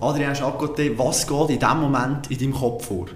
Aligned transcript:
Adrian 0.00 0.34
Chacoté, 0.34 0.96
was 0.96 1.26
geht 1.26 1.50
in 1.50 1.58
diesem 1.58 1.80
Moment 1.80 2.30
in 2.30 2.38
deinem 2.38 2.54
Kopf 2.54 2.86
vor? 2.86 3.06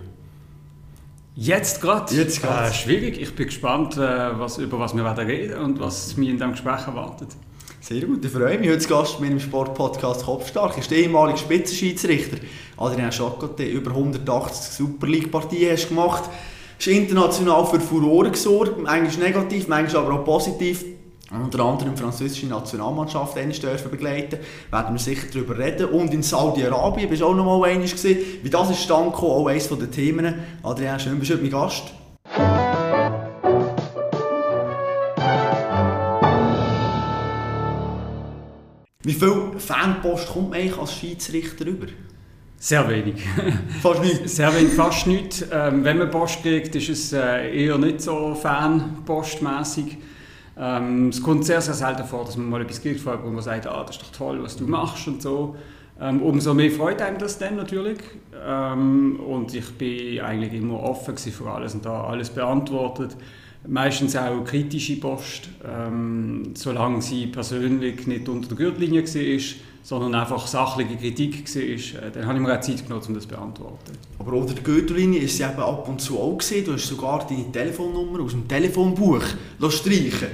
Jetzt 1.35 1.81
gerade? 1.81 2.15
Jetzt 2.15 2.43
gerade. 2.43 2.69
Äh, 2.69 2.75
schwierig. 2.75 3.21
Ich 3.21 3.35
bin 3.35 3.47
gespannt, 3.47 3.97
äh, 3.97 4.39
was, 4.39 4.59
über 4.59 4.79
was 4.79 4.95
wir 4.95 5.03
werden 5.03 5.27
reden 5.27 5.59
und 5.59 5.81
was 5.81 6.17
mich 6.17 6.29
in 6.29 6.37
diesem 6.37 6.53
Gespräch 6.53 6.87
erwartet. 6.87 7.29
Sehr 7.81 8.03
gut, 8.03 8.25
ich 8.25 8.31
freue 8.31 8.59
mich. 8.59 8.71
Heute 8.71 8.87
Gast 8.87 9.19
mit 9.21 9.31
dem 9.31 9.41
Sportpodcast 9.41 10.25
Kopfstark 10.25 10.79
ist 10.79 10.91
der 10.91 10.99
ehemalige 10.99 11.39
Spitzenschiedsrichter 11.39 12.37
Adrian 12.77 13.11
Chacoté. 13.11 13.67
Über 13.67 13.91
180 13.91 14.77
Super 14.77 15.07
League-Partien 15.07 15.73
hast 15.73 15.87
du 15.87 15.89
gemacht. 15.89 16.25
Ist 16.79 16.87
international 16.87 17.67
für 17.67 17.81
Furore 17.81 18.31
gesorgt, 18.31 18.79
manchmal 18.79 19.29
negativ, 19.29 19.69
manchmal 19.69 20.05
aber 20.05 20.21
auch 20.21 20.25
positiv 20.25 20.85
unter 21.31 21.61
anderem 21.61 21.95
die 21.95 22.01
französische 22.01 22.47
Nationalmannschaft 22.47 23.37
dürfen 23.37 23.91
begleiten. 23.91 24.39
Werden 24.71 24.95
wir 24.95 25.01
sicher 25.01 25.27
darüber 25.33 25.59
reden. 25.59 25.89
Und 25.89 26.13
in 26.13 26.23
Saudi-Arabien 26.23 27.09
bist 27.09 27.23
du 27.23 27.27
auch 27.27 27.35
noch 27.35 27.45
mal 27.45 27.69
einmal 27.69 27.89
gesehen. 27.89 28.19
Wie 28.43 28.51
das 28.51 28.71
ist 28.71 28.83
stand 28.83 29.13
gekommen, 29.13 29.33
auch 29.33 29.47
eines 29.47 29.69
der 29.69 29.91
Themen. 29.91 30.35
Adrian, 30.63 31.01
schön 31.01 31.19
bist 31.19 31.31
du 31.31 31.37
mein 31.37 31.51
Gast. 31.51 31.93
Wie 39.03 39.13
viel 39.13 39.53
Fanpost 39.59 40.29
kommt 40.29 40.51
man 40.51 40.61
eigentlich 40.61 40.79
als 40.79 40.95
Schiedsrichter 40.95 41.67
über? 41.67 41.87
Sehr 42.59 42.89
wenig. 42.89 43.23
Fast 43.83 44.01
nicht? 44.01 44.29
Sehr 44.29 44.55
wenig, 44.55 44.73
fast 44.73 45.07
nicht. 45.07 45.45
Ähm, 45.53 45.85
wenn 45.85 45.99
man 45.99 46.11
Post 46.11 46.41
kriegt, 46.41 46.75
ist 46.75 46.89
es 46.89 47.13
äh, 47.13 47.55
eher 47.55 47.77
nicht 47.77 48.01
so 48.01 48.35
fanpostmäßig. 48.35 49.99
Ähm, 50.59 51.09
es 51.09 51.23
kommt 51.23 51.45
sehr, 51.45 51.61
sehr 51.61 51.75
selten 51.75 52.05
vor, 52.05 52.25
dass 52.25 52.37
man 52.37 52.49
mal 52.49 52.63
etwas 52.63 52.81
kriegt, 52.81 53.05
wo 53.05 53.31
man 53.31 53.43
sagt, 53.43 53.67
ah, 53.67 53.85
das 53.85 53.97
ist 53.97 54.03
doch 54.03 54.13
toll, 54.13 54.43
was 54.43 54.57
du 54.57 54.67
machst 54.67 55.07
und 55.09 55.21
so. 55.21 55.57
Ähm, 56.01 56.23
umso 56.23 56.55
mehr 56.55 56.71
freut 56.71 57.01
einem 57.03 57.19
das 57.19 57.39
dann 57.39 57.57
natürlich. 57.57 57.99
Ähm, 58.45 59.21
und 59.21 59.55
ich 59.55 59.71
bin 59.73 60.21
eigentlich 60.21 60.53
immer 60.53 60.81
offen 60.81 61.17
für 61.17 61.51
alles 61.51 61.75
und 61.75 61.85
da 61.85 62.05
alles 62.05 62.31
beantwortet. 62.31 63.17
Meistens 63.67 64.15
auch 64.15 64.45
kritische 64.45 65.01
Post, 65.01 65.49
ähm, 65.65 66.53
solange 66.55 67.01
sie 67.01 67.29
persönlich 67.29 68.07
nicht 68.07 68.29
unter 68.29 68.49
der 68.49 68.57
Gürtellinie 68.59 69.03
war, 69.03 69.41
sondern 69.85 70.15
einfach 70.15 70.47
sachliche 70.47 70.97
Kritik 70.97 71.45
war, 71.55 71.63
äh, 71.63 72.11
dann 72.11 72.27
habe 72.27 72.39
ich 72.39 72.45
mir 72.45 72.57
auch 72.57 72.61
Zeit 72.61 72.83
genommen, 72.83 73.05
um 73.07 73.15
das 73.15 73.25
zu 73.25 73.29
beantworten. 73.29 73.93
Aber 74.19 74.33
unter 74.33 74.55
der 74.55 74.63
Gürtellinie 74.63 75.21
ist 75.21 75.37
sie 75.37 75.43
eben 75.43 75.59
ab 75.59 75.87
und 75.87 76.01
zu 76.01 76.19
auch 76.19 76.39
gesehen. 76.39 76.65
Du 76.65 76.73
hast 76.73 76.89
sogar 76.89 77.27
deine 77.29 77.53
Telefonnummer 77.53 78.21
aus 78.21 78.33
dem 78.33 78.49
Telefonbuch 78.49 79.23
streichen 79.69 80.29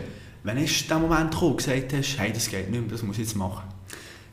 Wann 0.45 0.57
ist 0.57 0.89
der 0.89 0.99
Moment 0.99 1.33
gekommen, 1.33 1.57
gesagt 1.57 1.93
hast, 1.93 2.19
hey, 2.19 2.33
das 2.33 2.49
geht 2.49 2.71
nicht 2.71 2.81
mehr, 2.81 2.91
das 2.91 3.03
muss 3.03 3.19
ich 3.19 3.25
jetzt 3.25 3.37
machen? 3.37 3.65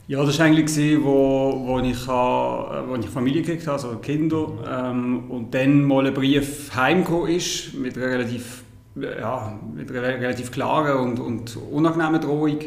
Ja, 0.06 0.24
das 0.24 0.38
war 0.38 0.46
eigentlich, 0.46 1.04
wo, 1.04 1.66
wo, 1.66 1.80
ich, 1.80 2.04
äh, 2.04 2.88
wo 2.88 2.94
ich 2.94 3.06
Familie 3.10 3.42
gekriegt 3.42 3.66
habe, 3.66 3.74
also 3.74 3.98
Kinder, 3.98 4.48
ähm, 4.66 5.28
und 5.28 5.52
dann 5.52 5.82
mal 5.82 6.06
ein 6.06 6.14
Brief 6.14 6.74
heimgekommen 6.74 7.28
ist, 7.28 7.74
mit 7.74 7.98
einer 7.98 8.06
relativ, 8.06 8.62
ja, 8.94 9.58
mit 9.74 9.90
einer 9.90 10.02
relativ 10.02 10.50
klaren 10.50 10.96
und, 10.96 11.20
und 11.20 11.58
unangenehmen 11.70 12.22
Drohung. 12.22 12.58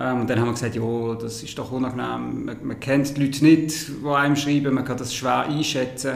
Ähm, 0.00 0.22
und 0.22 0.30
dann 0.30 0.40
haben 0.40 0.46
wir 0.46 0.54
gesagt, 0.54 0.74
ja, 0.74 1.14
das 1.20 1.42
ist 1.42 1.58
doch 1.58 1.70
unangenehm, 1.70 2.46
man, 2.46 2.56
man 2.62 2.80
kennt 2.80 3.16
die 3.16 3.24
Leute 3.26 3.44
nicht, 3.44 3.88
die 4.02 4.08
einem 4.08 4.34
schreiben, 4.34 4.74
man 4.74 4.84
kann 4.84 4.96
das 4.96 5.14
schwer 5.14 5.40
einschätzen. 5.40 6.12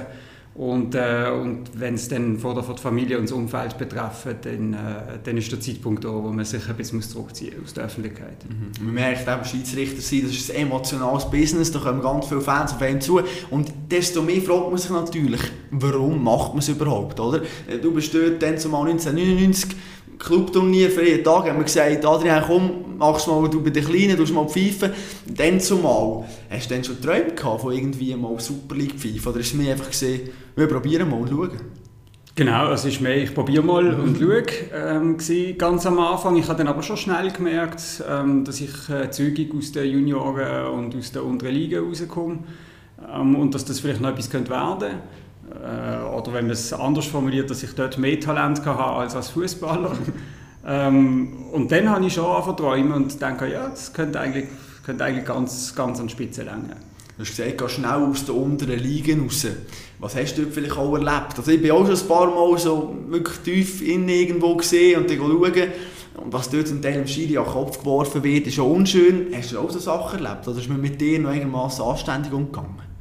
Und, 0.54 0.94
äh, 0.94 1.30
und 1.32 1.64
wenn 1.74 1.94
es 1.94 2.08
dann 2.08 2.38
vor 2.38 2.54
der, 2.54 2.62
Familie 2.62 3.18
und 3.18 3.24
das 3.24 3.32
Umfeld 3.32 3.76
betreffen, 3.76 4.36
dann, 4.40 4.72
äh, 4.72 4.76
dann 5.22 5.36
ist 5.36 5.50
der 5.50 5.60
Zeitpunkt 5.60 6.04
da, 6.04 6.10
wo 6.10 6.30
man 6.30 6.44
sich 6.44 6.68
ein 6.68 6.76
bisschen 6.76 7.02
zurückziehen 7.02 7.54
muss 7.58 7.70
aus 7.70 7.74
der 7.74 7.84
Öffentlichkeit. 7.86 8.36
Mhm. 8.48 8.84
Man 8.86 8.94
merkt 8.94 9.28
eben, 9.28 9.44
Schiedsrichter 9.44 10.00
sein, 10.00 10.22
das 10.22 10.30
ist 10.30 10.52
ein 10.52 10.68
emotionales 10.68 11.28
Business, 11.28 11.72
da 11.72 11.80
kommen 11.80 12.00
ganz 12.00 12.28
viele 12.28 12.40
Fans 12.40 12.72
auf 12.72 12.80
einen 12.80 13.00
zu. 13.00 13.20
Und 13.50 13.72
desto 13.90 14.22
mehr 14.22 14.40
fragt 14.40 14.68
man 14.68 14.78
sich 14.78 14.90
natürlich, 14.92 15.40
warum 15.72 16.22
macht 16.22 16.50
man 16.50 16.60
es 16.60 16.68
überhaupt, 16.68 17.18
oder? 17.18 17.42
Du 17.82 17.92
bist 17.92 18.14
dort 18.14 18.40
dann 18.40 18.56
zumal 18.56 18.88
1999 18.88 19.76
Clubturnier 20.24 20.90
für 20.90 21.06
jeden 21.06 21.22
Tag 21.22 21.48
haben 21.48 21.58
wir 21.58 21.64
gesagt, 21.64 22.04
Adrian, 22.04 22.42
komm, 22.46 22.96
mach's 22.96 23.26
mal 23.26 23.48
du 23.48 23.62
bei 23.62 23.70
den 23.70 23.84
Kleinen, 23.84 24.16
du 24.16 24.32
mal 24.32 24.48
pfeifen. 24.48 24.92
Dann 25.26 25.60
zumal, 25.60 26.24
hast 26.50 26.70
du 26.70 26.74
dann 26.74 26.84
schon 26.84 27.00
Träume 27.00 27.34
gehabt 27.34 27.60
von 27.60 27.72
irgendwie 27.72 28.14
mal 28.16 28.38
Super 28.40 28.74
League 28.74 28.94
pfeifen? 28.94 29.32
Oder 29.32 29.40
ist 29.40 29.48
es 29.48 29.54
mir 29.54 29.72
einfach 29.72 29.90
gesehen, 29.90 30.30
wir 30.56 30.66
probieren 30.66 31.10
mal 31.10 31.20
und 31.20 31.28
schauen? 31.28 31.50
Genau, 32.36 32.72
es 32.72 32.84
ist 32.84 33.00
mehr, 33.00 33.22
ich 33.22 33.32
probiere 33.32 33.62
mal 33.62 33.94
und 33.94 34.18
schaue, 34.18 34.42
ähm, 34.74 35.18
ganz 35.56 35.86
am 35.86 36.00
Anfang. 36.00 36.36
Ich 36.36 36.48
habe 36.48 36.58
dann 36.58 36.68
aber 36.68 36.82
schon 36.82 36.96
schnell 36.96 37.30
gemerkt, 37.30 38.02
ähm, 38.10 38.44
dass 38.44 38.60
ich 38.60 38.88
äh, 38.88 39.08
zügig 39.10 39.54
aus 39.54 39.70
den 39.70 39.88
Junioren 39.88 40.66
und 40.74 40.96
aus 40.96 41.12
der 41.12 41.24
unteren 41.24 41.54
Liga 41.54 41.78
rauskomme 41.80 42.38
ähm, 43.08 43.36
und 43.36 43.54
dass 43.54 43.64
das 43.64 43.78
vielleicht 43.78 44.00
noch 44.00 44.08
etwas 44.08 44.30
könnte 44.30 44.50
werden 44.50 44.78
könnte. 44.80 44.94
Äh, 45.50 46.04
oder 46.04 46.32
wenn 46.32 46.46
man 46.46 46.52
es 46.52 46.72
anders 46.72 47.06
formuliert, 47.06 47.50
dass 47.50 47.62
ich 47.62 47.74
dort 47.74 47.98
mehr 47.98 48.18
Talent 48.20 48.64
hatte 48.64 48.84
als 48.84 49.14
als 49.14 49.30
Fußballer. 49.30 49.92
ähm, 50.66 51.32
und 51.52 51.70
dann 51.70 51.88
habe 51.88 52.06
ich 52.06 52.14
schon 52.14 52.26
angefangen 52.26 52.92
und 52.92 53.20
denke, 53.20 53.50
ja, 53.50 53.68
das 53.68 53.92
könnte 53.92 54.20
eigentlich, 54.20 54.46
könnte 54.84 55.04
eigentlich 55.04 55.24
ganz, 55.24 55.74
ganz 55.74 56.00
an 56.00 56.06
die 56.06 56.12
Spitze 56.12 56.42
lenken. 56.42 56.76
Du 57.16 57.22
hast 57.22 57.36
gesagt, 57.36 57.58
geh 57.58 57.68
schnell 57.68 57.90
aus 57.90 58.24
den 58.24 58.34
unteren 58.34 58.78
Ligen 58.78 59.22
raus. 59.22 59.46
Was 60.00 60.16
hast 60.16 60.34
du 60.34 60.42
dort 60.42 60.54
vielleicht 60.54 60.76
auch 60.76 60.94
erlebt? 60.94 61.38
Also 61.38 61.52
ich 61.52 61.62
bin 61.62 61.70
auch 61.70 61.86
schon 61.86 61.96
ein 61.96 62.08
paar 62.08 62.26
Mal 62.26 62.58
so 62.58 62.96
wirklich 63.08 63.38
tief 63.38 63.82
in 63.82 64.08
irgendwo 64.08 64.56
gesehen 64.56 65.00
und 65.00 65.10
dann 65.10 65.18
schauen. 65.18 65.68
Und 66.16 66.32
was 66.32 66.50
dort 66.50 66.66
zum 66.66 66.82
Teil 66.82 66.96
im 66.96 67.06
Schiri 67.06 67.38
an 67.38 67.44
den 67.44 67.52
Kopf 67.52 67.78
geworfen 67.78 68.22
wird, 68.24 68.48
ist 68.48 68.54
schon 68.54 68.70
unschön. 68.70 69.28
Hast 69.32 69.52
du 69.52 69.60
auch 69.60 69.70
so 69.70 69.78
Sachen 69.78 70.24
erlebt? 70.24 70.46
Oder 70.48 70.58
ist 70.58 70.68
man 70.68 70.80
mit 70.80 71.00
dir 71.00 71.20
noch 71.20 71.30
einigermaßen 71.30 71.84
anständig 71.84 72.32
umgegangen? 72.32 72.93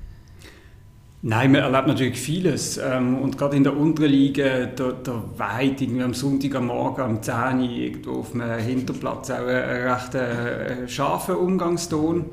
Nein, 1.25 1.53
man 1.53 1.61
erlebt 1.61 1.87
natürlich 1.87 2.19
vieles. 2.19 2.77
Ähm, 2.77 3.17
und 3.17 3.37
gerade 3.37 3.55
in 3.55 3.63
der 3.63 3.77
unteren 3.77 4.11
Liga, 4.11 4.65
da 4.65 5.23
weit 5.37 5.81
am 5.81 6.13
Sonntag 6.13 6.55
am 6.55 6.65
Morgen, 6.67 7.01
am 7.01 7.23
10 7.23 7.33
Uhr, 7.33 7.61
irgendwo 7.61 8.11
auf 8.19 8.35
einem 8.35 8.59
Hinterplatz 8.59 9.29
auch 9.29 9.47
einen 9.47 9.87
recht 9.87 10.15
äh, 10.15 10.85
scharfen 10.89 11.35
Umgangston. 11.35 12.25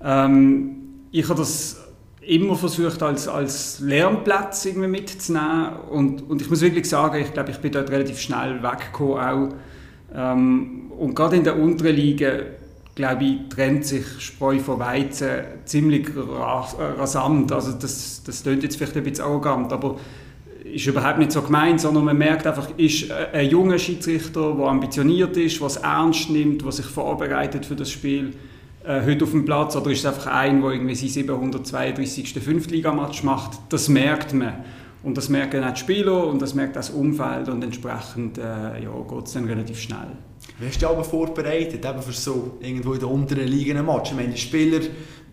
Ähm, 0.00 0.76
ich 1.10 1.28
habe 1.28 1.40
das 1.40 1.84
immer 2.20 2.54
versucht 2.54 3.02
als, 3.02 3.26
als 3.26 3.80
Lernplatz 3.80 4.64
irgendwie 4.64 4.86
mitzunehmen 4.86 5.80
und, 5.90 6.30
und 6.30 6.40
ich 6.40 6.48
muss 6.48 6.60
wirklich 6.60 6.88
sagen, 6.88 7.20
ich 7.20 7.32
glaube, 7.32 7.50
ich 7.50 7.58
bin 7.58 7.72
dort 7.72 7.90
relativ 7.90 8.20
schnell 8.20 8.62
weggekommen 8.62 9.18
auch. 9.18 9.48
Ähm, 10.14 10.92
und 10.96 11.16
gerade 11.16 11.34
in 11.34 11.42
der 11.42 11.58
unteren 11.58 11.96
Liga 11.96 12.30
glaube 12.94 13.24
ich, 13.24 13.48
trennt 13.48 13.84
sich 13.84 14.04
Spreu 14.18 14.58
von 14.58 14.78
Weizen 14.78 15.28
ziemlich 15.64 16.08
rasant. 16.16 17.52
Also 17.52 17.72
das, 17.72 18.22
das 18.24 18.42
klingt 18.42 18.62
jetzt 18.62 18.76
vielleicht 18.76 18.96
ein 18.96 19.04
bisschen 19.04 19.24
arrogant, 19.24 19.72
aber 19.72 19.96
ist 20.64 20.86
überhaupt 20.86 21.18
nicht 21.18 21.32
so 21.32 21.42
gemeint, 21.42 21.80
sondern 21.80 22.04
man 22.04 22.16
merkt 22.16 22.46
einfach, 22.46 22.68
ist 22.76 23.10
ein 23.10 23.48
junger 23.48 23.78
Schiedsrichter, 23.78 24.54
der 24.54 24.66
ambitioniert 24.66 25.36
ist, 25.36 25.60
was 25.60 25.78
ernst 25.78 26.30
nimmt, 26.30 26.64
was 26.64 26.76
sich 26.76 26.86
vorbereitet 26.86 27.66
für 27.66 27.76
das 27.76 27.90
Spiel, 27.90 28.34
äh, 28.84 29.04
heute 29.04 29.24
auf 29.24 29.30
dem 29.32 29.44
Platz, 29.44 29.76
oder 29.76 29.90
ist 29.90 30.00
es 30.00 30.06
einfach 30.06 30.26
ein, 30.28 30.62
der 30.62 30.70
irgendwie 30.70 30.94
sein 30.94 31.08
732. 31.08 32.34
Fünftligamatch 32.34 33.22
macht, 33.24 33.58
das 33.68 33.88
merkt 33.88 34.32
man. 34.32 34.52
Und 35.02 35.16
das 35.16 35.28
merken 35.28 35.64
auch 35.64 35.72
die 35.72 35.80
Spieler 35.80 36.26
und 36.26 36.42
das 36.42 36.54
merkt 36.54 36.76
das 36.76 36.90
Umfeld 36.90 37.48
und 37.48 37.64
entsprechend 37.64 38.36
äh, 38.36 38.42
ja, 38.82 38.90
geht 39.08 39.26
es 39.26 39.32
dann 39.32 39.46
relativ 39.46 39.80
schnell. 39.80 40.08
Wie 40.60 40.66
hast 40.66 40.76
du 40.76 40.80
dich 40.80 40.88
aber 40.88 41.04
vorbereitet 41.04 41.82
eben 41.82 42.02
für 42.02 42.12
so 42.12 42.58
irgendwo 42.60 42.92
in 42.92 43.00
der 43.00 43.08
unteren 43.08 43.48
Liga 43.48 43.74
einen 43.74 43.86
Match? 43.86 44.10
Ich 44.10 44.16
meine, 44.16 44.28
die 44.28 44.38
Spieler, 44.38 44.80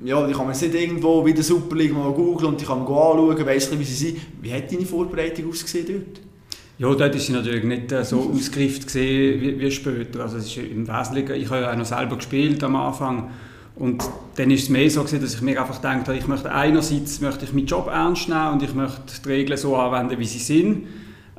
ja, 0.06 0.26
die 0.26 0.34
kann 0.34 0.48
man 0.48 0.58
nicht 0.58 0.74
irgendwo 0.74 1.26
wie 1.26 1.34
der 1.34 1.44
Super 1.44 1.76
League 1.76 1.94
mal 1.94 2.14
googeln 2.14 2.54
und 2.54 2.62
die 2.62 2.66
kann 2.66 2.80
man 2.80 2.88
anschauen, 2.88 3.46
weiss 3.46 3.78
wie 3.78 3.84
sie 3.84 4.06
sind. 4.06 4.18
Wie 4.42 4.54
hat 4.54 4.72
deine 4.72 4.86
Vorbereitung 4.86 5.50
ausgesehen 5.50 5.86
dort? 5.86 6.22
Ja, 6.80 6.88
dort 6.88 7.14
war 7.14 7.20
sie 7.20 7.34
natürlich 7.34 7.66
nicht 7.66 7.92
äh, 7.92 8.06
so 8.06 8.32
ausgereift 8.34 8.96
wie, 8.96 9.60
wie 9.60 9.70
später. 9.70 10.22
Also 10.22 10.38
es 10.38 10.46
ist 10.46 10.58
im 10.58 10.88
Wesentlichen, 10.88 11.34
ich 11.34 11.50
habe 11.50 11.62
ja 11.62 11.74
auch 11.74 11.76
noch 11.76 11.86
selber 11.86 12.16
gespielt 12.16 12.64
am 12.64 12.78
Anfang 12.78 13.32
und 13.76 14.10
dann 14.36 14.50
ist 14.50 14.64
es 14.64 14.70
mehr 14.70 14.90
so 14.90 15.02
gewesen, 15.04 15.22
dass 15.22 15.36
ich 15.36 15.42
mir 15.42 15.60
einfach 15.60 15.82
gedacht 15.82 16.08
habe, 16.08 16.18
ich 16.18 16.28
möchte 16.28 16.50
einerseits 16.52 17.20
möchte 17.20 17.44
ich 17.44 17.52
meinen 17.52 17.66
Job 17.66 17.88
ernst 17.88 18.30
nehmen 18.30 18.54
und 18.54 18.64
ich 18.64 18.74
möchte 18.74 19.22
die 19.26 19.28
Regeln 19.28 19.58
so 19.58 19.76
anwenden, 19.76 20.18
wie 20.20 20.26
sie 20.26 20.40
sind. 20.40 20.88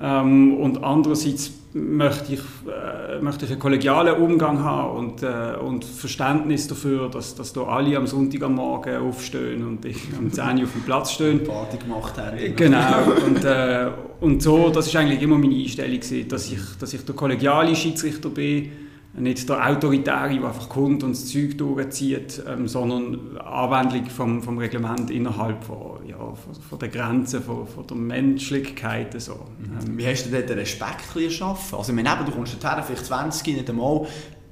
Ähm, 0.00 0.54
und 0.54 0.84
andererseits 0.84 1.52
möchte 1.74 2.34
ich, 2.34 2.40
äh, 2.66 3.20
möchte 3.20 3.44
ich 3.44 3.50
einen 3.50 3.60
kollegialen 3.60 4.16
Umgang 4.16 4.62
haben 4.62 4.96
und, 4.96 5.22
äh, 5.22 5.56
und 5.60 5.84
Verständnis 5.84 6.66
dafür, 6.66 7.08
dass, 7.08 7.34
dass 7.34 7.52
da 7.52 7.62
alle 7.62 7.96
am 7.96 8.06
Sonntag 8.06 8.42
am 8.42 8.54
Morgen 8.54 8.96
aufstehen 8.96 9.66
und 9.66 9.84
ich 9.84 9.98
am 10.16 10.32
10 10.32 10.58
Uhr 10.58 10.64
auf 10.64 10.72
dem 10.72 10.82
Platz 10.82 11.12
stehen. 11.12 11.44
Party 11.44 11.76
gemacht 11.76 12.16
haben. 12.16 12.56
Genau. 12.56 13.12
Und, 13.26 13.44
äh, 13.44 13.90
und 14.20 14.42
so, 14.42 14.70
das 14.70 14.86
ist 14.86 14.96
eigentlich 14.96 15.22
immer 15.22 15.38
meine 15.38 15.54
Einstellung 15.54 16.00
dass 16.28 16.50
ich, 16.50 16.60
dass 16.80 16.94
ich 16.94 17.04
der 17.04 17.14
kollegiale 17.14 17.74
Schiedsrichter 17.74 18.30
bin 18.30 18.87
nicht 19.18 19.48
der 19.48 19.68
Autoritäre, 19.68 20.34
der 20.34 20.44
einfach 20.44 20.68
kommt 20.68 21.02
und 21.02 21.12
das 21.12 21.26
Zeug 21.26 21.56
durchzieht, 21.58 22.42
ähm, 22.46 22.68
sondern 22.68 23.36
Anwendung 23.38 24.06
vom, 24.06 24.42
vom 24.42 24.58
Reglement 24.58 25.10
innerhalb 25.10 25.64
von, 25.64 26.06
ja, 26.06 26.16
von, 26.16 26.54
von 26.54 26.78
der 26.78 26.88
Grenzen, 26.88 27.42
von, 27.42 27.66
von 27.66 27.86
der 27.86 27.96
Menschlichkeit. 27.96 29.20
So. 29.20 29.32
Ähm. 29.32 29.98
Wie 29.98 30.06
hast 30.06 30.26
du 30.26 30.30
denn 30.30 30.46
den 30.46 30.58
Respekt 30.58 31.12
geschaffen? 31.14 31.78
Also, 31.78 31.92
ich 31.92 32.02
du 32.02 32.32
kommst 32.32 32.62
dorthin, 32.62 32.84
vielleicht 32.84 33.06
20, 33.06 33.56
nicht 33.56 33.70
einmal 33.70 34.06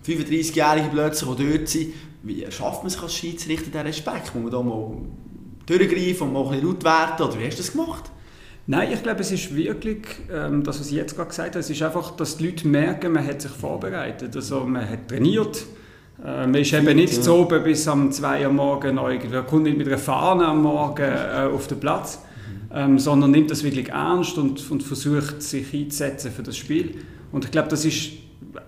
35-Jährige 0.06 0.88
plötzlich, 0.92 1.36
die 1.36 1.50
dort 1.50 1.68
sind. 1.68 1.94
Wie 2.22 2.46
schafft 2.50 2.82
man 2.82 2.90
sich 2.90 3.02
als 3.02 3.14
Schiedsrichter 3.14 3.70
den 3.70 3.86
Respekt? 3.86 4.34
Muss 4.34 4.42
man 4.42 4.52
da 4.52 4.62
mal 4.62 4.96
durchgreifen 5.66 6.28
und 6.28 6.32
mal 6.32 6.44
ein 6.44 6.50
bisschen 6.50 6.66
laut 6.66 6.84
werden? 6.84 7.26
Oder 7.26 7.38
wie 7.40 7.46
hast 7.46 7.58
du 7.58 7.62
das 7.62 7.72
gemacht? 7.72 8.10
Nein, 8.68 8.88
ich 8.92 9.02
glaube, 9.02 9.20
es 9.20 9.30
ist 9.30 9.54
wirklich, 9.54 9.98
ähm, 10.32 10.64
das, 10.64 10.80
was 10.80 10.88
ich 10.88 10.96
jetzt 10.96 11.14
gerade 11.14 11.28
gesagt 11.28 11.50
habe, 11.50 11.60
es 11.60 11.70
ist 11.70 11.82
einfach, 11.82 12.16
dass 12.16 12.36
die 12.36 12.46
Leute 12.46 12.66
merken, 12.66 13.12
man 13.12 13.24
hat 13.24 13.40
sich 13.40 13.52
vorbereitet. 13.52 14.34
Also 14.34 14.60
man 14.60 14.88
hat 14.88 15.06
trainiert. 15.08 15.64
Äh, 16.24 16.46
man 16.48 16.56
ist 16.56 16.72
eben 16.72 16.96
nicht 16.96 17.16
ja. 17.16 17.22
so 17.22 17.44
bis 17.44 17.86
um 17.86 18.10
2 18.10 18.46
Uhr 18.46 18.52
morgen 18.52 18.98
irgendwie, 18.98 19.42
kommt 19.48 19.64
nicht 19.64 19.78
mit 19.78 19.86
einer 19.86 19.98
Fahne 19.98 20.46
am 20.46 20.62
Morgen 20.62 21.02
äh, 21.02 21.48
auf 21.52 21.68
den 21.68 21.78
Platz, 21.78 22.18
mhm. 22.18 22.76
ähm, 22.76 22.98
sondern 22.98 23.30
nimmt 23.30 23.52
das 23.52 23.62
wirklich 23.62 23.90
ernst 23.90 24.36
und, 24.36 24.68
und 24.68 24.82
versucht, 24.82 25.42
sich 25.42 25.72
einzusetzen 25.72 26.32
für 26.32 26.42
das 26.42 26.56
Spiel. 26.56 26.96
Und 27.30 27.44
ich 27.44 27.52
glaube, 27.52 27.68
das 27.68 27.84
ist 27.84 28.12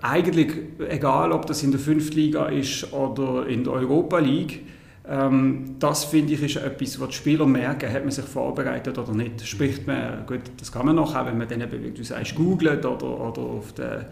eigentlich 0.00 0.52
egal, 0.88 1.32
ob 1.32 1.46
das 1.46 1.64
in 1.64 1.72
der 1.72 1.80
5. 1.80 2.14
Liga 2.14 2.46
ist 2.46 2.92
oder 2.92 3.48
in 3.48 3.64
der 3.64 3.72
Europa 3.72 4.18
League 4.20 4.62
ähm, 5.10 5.76
das 5.78 6.04
finde 6.04 6.34
ich 6.34 6.42
ist 6.42 6.56
etwas, 6.56 7.00
was 7.00 7.08
die 7.08 7.14
Spieler 7.14 7.46
merken, 7.46 7.90
hat 7.90 8.02
man 8.02 8.10
sich 8.10 8.24
vorbereitet 8.26 8.98
oder 8.98 9.14
nicht. 9.14 9.46
Spricht 9.46 9.86
man, 9.86 10.26
gut, 10.26 10.40
das 10.58 10.70
kann 10.70 10.84
man 10.84 10.96
noch, 10.96 11.14
auch 11.14 11.26
wenn 11.26 11.38
man 11.38 11.48
dann 11.48 11.62
eben, 11.62 11.82
wie 11.82 11.90
du 11.90 12.04
sagst, 12.04 12.34
googelt 12.34 12.84
oder, 12.84 13.20
oder 13.20 13.40
auf 13.40 13.72
der 13.72 14.10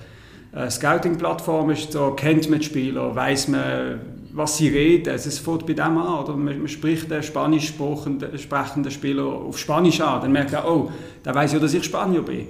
äh, 0.53 0.71
Scouting-Plattform 0.71 1.71
ist 1.71 1.93
so, 1.93 2.13
kennt 2.13 2.49
man 2.49 2.61
die 2.61 2.65
Spieler, 2.65 3.15
weiß 3.15 3.49
man, 3.49 4.01
was 4.33 4.57
sie 4.57 4.69
reden. 4.69 5.11
Also 5.11 5.29
es 5.29 5.39
fängt 5.39 5.67
bei 5.67 5.75
dem 5.75 5.99
an, 5.99 6.25
oder 6.25 6.35
man, 6.35 6.59
man 6.59 6.69
spricht 6.69 7.11
den 7.11 7.23
spanisch 7.23 7.67
sprechenden 7.69 8.91
Spieler 8.91 9.25
auf 9.25 9.59
Spanisch 9.59 10.01
an, 10.01 10.23
dann 10.23 10.33
merkt 10.33 10.55
er, 10.55 10.67
oh, 10.67 10.91
der 11.25 11.35
weiß 11.35 11.53
ja, 11.53 11.59
dass 11.59 11.75
ich 11.75 11.85
Spanier 11.85 12.23
bin. 12.23 12.47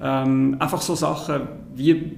Ähm, 0.00 0.56
einfach 0.60 0.82
so 0.82 0.94
Sachen, 0.94 1.48
wie, 1.74 2.12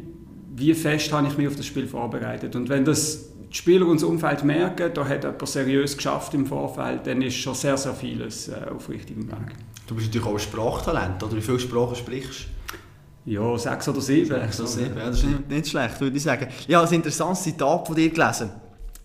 wie 0.54 0.74
fest 0.74 1.10
habe 1.10 1.26
ich 1.26 1.38
mich 1.38 1.48
auf 1.48 1.56
das 1.56 1.64
Spiel 1.64 1.86
vorbereitet. 1.86 2.54
Und 2.54 2.68
wenn 2.68 2.84
das 2.84 3.29
die 3.50 3.56
Spieler 3.56 3.86
und 3.86 4.00
das 4.00 4.04
Umfeld 4.04 4.44
merken, 4.44 4.92
da 4.94 5.06
hat 5.06 5.24
jemand 5.24 5.48
seriös 5.48 5.96
geschafft 5.96 6.34
im 6.34 6.46
Vorfeld, 6.46 7.06
dann 7.06 7.20
ist 7.20 7.34
schon 7.34 7.54
sehr, 7.54 7.76
sehr 7.76 7.94
vieles 7.94 8.48
äh, 8.48 8.66
auf 8.72 8.88
richtigem 8.88 9.26
Weg. 9.28 9.54
Du 9.86 9.96
bist 9.96 10.06
natürlich 10.06 10.28
auch 10.28 10.34
ein 10.34 10.38
Sprachtalent, 10.38 11.22
oder? 11.22 11.36
Wie 11.36 11.40
viele 11.40 11.58
Sprachen 11.58 11.96
sprichst 11.96 12.46
du? 13.26 13.30
Ja, 13.32 13.58
sechs 13.58 13.88
oder 13.88 14.00
sieben. 14.00 14.28
Sechs 14.28 14.60
oder 14.60 14.68
sieben, 14.68 14.96
ja, 14.96 15.06
das 15.06 15.18
ist 15.18 15.26
nicht, 15.26 15.50
nicht 15.50 15.68
schlecht, 15.68 16.00
würde 16.00 16.16
ich 16.16 16.22
sagen. 16.22 16.48
Ich 16.66 16.74
habe 16.74 16.86
ein 16.86 16.94
interessantes 16.94 17.42
Zitat 17.42 17.86
von 17.86 17.96
dir 17.96 18.08
gelesen. 18.08 18.50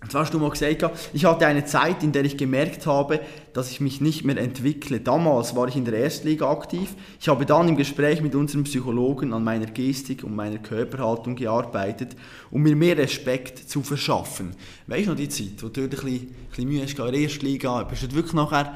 Zwar 0.10 0.22
hast 0.22 0.34
du 0.34 0.40
mal 0.40 0.50
gesagt, 0.50 0.86
ich 1.14 1.26
hatte 1.26 1.48
eine 1.48 1.66
Zeit, 1.66 2.04
in 2.04 2.12
der 2.12 2.26
ich 2.26 2.38
gemerkt 2.38 2.86
habe, 2.86 3.20
dass 3.54 3.72
ich 3.72 3.82
mich 3.82 4.02
nicht 4.02 4.24
mehr 4.24 4.38
entwickle. 4.38 5.00
Damals 5.00 5.56
war 5.56 5.68
ich 5.68 5.76
in 5.76 5.86
der 5.86 5.96
Erstliga 5.96 6.50
aktiv. 6.50 6.94
Ich 7.20 7.28
habe 7.28 7.46
dann 7.46 7.68
im 7.68 7.76
Gespräch 7.76 8.22
mit 8.22 8.36
unserem 8.36 8.66
Psychologen 8.66 9.34
an 9.34 9.44
meiner 9.44 9.66
Gestik 9.66 10.24
und 10.24 10.36
meiner 10.36 10.60
Körperhaltung 10.60 11.36
gearbeitet, 11.36 12.16
um 12.52 12.62
mir 12.62 12.76
mehr 12.76 12.98
Respekt 12.98 13.70
zu 13.70 13.82
verschaffen. 13.82 14.52
Weißt 14.88 15.08
du 15.08 15.12
noch 15.12 15.18
die 15.18 15.30
Zeit, 15.30 15.62
wo 15.62 15.70
du 15.70 15.82
ein 15.82 15.90
bisschen, 15.90 16.10
ein 16.10 16.30
bisschen 16.50 16.68
Mühe 16.68 16.84
hast 16.84 17.00
in 17.00 17.06
der 17.06 17.14
Erstliga? 17.14 17.84
Bist 17.84 18.04
du 18.04 18.14
wirklich 18.14 18.34
nachher 18.34 18.74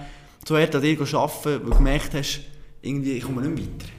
so 0.48 0.58
hart 0.58 0.76
an 0.76 0.82
dir 0.82 1.00
arbeiten, 1.00 1.44
weil 1.44 1.60
du 1.60 1.70
gemerkt 1.70 2.14
hast, 2.14 2.42
irgendwie, 2.82 3.14
ich 3.14 3.24
komme 3.24 3.42
nicht 3.42 3.68
weiter? 3.68 3.99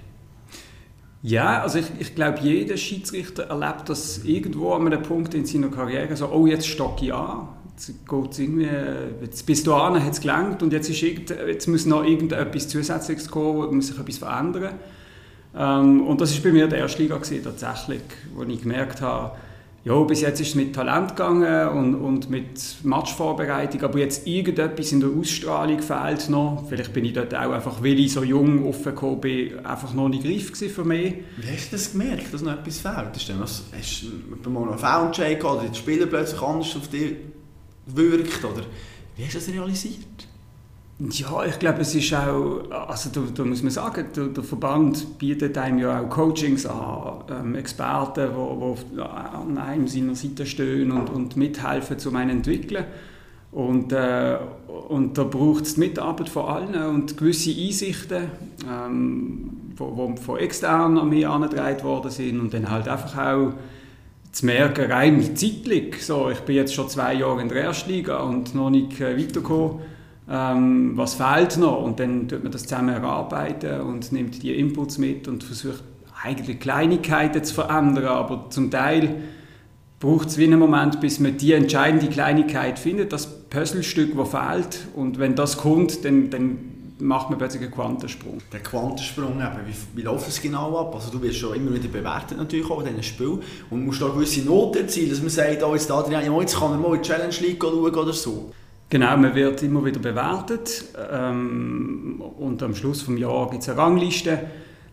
Ja, 1.23 1.63
also 1.63 1.79
ich, 1.79 1.87
ich 1.99 2.15
glaube, 2.15 2.39
jeder 2.41 2.77
Schiedsrichter 2.79 3.45
erlebt 3.45 3.89
das 3.89 4.25
irgendwo 4.25 4.73
an 4.73 4.87
einem 4.87 5.03
Punkt 5.03 5.35
in 5.35 5.45
seiner 5.45 5.69
Karriere, 5.69 6.17
so, 6.17 6.29
oh, 6.29 6.47
jetzt 6.47 6.67
stocke 6.67 7.05
ich 7.05 7.13
an, 7.13 7.49
jetzt, 7.77 7.93
irgendwie, 8.39 8.69
jetzt 9.21 9.45
bis 9.45 9.63
dahin 9.63 10.03
hat 10.03 10.13
es 10.13 10.21
gelangt 10.21 10.63
und 10.63 10.73
jetzt, 10.73 10.89
ist 10.89 11.03
jetzt 11.03 11.67
muss 11.67 11.85
noch 11.85 12.05
irgendetwas 12.05 12.69
Zusätzliches 12.69 13.31
kommen, 13.31 13.75
muss 13.77 13.89
sich 13.89 13.99
etwas 13.99 14.17
verändern. 14.19 14.75
Ähm, 15.55 16.07
und 16.07 16.21
das 16.21 16.35
war 16.37 16.45
bei 16.45 16.53
mir 16.53 16.69
der 16.69 16.79
erste 16.79 17.03
Liga 17.03 17.17
gewesen, 17.17 17.45
tatsächlich, 17.45 18.03
wo 18.35 18.43
ich 18.45 18.63
gemerkt 18.63 19.03
habe, 19.03 19.33
ja, 19.83 19.99
bis 20.03 20.21
jetzt 20.21 20.41
ist 20.41 20.49
es 20.49 20.55
mit 20.55 20.75
Talent 20.75 21.11
gegangen 21.11 21.69
und, 21.71 21.95
und 21.95 22.29
mit 22.29 22.85
Matchvorbereitung, 22.85 23.83
aber 23.83 23.99
jetzt 23.99 24.27
irgendetwas 24.27 24.93
in 24.93 25.01
der 25.01 25.09
Ausstrahlung 25.09 25.81
fehlt 25.81 26.29
noch. 26.29 26.67
Vielleicht 26.69 26.93
bin 26.93 27.07
ich 27.07 27.15
dort 27.15 27.35
auch 27.35 27.53
einfach, 27.53 27.83
weil 27.83 27.99
ich 27.99 28.13
so 28.13 28.23
jung 28.23 28.69
aufgekommen 28.69 29.21
bin, 29.23 29.65
einfach 29.65 29.95
noch 29.95 30.11
nicht 30.11 30.25
greif 30.25 30.53
für 30.71 30.85
mich. 30.85 31.15
Wie 31.39 31.51
hast 31.51 31.73
du 31.73 31.77
das 31.77 31.93
gemerkt, 31.93 32.35
dass 32.35 32.43
noch 32.43 32.53
etwas 32.53 32.79
fehlt? 32.79 33.17
Ist 33.17 33.29
denn 33.31 33.41
was, 33.41 33.63
hast 33.73 34.05
du 34.43 34.51
mal 34.51 34.69
einen 34.69 34.79
Foul-Check 34.79 35.43
oder 35.45 35.65
die 35.65 35.79
Spieler 35.79 36.07
plötzlich 36.07 36.43
anders 36.43 36.77
auf 36.77 36.89
dich 36.89 37.17
wirkt? 37.87 38.45
Oder 38.45 38.65
wie 39.17 39.25
hast 39.25 39.35
du 39.35 39.39
das 39.39 39.49
realisiert? 39.49 40.30
Ja, 41.09 41.47
ich 41.47 41.59
glaube, 41.59 41.81
es 41.81 41.95
ist 41.95 42.13
auch, 42.13 42.61
also 42.71 43.09
da, 43.11 43.23
da 43.35 43.45
muss 43.45 43.63
man 43.63 43.71
sagen, 43.71 44.05
der, 44.15 44.27
der, 44.27 44.45
Verband 44.45 45.19
bietet 45.19 45.57
einem 45.57 45.79
ja 45.79 45.99
auch 45.99 46.11
Coachings 46.11 46.67
an, 46.67 47.25
ähm, 47.31 47.55
Experten, 47.55 48.29
die 48.35 49.01
an 49.01 49.57
einem 49.57 49.89
seiner 49.89 50.15
Seite 50.15 50.45
stehen 50.45 50.93
und, 50.93 51.09
und 51.09 51.39
mithelfen, 51.39 51.97
um 52.07 52.17
einen 52.17 52.31
entwickeln. 52.31 52.85
Und, 53.51 53.93
äh, 53.93 54.37
und 54.91 55.17
da 55.17 55.25
braucht 55.25 55.65
es 55.65 55.75
die 55.75 55.81
Mitarbeit 55.81 56.29
von 56.29 56.45
allen 56.45 56.75
und 56.75 57.17
gewisse 57.17 57.51
Einsichten, 57.51 58.25
ähm, 58.71 59.51
von 59.77 60.37
extern 60.39 60.99
an 60.99 61.09
mich 61.09 61.27
angetragen 61.27 61.83
worden 61.83 62.11
sind 62.11 62.39
und 62.39 62.53
dann 62.53 62.71
halt 62.71 62.87
einfach 62.89 63.17
auch 63.17 63.53
zu 64.33 64.45
merken, 64.45 64.93
rein 64.93 65.35
zeitlich, 65.35 66.05
so, 66.05 66.29
ich 66.29 66.41
bin 66.41 66.57
jetzt 66.57 66.75
schon 66.75 66.91
zwei 66.91 67.15
Jahre 67.15 67.41
in 67.41 67.49
der 67.49 67.63
Erstliga 67.63 68.19
und 68.19 68.55
noch 68.55 68.69
nicht 68.69 69.01
äh, 69.01 69.17
weitergekommen, 69.17 69.81
ähm, 70.31 70.93
was 70.97 71.15
fehlt 71.15 71.57
noch 71.57 71.83
und 71.83 71.99
dann 71.99 72.29
tut 72.29 72.43
man 72.43 72.53
das 72.53 72.63
zusammen 72.63 72.91
erarbeiten 72.91 73.81
und 73.81 74.13
nimmt 74.13 74.43
die 74.43 74.55
Inputs 74.55 74.99
mit 74.99 75.27
und 75.27 75.43
versucht 75.43 75.83
eigentlich 76.23 76.61
Kleinigkeiten 76.61 77.43
zu 77.43 77.55
verändern, 77.55 78.05
aber 78.05 78.47
zum 78.51 78.71
Teil 78.71 79.23
braucht 79.99 80.29
es 80.29 80.39
wie 80.39 80.45
einen 80.45 80.61
Moment, 80.61 81.01
bis 81.01 81.19
man 81.19 81.37
die 81.37 81.53
entscheidende 81.53 82.09
Kleinigkeit 82.09 82.79
findet, 82.79 83.13
das 83.13 83.49
Puzzlestück, 83.51 84.17
das 84.17 84.31
fehlt 84.31 84.87
und 84.95 85.19
wenn 85.19 85.35
das 85.35 85.57
kommt, 85.57 86.05
dann, 86.05 86.31
dann 86.31 86.59
macht 87.01 87.31
man 87.31 87.39
plötzlich 87.39 87.63
einen 87.63 87.73
Quantensprung. 87.73 88.39
Der 88.53 88.61
Quantensprung, 88.61 89.41
eben, 89.41 89.67
wie, 89.67 89.99
wie 89.99 90.03
läuft 90.03 90.29
es 90.29 90.41
genau 90.41 90.79
ab? 90.79 90.95
Also 90.95 91.11
du 91.11 91.21
wirst 91.23 91.39
schon 91.39 91.57
immer 91.57 91.75
wieder 91.75 91.89
bewertet 91.89 92.39
natürlich 92.39 92.71
auch 92.71 92.81
in 92.81 92.87
diesen 92.87 93.03
Spiel 93.03 93.41
und 93.71 93.85
musst 93.85 94.01
da 94.01 94.09
gewisse 94.09 94.43
Noten 94.43 94.79
erzielen, 94.79 95.11
dass 95.11 95.21
man 95.21 95.31
sagt, 95.31 95.63
oh, 95.63 95.75
jetzt, 95.75 95.91
Adrian, 95.91 96.41
jetzt 96.41 96.57
kann 96.57 96.73
er 96.73 96.79
mal 96.79 96.95
in 96.95 97.03
die 97.03 97.09
Challenge 97.09 97.35
League 97.41 97.63
schauen 97.63 97.95
oder 97.95 98.13
so. 98.13 98.53
Genau, 98.91 99.17
man 99.17 99.33
wird 99.37 99.63
immer 99.63 99.85
wieder 99.85 100.01
bewertet 100.01 100.85
ähm, 101.13 102.21
und 102.41 102.61
am 102.61 102.75
Schluss 102.75 103.07
des 103.07 103.21
Jahres 103.21 103.51
gibt 103.53 103.63
es 103.63 103.69
eine 103.69 103.79
Rangliste. 103.79 104.39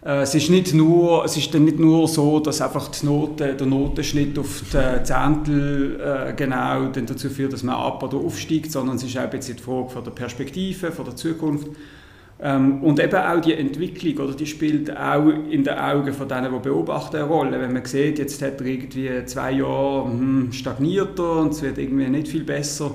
Äh, 0.06 0.22
es, 0.22 0.36
ist 0.36 0.52
nicht 0.52 0.72
nur, 0.76 1.26
es 1.26 1.36
ist 1.36 1.52
dann 1.56 1.66
nicht 1.66 1.80
nur 1.80 2.08
so, 2.08 2.40
dass 2.40 2.62
einfach 2.62 2.90
die 2.90 3.08
Note, 3.08 3.56
der 3.56 3.66
Notenschnitt 3.66 4.38
auf 4.38 4.62
die 4.72 5.04
Zehntel 5.04 6.00
äh, 6.00 6.34
genau 6.34 6.90
dazu 6.90 7.28
führt, 7.28 7.54
dass 7.54 7.64
man 7.64 7.74
ab- 7.74 8.04
oder 8.04 8.18
aufsteigt, 8.18 8.72
sondern 8.72 8.98
es 8.98 9.04
ist 9.04 9.18
auch 9.18 9.34
jetzt 9.34 9.50
die 9.50 9.54
Frage 9.54 9.90
von 9.90 10.04
der 10.04 10.12
Perspektive, 10.12 10.92
von 10.92 11.06
der 11.06 11.16
Zukunft. 11.16 11.68
Ähm, 12.40 12.84
und 12.84 13.00
eben 13.00 13.16
auch 13.16 13.42
die 13.42 13.56
Entwicklung, 13.56 14.28
oder 14.28 14.36
die 14.36 14.46
spielt 14.46 14.96
auch 14.96 15.28
in 15.50 15.64
den 15.64 15.74
Augen 15.74 16.14
von 16.14 16.30
denen, 16.30 16.54
die 16.54 16.60
beobachten, 16.60 17.16
eine 17.16 17.26
Rolle. 17.26 17.60
Wenn 17.60 17.74
man 17.74 17.84
sieht, 17.84 18.20
jetzt 18.20 18.44
hat 18.44 18.62
er 18.62 18.68
irgendwie 18.68 19.26
zwei 19.26 19.54
Jahre 19.54 20.06
hm, 20.06 20.52
stagniert 20.52 21.20
und 21.20 21.54
es 21.54 21.64
wird 21.64 21.80
irgendwie 21.80 22.08
nicht 22.10 22.28
viel 22.28 22.44
besser, 22.44 22.92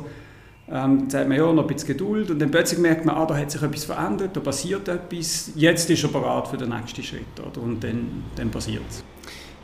ähm, 0.72 1.00
dann 1.00 1.10
sagt 1.10 1.28
man, 1.28 1.36
ja, 1.36 1.52
noch 1.52 1.62
ein 1.62 1.74
bisschen 1.74 1.88
Geduld 1.88 2.30
und 2.30 2.38
dann 2.38 2.50
plötzlich 2.50 2.80
merkt 2.80 3.04
man, 3.04 3.14
ah, 3.14 3.26
da 3.26 3.36
hat 3.36 3.50
sich 3.50 3.60
etwas 3.60 3.84
verändert, 3.84 4.34
da 4.34 4.40
passiert 4.40 4.88
etwas, 4.88 5.50
jetzt 5.54 5.90
ist 5.90 6.02
er 6.02 6.08
bereit 6.08 6.48
für 6.48 6.56
den 6.56 6.70
nächsten 6.70 7.02
Schritt. 7.02 7.38
Oder? 7.38 7.62
Und 7.62 7.84
dann, 7.84 8.24
dann 8.36 8.50
passiert 8.50 8.82
es. 8.88 9.04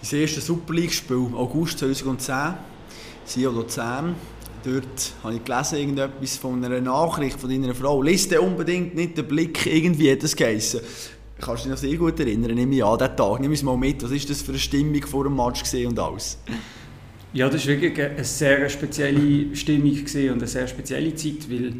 Das 0.02 0.12
erste 0.12 0.42
Super 0.42 0.74
League-Spiel, 0.74 1.28
August 1.34 1.78
2010, 1.78 2.54
Sion 3.24 3.54
Luzern. 3.54 4.16
Dort 4.64 5.14
habe 5.24 5.36
ich 5.36 5.44
gelesen, 5.44 5.78
irgendetwas 5.78 6.36
von 6.36 6.62
einer 6.62 6.80
Nachricht 6.80 7.40
von 7.40 7.48
deiner 7.48 7.74
Frau. 7.74 8.02
Lies 8.02 8.26
unbedingt 8.36 8.94
nicht 8.94 9.16
den 9.16 9.26
Blick, 9.26 9.64
irgendwie 9.66 10.12
hat 10.12 10.22
das 10.22 10.36
geheißen. 10.36 10.80
Kannst 11.40 11.64
du 11.64 11.68
dich 11.68 11.70
noch 11.70 11.78
sehr 11.78 11.96
gut 11.96 12.20
erinnern, 12.20 12.54
nehme 12.54 12.74
ich 12.74 12.84
an, 12.84 12.98
diesen 12.98 13.16
Tag. 13.16 13.40
Nimm 13.40 13.52
es 13.52 13.62
mal 13.62 13.78
mit, 13.78 14.02
was 14.02 14.10
war 14.10 14.18
das 14.18 14.42
für 14.42 14.50
eine 14.50 14.58
Stimmung 14.58 15.02
vor 15.06 15.24
dem 15.24 15.36
Match 15.36 15.62
und 15.72 15.98
alles? 15.98 16.38
Ja, 17.32 17.49
das 17.49 17.66
war 17.66 17.75
wirklich 17.75 18.00
eine 18.00 18.25
sehr 18.25 18.68
spezielle 18.68 19.54
Stimmung 19.54 19.92
und 19.92 20.14
eine 20.14 20.47
sehr 20.47 20.66
spezielle 20.66 21.14
Zeit, 21.14 21.50
weil 21.50 21.75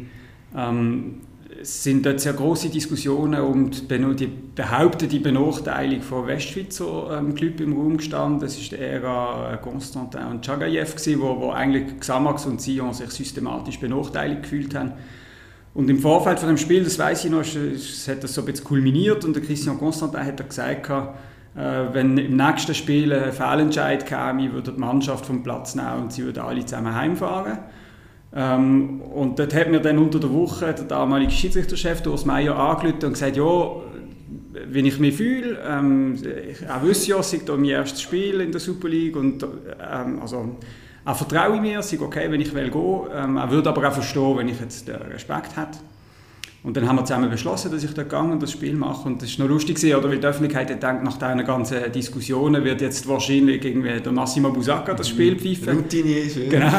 ähm, 0.55 1.21
es 1.61 1.83
sind 1.83 2.05
dort 2.05 2.19
sehr 2.19 2.33
große 2.33 2.69
Diskussionen 2.69 3.41
um 3.41 3.71
die, 3.71 4.29
behauptete 4.55 5.19
Benachteiligung 5.19 6.03
von 6.03 6.27
Westschweizer 6.27 7.17
ähm, 7.19 7.33
Club 7.33 7.59
im 7.59 7.73
Raum 7.73 7.97
gestanden. 7.97 8.39
Das 8.39 8.57
ist 8.57 8.71
die 8.71 8.77
Ära 8.77 9.57
Konstantin 9.57 10.21
und 10.27 10.45
Chagayev, 10.45 10.95
wo, 11.19 11.39
wo 11.39 11.51
eigentlich 11.51 11.99
Xamax 11.99 12.45
und 12.45 12.61
Sion 12.61 12.93
sich 12.93 13.09
systematisch 13.09 13.79
benachteiligt 13.79 14.43
gefühlt 14.43 14.75
haben. 14.75 14.93
Und 15.73 15.89
im 15.89 15.99
Vorfeld 15.99 16.39
von 16.39 16.49
dem 16.49 16.57
Spiel, 16.57 16.83
das 16.83 16.97
weiß 16.97 17.25
ich 17.25 17.31
noch, 17.31 17.43
hat 17.43 18.23
das 18.23 18.33
so 18.33 18.41
ein 18.41 18.45
bisschen 18.45 18.65
kulminiert 18.65 19.25
und 19.25 19.35
der 19.35 19.43
Christian 19.43 19.77
Constantin 19.77 20.25
hat 20.25 20.47
gesagt, 20.47 20.89
äh, 20.89 21.01
wenn 21.55 22.17
im 22.17 22.37
nächsten 22.37 22.73
Spiel 22.73 23.11
ein 23.11 23.33
Fehlentscheid 23.33 24.05
käme, 24.05 24.53
würde 24.53 24.71
die 24.71 24.79
Mannschaft 24.79 25.25
vom 25.25 25.43
Platz 25.43 25.75
nehmen 25.75 26.03
und 26.03 26.13
sie 26.13 26.23
würden 26.23 26.43
alle 26.43 26.63
zusammen 26.65 26.95
heimfahren. 26.95 27.57
Ähm, 28.35 29.01
und 29.01 29.39
dort 29.39 29.53
hat 29.55 29.69
mir 29.69 29.79
dann 29.79 29.97
unter 29.97 30.19
der 30.19 30.31
Woche 30.31 30.73
der 30.73 30.85
damalige 30.85 31.31
Schiedsrichterchef 31.31 32.05
Urs 32.05 32.25
Meier 32.25 32.55
angerufen 32.55 33.05
und 33.05 33.13
gesagt, 33.13 33.37
ja, 33.37 33.71
wenn 34.67 34.85
ich 34.85 34.99
mich 34.99 35.15
fühle, 35.15 35.57
ähm, 35.67 36.15
er 36.67 36.81
wüsste 36.83 37.11
ja, 37.11 37.19
es 37.19 37.33
ist 37.33 37.47
mein 37.47 37.65
erstes 37.65 38.01
Spiel 38.01 38.41
in 38.41 38.51
der 38.51 38.61
Super 38.61 38.87
League 38.87 39.15
und 39.15 39.43
ähm, 39.43 40.19
also, 40.21 40.57
er 41.05 41.15
vertraue 41.15 41.59
mir, 41.59 41.79
es 41.79 41.99
okay, 41.99 42.29
wenn 42.29 42.41
ich 42.41 42.53
will 42.53 42.69
gehen, 42.69 43.01
ähm, 43.15 43.37
er 43.37 43.49
würde 43.49 43.69
aber 43.69 43.87
auch 43.87 43.93
verstehen, 43.93 44.37
wenn 44.37 44.49
ich 44.49 44.59
jetzt 44.59 44.87
Respekt 44.87 45.57
hätte. 45.57 45.79
Und 46.61 46.75
dann 46.75 46.87
haben 46.87 46.97
wir 46.97 47.05
zusammen 47.05 47.29
beschlossen, 47.29 47.71
dass 47.71 47.83
ich 47.83 47.93
da 47.93 48.03
gegangen 48.03 48.33
und 48.33 48.43
das 48.43 48.51
Spiel 48.51 48.75
mache. 48.75 49.07
Und 49.07 49.21
das 49.21 49.29
ist 49.29 49.39
noch 49.39 49.47
lustig 49.47 49.77
gewesen, 49.77 49.95
oder? 49.95 50.09
Weil 50.09 50.19
die 50.19 50.27
Öffentlichkeit 50.27 50.67
gedacht, 50.67 51.03
nach 51.03 51.17
diesen 51.17 51.45
ganzen 51.45 51.91
Diskussionen 51.91 52.63
wird 52.63 52.81
jetzt 52.81 53.07
wahrscheinlich 53.07 53.63
irgendwie 53.63 53.99
der 53.99 54.11
Massimo 54.11 54.51
Busacca 54.51 54.93
das 54.93 55.07
Spiel 55.07 55.37
pfeifen. 55.37 55.77
Routine 55.77 56.17
ist, 56.19 56.35
ja. 56.35 56.49
Genau. 56.49 56.77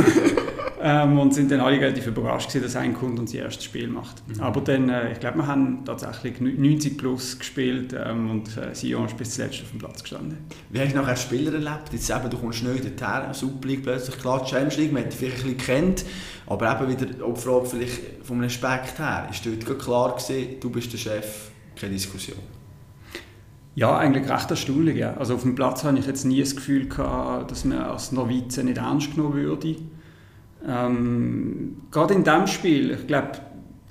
Ähm, 0.82 1.18
und 1.18 1.34
sind 1.34 1.50
dann 1.50 1.60
alle 1.60 1.80
relativ 1.80 2.06
überrascht 2.06 2.48
gewesen, 2.48 2.64
dass 2.64 2.76
ein 2.76 2.94
Kunde 2.94 3.20
unser 3.20 3.38
erstes 3.38 3.64
Spiel 3.64 3.88
macht. 3.88 4.26
Mhm. 4.28 4.40
Aber 4.40 4.60
dann, 4.60 4.88
äh, 4.88 5.12
ich 5.12 5.20
glaube, 5.20 5.38
wir 5.38 5.46
haben 5.46 5.84
tatsächlich 5.84 6.40
90 6.40 6.96
plus 6.96 7.38
gespielt 7.38 7.94
ähm, 7.94 8.30
und 8.30 8.56
äh, 8.56 8.74
Sion 8.74 9.06
ist 9.06 9.16
bis 9.16 9.34
zuletzt 9.34 9.62
auf 9.62 9.70
dem 9.70 9.78
Platz 9.78 10.02
gestanden. 10.02 10.38
Wie 10.70 10.80
hast 10.80 10.92
du 10.92 10.96
nachher 10.96 11.16
Spieler 11.16 11.52
erlebt? 11.52 11.92
Jetzt 11.92 12.10
eben, 12.10 12.30
du 12.30 12.38
kommst 12.38 12.62
neu 12.62 12.74
dorthin, 12.74 13.34
Super 13.34 13.68
League 13.68 13.82
plötzlich, 13.82 14.18
klar, 14.18 14.42
die 14.44 14.50
Champions 14.50 14.76
League, 14.76 14.92
man 14.92 15.04
hat 15.04 15.14
vielleicht 15.14 15.44
ein 15.44 15.54
bisschen 15.54 15.58
kennt, 15.58 16.04
aber 16.46 16.80
eben 16.80 16.90
wieder 16.90 17.06
die 17.06 17.40
Frage 17.40 17.66
vielleicht 17.66 18.00
vom 18.24 18.40
Respekt 18.40 18.98
her, 18.98 19.28
ist 19.30 19.44
dort 19.46 19.78
klar 19.78 20.16
gewesen, 20.16 20.60
du 20.60 20.70
bist 20.70 20.92
der 20.92 20.98
Chef, 20.98 21.50
keine 21.76 21.92
Diskussion? 21.92 22.38
Ja, 23.74 23.96
eigentlich 23.96 24.28
recht 24.28 24.50
erstaunlich. 24.50 24.96
Ja. 24.96 25.14
Also 25.14 25.34
auf 25.34 25.42
dem 25.42 25.54
Platz 25.54 25.84
hatte 25.84 25.98
ich 25.98 26.06
jetzt 26.06 26.24
nie 26.24 26.40
das 26.40 26.56
Gefühl 26.56 26.88
gehabt, 26.88 27.50
dass 27.50 27.64
man 27.64 27.78
als 27.78 28.12
Novize 28.12 28.64
nicht 28.64 28.78
ernst 28.78 29.14
genommen 29.14 29.34
würde. 29.34 29.76
Ähm, 30.66 31.82
gerade 31.90 32.14
in 32.14 32.24
diesem 32.24 32.46
Spiel, 32.46 32.90
ich 32.92 33.06
glaube, 33.06 33.32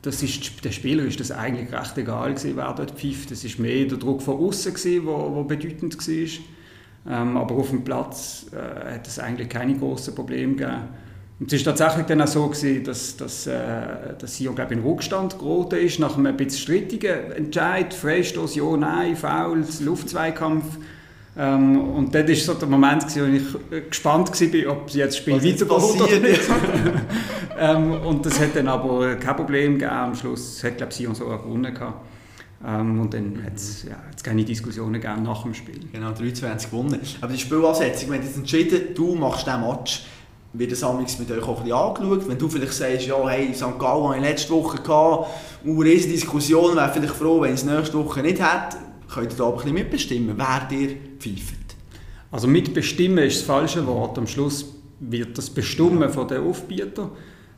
das 0.01 0.23
ist, 0.23 0.63
der 0.63 0.71
Spieler 0.71 1.03
ist 1.03 1.19
das 1.19 1.31
eigentlich 1.31 1.71
recht 1.73 1.97
egal 1.97 2.33
gewesen, 2.33 2.55
wer 2.55 2.73
dort 2.73 2.91
pfeift. 2.91 3.31
Das 3.31 3.43
war 3.43 3.61
mehr 3.61 3.85
der 3.85 3.97
Druck 3.97 4.21
von 4.21 4.37
außen, 4.37 4.73
der 4.73 5.05
wo, 5.05 5.35
wo 5.35 5.43
bedeutend 5.43 5.97
war. 5.97 7.21
Ähm, 7.21 7.37
aber 7.37 7.55
auf 7.55 7.69
dem 7.69 7.83
Platz 7.83 8.45
äh, 8.51 8.95
hat 8.95 9.07
es 9.07 9.19
eigentlich 9.19 9.49
keine 9.49 9.77
großen 9.77 10.13
Probleme 10.15 10.55
gegeben. 10.55 10.89
Und 11.39 11.53
es 11.53 11.65
war 11.65 11.73
tatsächlich 11.73 12.07
dann 12.07 12.21
auch 12.21 12.27
so, 12.27 12.47
gewesen, 12.47 12.83
dass, 12.83 13.15
dass, 13.15 13.47
äh, 13.47 14.15
dass 14.17 14.35
Sion 14.35 14.55
glaube 14.55 14.73
in 14.73 14.81
Rückstand 14.81 15.39
geraten 15.39 15.75
ist, 15.77 15.99
nach 15.99 16.17
einem 16.17 16.35
bisschen 16.35 16.61
strittigen 16.61 17.31
Entscheid, 17.31 17.93
Freistoß, 17.93 18.55
ja, 18.55 18.75
nein, 18.75 19.15
Foul, 19.15 19.63
Luftzweikampf. 19.81 20.77
Ähm, 21.41 21.79
und 21.91 22.13
das 22.13 22.27
war 22.27 22.35
so 22.35 22.53
der 22.55 22.67
Moment, 22.67 23.03
wo 23.15 23.23
ich 23.23 23.89
gespannt 23.89 24.29
war, 24.29 24.71
ob 24.73 24.91
sie 24.91 24.99
jetzt 24.99 25.13
das 25.13 25.17
Spiel 25.17 25.35
weitergeht 25.35 25.71
oder 25.71 26.19
nicht. 26.19 26.41
ähm, 27.57 27.91
und 27.93 28.25
das 28.25 28.41
hat 28.41 28.57
dann 28.57 28.67
aber 28.67 29.15
kein 29.15 29.35
Problem 29.37 29.73
gegeben. 29.73 29.91
Am 29.91 30.15
Schluss 30.15 30.61
hat 30.65 30.75
glaube 30.75 30.93
Sion 30.93 31.15
sogar 31.15 31.41
gewonnen. 31.41 31.73
Gehabt. 31.73 32.05
Ähm, 32.67 32.99
und 32.99 33.13
dann 33.13 33.41
hat 33.45 33.55
es 33.55 33.83
ja, 33.83 33.95
keine 34.21 34.43
Diskussionen 34.43 34.99
gegeben 34.99 35.23
nach 35.23 35.43
dem 35.43 35.53
Spiel. 35.53 35.79
Genau, 35.93 36.11
23 36.11 36.69
gewonnen. 36.69 36.99
Aber 37.21 37.31
die 37.31 37.39
Spielansetzung, 37.39 38.09
wenn 38.09 38.21
jetzt 38.21 38.35
entschieden 38.35 38.93
du 38.93 39.15
machst 39.15 39.47
diesen 39.47 39.61
Match, 39.61 40.03
wird 40.51 40.73
das 40.73 40.81
mit 41.19 41.31
euch 41.31 41.43
auch 41.43 41.59
ein 41.59 41.63
bisschen 41.63 41.77
angeschaut. 41.77 42.27
Wenn 42.27 42.37
du 42.37 42.49
vielleicht 42.49 42.73
sagst, 42.73 43.07
ja, 43.07 43.29
hey, 43.29 43.53
St. 43.53 43.79
Gallen 43.79 44.09
hatte 44.09 44.17
ich 44.17 44.23
letzte 44.23 44.53
Woche, 44.53 44.81
gehabt, 44.81 45.29
eine 45.63 45.79
riesige 45.79 46.15
Diskussion, 46.15 46.75
wäre 46.75 46.91
vielleicht 46.91 47.15
froh, 47.15 47.39
wenn 47.39 47.53
ich 47.53 47.61
es 47.61 47.65
nächste 47.65 47.97
Woche 47.97 48.21
nicht 48.23 48.41
hätte, 48.41 48.77
könnt 49.13 49.33
ihr 49.33 49.37
da 49.37 49.49
ein 49.49 49.55
bisschen 49.55 49.73
mitbestimmen, 49.73 50.35
wer 50.37 50.67
dir 50.69 50.95
pfeift? 51.19 51.75
Also 52.31 52.47
mitbestimmen 52.47 53.23
ist 53.25 53.39
das 53.39 53.45
falsche 53.45 53.85
Wort. 53.87 54.17
Am 54.17 54.27
Schluss 54.27 54.65
wird 54.99 55.37
das 55.37 55.49
bestimmen 55.49 56.09
von 56.09 56.27
den 56.27 56.43
Aufbietern. 56.43 57.11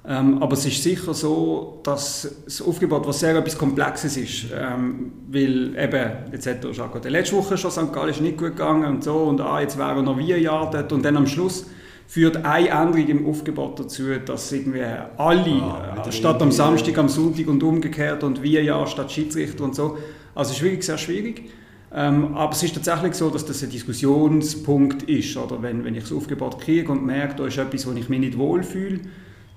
Ähm, 0.03 0.41
aber 0.41 0.53
es 0.53 0.65
ist 0.65 0.81
sicher 0.81 1.13
so, 1.13 1.79
dass 1.83 2.27
das 2.43 2.61
Aufgebot 2.61 3.07
was 3.07 3.19
sehr 3.19 3.35
etwas 3.35 3.55
Komplexes 3.55 4.17
ist. 4.17 4.45
Ähm, 4.51 5.11
weil 5.29 5.77
eben, 5.77 6.11
jetzt 6.31 6.47
hat 6.47 6.65
er 6.65 6.73
schon 6.73 6.89
letzte 7.03 7.35
Woche 7.35 7.55
schon 7.55 7.69
St. 7.69 7.93
Gallen 7.93 8.09
ist 8.09 8.21
nicht 8.21 8.37
gut 8.37 8.55
gegangen 8.55 8.85
und 8.85 9.03
so 9.03 9.15
und 9.15 9.39
ah, 9.41 9.61
jetzt 9.61 9.77
wäre 9.77 9.91
er 9.91 10.01
noch 10.01 10.17
wie 10.17 10.33
ein 10.33 10.41
Jahr 10.41 10.71
dort 10.71 10.91
und 10.91 11.05
dann 11.05 11.17
am 11.17 11.27
Schluss 11.27 11.67
führt 12.07 12.43
eine 12.43 12.69
Änderung 12.69 13.07
im 13.07 13.29
Aufgebot 13.29 13.79
dazu, 13.79 14.03
dass 14.25 14.51
irgendwie 14.51 14.83
alle, 15.17 15.61
ah, 15.61 16.03
äh, 16.07 16.11
statt 16.11 16.41
am 16.41 16.51
Samstag, 16.51 16.97
am 16.97 17.07
Sonntag 17.07 17.47
und 17.47 17.61
umgekehrt 17.61 18.23
und 18.23 18.41
wie 18.41 18.57
ein 18.57 18.65
Jahr 18.65 18.87
statt 18.87 19.11
Schiedsrichter 19.11 19.63
und 19.63 19.75
so. 19.75 19.97
Also 20.35 20.51
es 20.51 20.57
ist 20.57 20.63
wirklich 20.63 20.85
sehr 20.85 20.97
schwierig. 20.97 21.49
Ähm, 21.93 22.35
aber 22.35 22.53
es 22.53 22.63
ist 22.63 22.73
tatsächlich 22.73 23.15
so, 23.15 23.29
dass 23.29 23.45
das 23.45 23.63
ein 23.63 23.69
Diskussionspunkt 23.69 25.03
ist. 25.03 25.35
Oder 25.35 25.61
wenn, 25.61 25.83
wenn 25.83 25.95
ich 25.95 26.03
das 26.03 26.13
Aufgebot 26.13 26.59
kriege 26.59 26.91
und 26.91 27.05
merke, 27.05 27.35
da 27.35 27.47
ist 27.47 27.57
etwas, 27.57 27.85
wo 27.85 27.91
ich 27.91 28.07
mich 28.07 28.19
nicht 28.19 28.37
wohlfühle, 28.37 29.01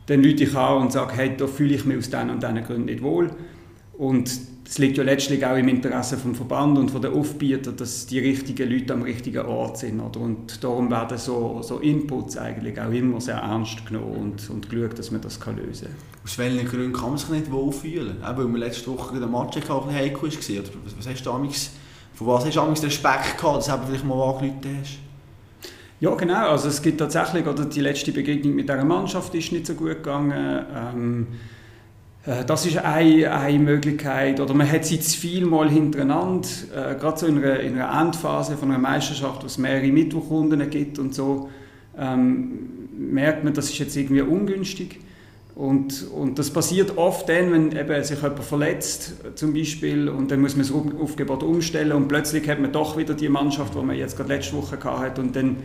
dann 0.07 0.23
lüte 0.23 0.45
ich 0.45 0.55
an 0.57 0.83
und 0.83 0.93
sage, 0.93 1.15
hey, 1.15 1.37
da 1.37 1.47
fühle 1.47 1.75
ich 1.75 1.85
mich 1.85 1.99
aus 1.99 2.11
diesen 2.11 2.31
und 2.31 2.43
diesen 2.43 2.65
Gründen 2.65 2.85
nicht 2.87 3.03
wohl. 3.03 3.31
Und 3.97 4.31
es 4.67 4.79
liegt 4.79 4.97
ja 4.97 5.05
letztlich 5.05 5.45
auch 5.45 5.57
im 5.57 5.69
Interesse 5.69 6.17
vom 6.17 6.35
Verband 6.35 6.79
und 6.79 6.91
von 6.91 7.03
den 7.03 7.13
Aufbieter, 7.13 7.73
dass 7.73 8.07
die 8.07 8.19
richtigen 8.19 8.71
Leute 8.71 8.95
am 8.95 9.03
richtigen 9.03 9.45
Ort 9.45 9.79
sind. 9.79 10.01
Oder? 10.01 10.21
Und 10.21 10.65
darum 10.65 10.91
werden 10.91 11.19
so, 11.19 11.61
so 11.63 11.79
Inputs 11.79 12.39
eigentlich 12.39 12.81
auch 12.81 12.91
immer 12.91 13.21
sehr 13.21 13.37
ernst 13.37 13.85
genommen 13.87 14.17
und, 14.17 14.51
und 14.51 14.71
geschaut, 14.71 14.99
dass 14.99 15.11
man 15.11 15.21
das 15.21 15.39
kann 15.39 15.57
lösen 15.57 15.89
kann. 15.89 16.25
Aus 16.25 16.39
welchen 16.39 16.67
Gründen 16.67 16.93
kann 16.95 17.11
man 17.11 17.19
sich 17.19 17.29
nicht 17.29 17.53
wohlfühlen? 17.53 18.17
Eben, 18.17 18.39
weil 18.39 18.47
man 18.47 18.57
letzte 18.57 18.91
Woche 18.91 19.19
den 19.19 19.31
Match 19.31 19.57
ein 19.57 19.61
bisschen 19.61 19.93
heikel 19.93 20.23
war. 20.23 20.61
Oder 20.61 20.71
was 20.97 21.09
hast 21.09 21.21
du 21.21 21.31
damals, 21.31 21.71
von 22.15 22.27
was 22.27 22.45
hast 22.47 22.57
du 22.57 22.61
damals 22.61 22.83
Respekt 22.83 23.39
gehabt, 23.39 23.57
dass 23.59 23.67
du 23.67 23.87
vielleicht 23.87 24.05
mal 24.05 24.23
angerufen 24.23 24.79
hast? 24.81 24.99
Ja, 26.01 26.15
genau. 26.15 26.49
Also 26.49 26.69
es 26.69 26.81
gibt 26.81 26.99
tatsächlich, 26.99 27.47
oder 27.47 27.67
die 27.67 27.81
letzte 27.81 28.13
Begegnung 28.13 28.55
mit 28.55 28.69
dieser 28.69 28.85
Mannschaft 28.85 29.35
ist 29.35 29.53
nicht 29.53 29.67
so 29.67 29.75
gut 29.75 29.89
gegangen. 29.89 30.67
Ähm, 30.75 31.27
äh, 31.31 31.54
das 32.27 32.65
ist 32.65 32.79
eine, 32.79 33.33
eine 33.33 33.59
Möglichkeit. 33.59 34.41
Oder 34.41 34.55
man 34.55 34.71
hat 34.71 34.87
sie 34.87 34.99
zu 34.99 35.19
viel 35.19 35.45
mal 35.45 35.69
hintereinander, 35.69 36.49
äh, 36.75 36.95
gerade 36.95 37.19
so 37.19 37.27
in 37.27 37.39
einer, 37.39 37.61
in 37.61 37.79
einer 37.79 38.01
Endphase 38.01 38.57
von 38.57 38.71
einer 38.71 38.79
Meisterschaft, 38.79 39.43
wo 39.43 39.47
es 39.47 39.59
mehrere 39.59 39.93
Mittwochrunden 39.93 40.71
gibt 40.71 40.99
und 40.99 41.15
so, 41.15 41.51
ähm, 41.99 42.89
merkt 42.97 43.45
man, 43.45 43.53
das 43.53 43.67
ist 43.67 43.79
jetzt 43.79 43.97
irgendwie 43.97 44.23
ungünstig. 44.23 45.01
Und, 45.55 46.09
und 46.11 46.39
das 46.39 46.51
passiert 46.51 46.97
oft 46.97 47.29
dann, 47.29 47.53
wenn 47.53 47.73
eben 47.77 48.03
sich 48.03 48.21
jemand 48.21 48.41
verletzt, 48.41 49.15
zum 49.37 49.55
Beispiel, 49.55 50.09
und 50.09 50.31
dann 50.31 50.41
muss 50.41 50.57
man 50.57 50.67
das 50.67 50.73
Aufgebot 50.73 51.45
umstellen 51.45 51.93
und 51.93 52.09
plötzlich 52.09 52.49
hat 52.49 52.59
man 52.59 52.73
doch 52.73 52.97
wieder 52.97 53.15
die 53.15 53.29
Mannschaft, 53.29 53.75
die 53.75 53.85
man 53.85 53.97
jetzt 53.97 54.17
gerade 54.17 54.35
letzte 54.35 54.57
Woche 54.57 54.83
hatte 54.83 55.21
und 55.21 55.37
dann 55.37 55.59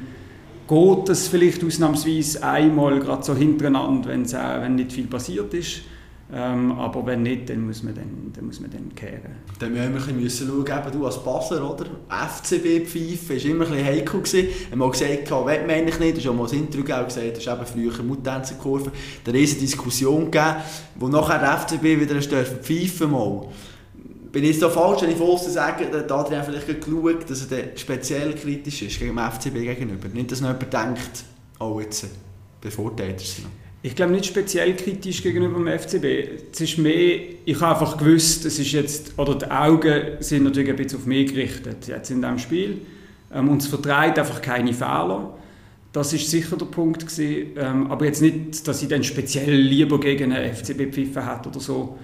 geht 0.67 1.09
es 1.09 1.27
vielleicht 1.27 1.63
ausnahmsweise 1.63 2.43
einmal 2.43 2.99
gerade 2.99 3.23
so 3.23 3.33
hintereinander, 3.33 4.09
wenn 4.11 4.75
nicht 4.75 4.91
viel 4.91 5.07
passiert 5.07 5.55
ist. 5.55 5.81
Ähm, 6.31 6.73
aber 6.73 7.03
wenn 7.07 7.23
nicht, 7.23 7.49
dann 7.49 7.65
muss 7.65 7.81
man 7.81 7.95
dann, 7.95 8.31
dann, 8.35 8.45
muss 8.45 8.59
man 8.59 8.69
dann 8.69 8.93
kehren. 8.93 9.35
Dann 9.57 9.73
müssen 9.73 10.07
wir 10.07 10.13
müssen 10.13 10.47
schauen, 10.47 10.79
eben 10.79 10.91
du 10.91 11.05
als 11.05 11.23
Basler, 11.23 11.67
oder? 11.67 11.85
FCB 12.07 12.87
pfeifen 12.87 13.29
war 13.29 13.45
immer 13.45 13.65
ein 13.65 13.71
bisschen 13.71 13.85
heikel. 13.85 14.19
Gewesen. 14.21 14.47
Wir 14.47 14.71
haben 14.71 14.79
mal 14.79 14.91
gesagt, 14.91 15.31
will 15.31 15.61
man 15.61 15.69
eigentlich 15.71 15.99
nicht. 15.99 16.17
Du 16.17 16.19
hast 16.19 16.27
auch 16.27 16.35
mal 16.35 16.43
das 16.43 16.53
Intro 16.53 16.83
gesagt, 16.83 17.17
das 17.17 17.17
ist 17.17 17.47
eben 17.47 17.65
früher 17.65 18.03
Muttänzerkurve. 18.03 18.91
Da 19.23 19.31
eine 19.31 19.39
riesige 19.39 19.61
Diskussion 19.61 20.25
gegeben, 20.25 20.55
wo 20.95 21.07
nachher 21.07 21.39
der 21.39 21.57
FCB 21.57 21.83
wieder 21.99 22.21
pfeifen 22.21 23.11
mal. 23.11 23.47
Bin 24.31 24.43
ich 24.43 24.59
da 24.59 24.69
falsch, 24.69 25.01
wenn 25.01 25.09
ich 25.09 25.17
von 25.17 25.35
sage, 25.39 25.87
dass 25.87 26.11
Adrian 26.11 26.43
vielleicht 26.43 26.85
geschaut, 26.85 27.27
dass 27.27 27.51
er 27.51 27.75
speziell 27.75 28.35
kritisch 28.35 28.83
ist 28.83 28.99
gegen 28.99 29.15
den 29.15 29.31
FCB 29.31 29.53
gegenüber? 29.53 30.07
Nicht, 30.09 30.31
dass 30.31 30.41
noch 30.41 30.49
jemand 30.49 30.71
denkt, 30.71 31.23
oh 31.59 31.79
jetzt 31.79 32.05
bevorteilt 32.61 33.19
er 33.19 33.25
sie 33.25 33.41
noch. 33.41 33.49
Ich 33.81 33.95
glaube 33.95 34.11
nicht 34.11 34.25
speziell 34.25 34.75
kritisch 34.75 35.23
gegenüber 35.23 35.57
dem 35.57 35.79
FCB. 35.79 36.41
Es 36.51 36.59
ist 36.59 36.77
mehr, 36.77 37.19
ich 37.45 37.61
habe 37.61 37.79
einfach 37.79 37.97
gewusst, 37.97 38.43
es 38.43 38.59
ist 38.59 38.73
jetzt, 38.73 39.17
oder 39.17 39.35
die 39.35 39.49
Augen 39.49 40.17
sind 40.19 40.43
natürlich 40.43 40.69
ein 40.69 40.75
bisschen 40.75 40.99
auf 40.99 41.05
mich 41.05 41.33
gerichtet 41.33 41.87
jetzt 41.87 42.11
in 42.11 42.21
diesem 42.21 42.39
Spiel. 42.39 42.81
Ähm, 43.33 43.47
und 43.47 43.61
es 43.61 43.67
vertreibt 43.67 44.19
einfach 44.19 44.41
keine 44.41 44.73
Fehler. 44.73 45.33
Das 45.93 46.11
ist 46.11 46.29
sicher 46.29 46.57
der 46.57 46.65
Punkt 46.65 47.07
gewesen. 47.07 47.51
Ähm, 47.57 47.89
aber 47.89 48.05
jetzt 48.05 48.21
nicht, 48.21 48.67
dass 48.67 48.81
ich 48.81 48.89
dann 48.89 49.03
speziell 49.03 49.55
lieber 49.55 49.97
gegen 49.97 50.33
einen 50.33 50.53
FCB 50.53 50.93
pfiffen 50.93 51.25
hat 51.25 51.47
oder 51.47 51.61
so. 51.61 51.97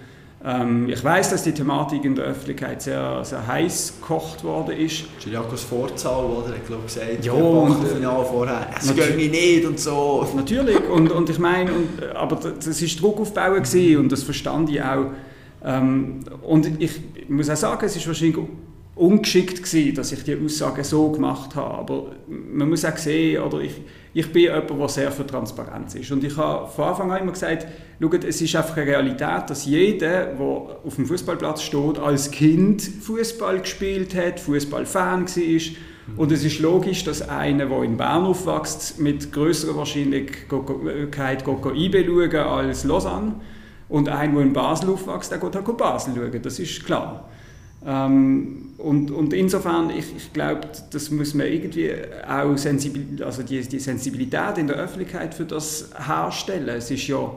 Ähm, 0.47 0.87
ich 0.89 1.03
weiß, 1.03 1.31
dass 1.31 1.41
die 1.41 1.53
Thematik 1.53 2.05
in 2.05 2.13
der 2.13 2.25
Öffentlichkeit 2.25 2.79
sehr, 2.79 3.25
sehr 3.25 3.47
heiß 3.47 3.95
gekocht 3.99 4.43
worden 4.43 4.77
ist. 4.77 5.05
Jakobs 5.25 5.63
Vorzahl, 5.63 6.23
oder? 6.25 6.49
Er 6.49 6.57
hat 6.57 6.85
gesagt, 6.85 7.25
ja, 7.25 7.33
und, 7.33 8.01
Jahr 8.01 8.23
vorher, 8.23 8.67
es 8.79 8.93
geht 8.93 9.17
nicht 9.17 9.65
und 9.65 9.79
so. 9.79 10.27
Natürlich, 10.35 10.77
und, 10.87 11.11
und 11.11 11.29
ich 11.31 11.39
meine, 11.39 11.71
und, 11.73 12.15
aber 12.15 12.35
das 12.35 12.81
war 12.81 12.87
Druck 12.99 13.21
aufbauen 13.21 13.63
gewesen, 13.63 14.01
und 14.01 14.11
das 14.11 14.21
verstand 14.21 14.69
ich 14.69 14.83
auch. 14.83 15.07
Ähm, 15.63 16.19
und 16.43 16.79
ich 16.79 17.01
muss 17.27 17.49
auch 17.49 17.55
sagen, 17.55 17.83
es 17.83 17.95
ist 17.95 18.05
wahrscheinlich 18.05 18.37
ungeschickt 18.95 19.61
gewesen, 19.61 19.93
dass 19.95 20.13
ich 20.13 20.23
die 20.23 20.37
Aussage 20.43 20.83
so 20.83 21.11
gemacht 21.11 21.55
habe. 21.55 21.73
Aber 21.73 22.11
man 22.27 22.69
muss 22.69 22.85
auch 22.85 22.95
sehen, 22.95 23.41
oder 23.41 23.59
ich, 23.59 23.73
ich 24.13 24.31
bin 24.31 24.43
jemand, 24.43 24.69
der 24.69 24.87
sehr 24.87 25.11
für 25.11 25.27
Transparenz 25.27 25.95
ist. 25.95 26.11
Und 26.11 26.23
ich 26.23 26.37
habe 26.37 26.69
von 26.71 26.85
Anfang 26.85 27.11
an 27.11 27.21
immer 27.21 27.33
gesagt, 27.33 27.67
schaut, 28.01 28.23
es 28.23 28.41
ist 28.41 28.55
einfach 28.55 28.77
eine 28.77 28.87
Realität, 28.87 29.49
dass 29.49 29.65
jeder, 29.65 30.27
der 30.27 30.45
auf 30.85 30.95
dem 30.95 31.05
Fußballplatz 31.05 31.63
steht, 31.63 31.99
als 31.99 32.31
Kind 32.31 32.81
Fußball 32.81 33.59
gespielt 33.59 34.15
hat, 34.15 34.39
Fußballfan 34.39 35.27
war. 35.27 35.61
Und 36.15 36.31
es 36.31 36.45
ist 36.45 36.59
logisch, 36.59 37.03
dass 37.03 37.27
einer, 37.27 37.65
der 37.65 37.83
in 37.83 37.97
Bern 37.97 38.23
aufwächst, 38.23 38.99
mit 38.99 39.33
größerer 39.33 39.75
Wahrscheinlichkeit 39.75 41.43
IB 41.45 42.05
schauen 42.05 42.35
als 42.35 42.83
Lausanne. 42.85 43.35
Und 43.89 44.07
einer, 44.07 44.33
der 44.33 44.41
in 44.41 44.53
Basel 44.53 44.91
aufwächst, 44.91 45.31
der 45.31 45.39
geht 45.39 45.57
auch 45.57 45.73
Basel 45.73 46.13
schauen. 46.15 46.41
Das 46.41 46.59
ist 46.59 46.85
klar. 46.85 47.29
Ähm, 47.85 48.73
und, 48.77 49.11
und 49.11 49.33
insofern, 49.33 49.89
ich, 49.89 50.05
ich 50.15 50.33
glaube, 50.33 50.61
das 50.91 51.11
muss 51.11 51.33
man 51.33 51.47
irgendwie 51.47 51.91
auch 52.27 52.57
sensibil, 52.57 53.23
also 53.23 53.43
die, 53.43 53.61
die 53.61 53.79
Sensibilität 53.79 54.57
in 54.57 54.67
der 54.67 54.77
Öffentlichkeit 54.77 55.33
für 55.33 55.45
das 55.45 55.91
herstellen. 55.97 56.67
Es 56.69 56.89
ist 56.89 57.07
ja, 57.07 57.31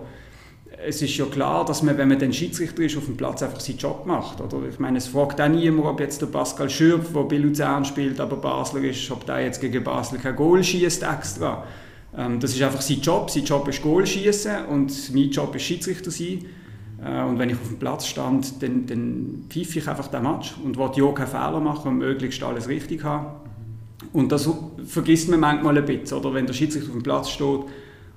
es 0.87 1.03
ist 1.03 1.17
ja 1.17 1.27
klar, 1.27 1.65
dass 1.65 1.83
man, 1.83 1.99
wenn 1.99 2.09
man 2.09 2.19
dann 2.19 2.33
Schiedsrichter 2.33 2.83
ist, 2.83 2.97
auf 2.97 3.05
dem 3.05 3.17
Platz 3.17 3.43
einfach 3.43 3.61
seinen 3.61 3.79
Job 3.79 4.07
macht. 4.07 4.41
Oder? 4.41 4.69
Ich 4.69 4.79
meine, 4.79 4.99
es 4.99 5.09
fragt 5.09 5.41
auch 5.41 5.49
niemand, 5.49 5.87
ob 5.87 6.01
jetzt 6.01 6.23
der 6.23 6.27
Pascal 6.27 6.71
Schürpf, 6.71 7.13
der 7.13 7.23
bei 7.23 7.37
Luzern 7.37 7.85
spielt, 7.85 8.19
aber 8.19 8.37
Basler 8.37 8.83
ist, 8.83 9.11
ob 9.11 9.27
der 9.27 9.41
jetzt 9.41 9.61
gegen 9.61 9.85
Basel 9.85 10.19
kein 10.19 10.35
Goal 10.35 10.65
schießt 10.65 11.03
extra. 11.03 11.65
Ähm, 12.17 12.41
das 12.41 12.55
ist 12.55 12.63
einfach 12.63 12.81
sein 12.81 13.01
Job. 13.01 13.31
Sein 13.31 13.45
Job 13.45 13.69
ist 13.69 13.83
Goal 13.83 14.07
schießen 14.07 14.67
und 14.67 15.15
mein 15.15 15.31
Job 15.31 15.55
ist 15.55 15.63
Schiedsrichter 15.63 16.11
sein. 16.11 16.47
Äh, 17.05 17.23
und 17.25 17.39
wenn 17.39 17.51
ich 17.51 17.57
auf 17.57 17.69
dem 17.69 17.79
Platz 17.79 18.07
stand, 18.07 18.63
dann, 18.63 18.87
dann 18.87 19.45
pfeife 19.49 19.79
ich 19.79 19.89
einfach 19.89 20.09
den 20.09 20.23
Match 20.23 20.55
und 20.65 20.77
wollte 20.77 21.01
ja 21.01 21.11
keinen 21.13 21.29
Fehler 21.29 21.61
machen 21.61 21.89
und 21.89 21.99
möglichst 21.99 22.43
alles 22.43 22.69
richtig 22.69 23.05
haben. 23.05 23.27
Und 24.13 24.33
das 24.33 24.49
vergisst 24.87 25.29
man 25.29 25.41
manchmal 25.41 25.77
ein 25.77 25.85
bisschen, 25.85 26.19
oder? 26.19 26.35
wenn 26.35 26.47
der 26.47 26.55
Schiedsrichter 26.55 26.89
auf 26.89 26.95
dem 26.95 27.03
Platz 27.03 27.31
steht. 27.31 27.61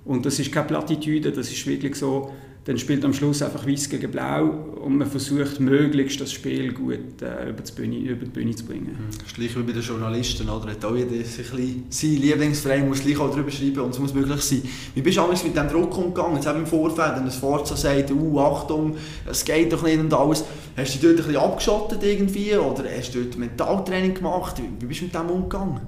Und 0.06 0.26
das 0.26 0.40
ist 0.40 0.52
keine 0.52 0.68
Plattitüde, 0.68 1.32
das 1.32 1.52
ist 1.52 1.66
wirklich 1.68 1.96
so, 1.96 2.32
dann 2.66 2.78
spielt 2.78 3.04
am 3.04 3.14
Schluss 3.14 3.42
einfach 3.42 3.66
Weiß 3.66 3.90
gegen 3.90 4.12
Blau 4.12 4.50
und 4.84 4.98
man 4.98 5.08
versucht 5.08 5.60
möglichst 5.60 6.22
das 6.22 6.32
Spiel 6.32 6.72
gut 6.74 7.22
äh, 7.22 7.50
über, 7.50 7.64
die 7.64 7.72
Bühne, 7.72 7.98
über 7.98 8.26
die 8.26 8.30
Bühne 8.30 8.56
zu 8.56 8.66
bringen. 8.66 8.92
Mhm. 8.92 9.18
Das 9.18 9.28
ist 9.28 9.36
gleich 9.36 9.58
wie 9.58 9.64
bei 9.64 9.72
den 9.72 9.82
Journalisten, 9.82 10.48
oder? 10.48 10.70
Hat 10.70 10.86
auch 10.86 10.96
jeder 10.96 11.12
sein 11.26 12.16
Lieblingsverein 12.16 12.88
muss 12.88 13.02
gleich 13.02 13.20
auch 13.20 13.32
darüber 13.32 13.50
schreiben 13.50 13.80
und 13.80 13.90
es 13.92 14.00
muss 14.00 14.14
möglich 14.14 14.42
sein. 14.42 14.62
Wie 14.94 15.02
bist 15.02 15.18
du 15.18 15.28
mit 15.28 15.58
dem 15.58 15.68
Druck 15.70 15.98
umgegangen? 15.98 16.36
Jetzt 16.36 16.46
im 16.46 16.68
Vorfeld, 16.68 17.16
wenn 17.16 17.26
das 17.26 17.38
Forza 17.38 17.76
sagt, 17.76 18.12
uh, 18.12 18.40
Achtung, 18.40 18.96
es 19.28 19.44
geht 19.44 19.74
doch 19.74 19.82
nicht 19.82 20.00
und 20.00 20.14
alles. 20.14 20.44
Hast 20.78 20.96
du 20.96 21.00
dich 21.00 21.02
dort 21.02 21.12
ein 21.12 21.26
bisschen 21.26 21.38
abgeschottet 21.38 22.04
irgendwie 22.04 22.56
oder 22.56 22.84
hast 22.96 23.16
du 23.16 23.24
dort 23.24 23.40
Mentaltraining 23.40 24.14
gemacht? 24.14 24.62
Wie 24.80 24.86
bist 24.86 25.02
du 25.02 25.06
mit 25.06 25.16
dem 25.16 25.30
umgegangen? 25.32 25.82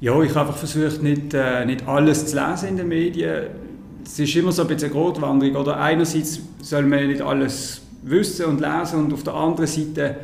Ja, 0.00 0.22
ich 0.22 0.34
habe 0.34 0.48
einfach 0.48 0.56
versucht, 0.56 1.02
nicht, 1.02 1.34
äh, 1.34 1.64
nicht 1.64 1.88
alles 1.88 2.26
zu 2.26 2.36
lesen 2.36 2.68
in 2.68 2.76
den 2.76 2.88
Medien 2.88 3.63
es 4.04 4.18
ist 4.18 4.36
immer 4.36 4.52
so 4.52 4.62
ein 4.62 4.68
bisschen 4.68 4.90
eine 4.90 5.00
Grotwanderung. 5.00 5.56
Oder 5.56 5.78
einerseits 5.78 6.40
soll 6.62 6.82
man 6.82 7.06
nicht 7.06 7.22
alles 7.22 7.82
wissen 8.02 8.46
und 8.46 8.60
lesen 8.60 9.04
und 9.04 9.12
auf 9.12 9.22
der 9.22 9.34
anderen 9.34 9.66
Seite 9.66 10.16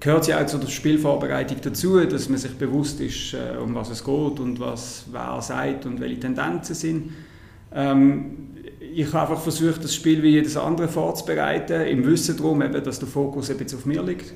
gehört 0.00 0.28
ja 0.28 0.40
auch 0.40 0.46
zur 0.46 0.66
Spielvorbereitung 0.68 1.58
dazu, 1.62 1.98
dass 2.04 2.28
man 2.28 2.38
sich 2.38 2.54
bewusst 2.56 3.00
ist, 3.00 3.34
äh, 3.34 3.56
um 3.58 3.74
was 3.74 3.90
es 3.90 4.04
geht 4.04 4.40
und 4.40 4.60
was 4.60 5.06
wer 5.10 5.40
sagt 5.42 5.86
und 5.86 6.00
welche 6.00 6.20
Tendenzen 6.20 6.74
sind. 6.74 7.12
Ähm, 7.74 8.48
ich 8.94 9.12
habe 9.12 9.30
einfach 9.30 9.42
versucht, 9.42 9.82
das 9.82 9.94
Spiel 9.94 10.22
wie 10.22 10.30
jedes 10.30 10.56
andere 10.56 10.88
vorzubereiten, 10.88 11.82
im 11.82 12.06
Wissen 12.06 12.36
darum, 12.36 12.62
eben, 12.62 12.82
dass 12.82 12.98
der 12.98 13.08
Fokus 13.08 13.50
ein 13.50 13.56
auf 13.60 13.86
mir 13.86 14.02
liegt. 14.02 14.34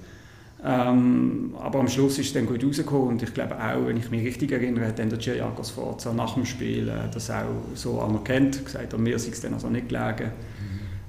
Ähm, 0.64 1.54
aber 1.60 1.80
am 1.80 1.88
Schluss 1.88 2.18
ist 2.18 2.26
es 2.26 2.32
dann 2.34 2.46
gut 2.46 2.64
rausgekommen 2.64 3.08
und 3.08 3.22
ich 3.22 3.34
glaube 3.34 3.56
auch, 3.56 3.84
wenn 3.86 3.96
ich 3.96 4.10
mich 4.10 4.24
richtig 4.24 4.52
erinnere, 4.52 4.86
hat 4.86 4.98
dann 4.98 5.10
der 5.10 5.18
Giacomo 5.18 5.64
Sforza 5.64 6.12
nach 6.12 6.34
dem 6.34 6.46
Spiel 6.46 6.88
äh, 6.88 7.10
das 7.12 7.30
auch 7.30 7.42
so 7.74 8.00
anerkannt, 8.00 8.64
gesagt, 8.64 8.94
an 8.94 9.02
mir 9.02 9.18
sei 9.18 9.30
es 9.30 9.40
dann 9.40 9.54
also 9.54 9.68
nicht 9.68 9.88
gelegen. 9.88 10.30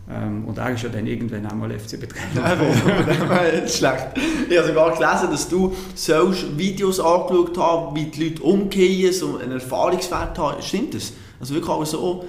Ähm, 0.09 0.43
und 0.45 0.57
er 0.57 0.71
ist 0.71 0.83
ja 0.83 0.89
dann 0.89 1.07
irgendwann 1.07 1.45
auch 1.45 1.53
mal 1.53 1.71
FC-Betreuer 1.71 2.23
Nein, 2.35 3.67
schlecht. 3.67 4.07
Ich 4.49 4.57
habe 4.57 4.67
sogar 4.67 4.91
gelesen, 4.91 5.31
dass 5.31 5.47
du 5.47 5.73
solche 5.95 6.57
Videos 6.57 6.99
angeschaut 6.99 7.57
hast, 7.57 7.95
wie 7.95 8.05
die 8.05 8.29
Leute 8.29 8.43
umgehen, 8.43 9.13
so 9.13 9.37
einen 9.37 9.53
Erfahrungswert 9.53 10.37
haben. 10.37 10.61
Stimmt 10.61 10.95
das? 10.95 11.13
Also 11.39 11.53
wirklich 11.53 11.71
auch 11.71 11.85
so, 11.85 12.25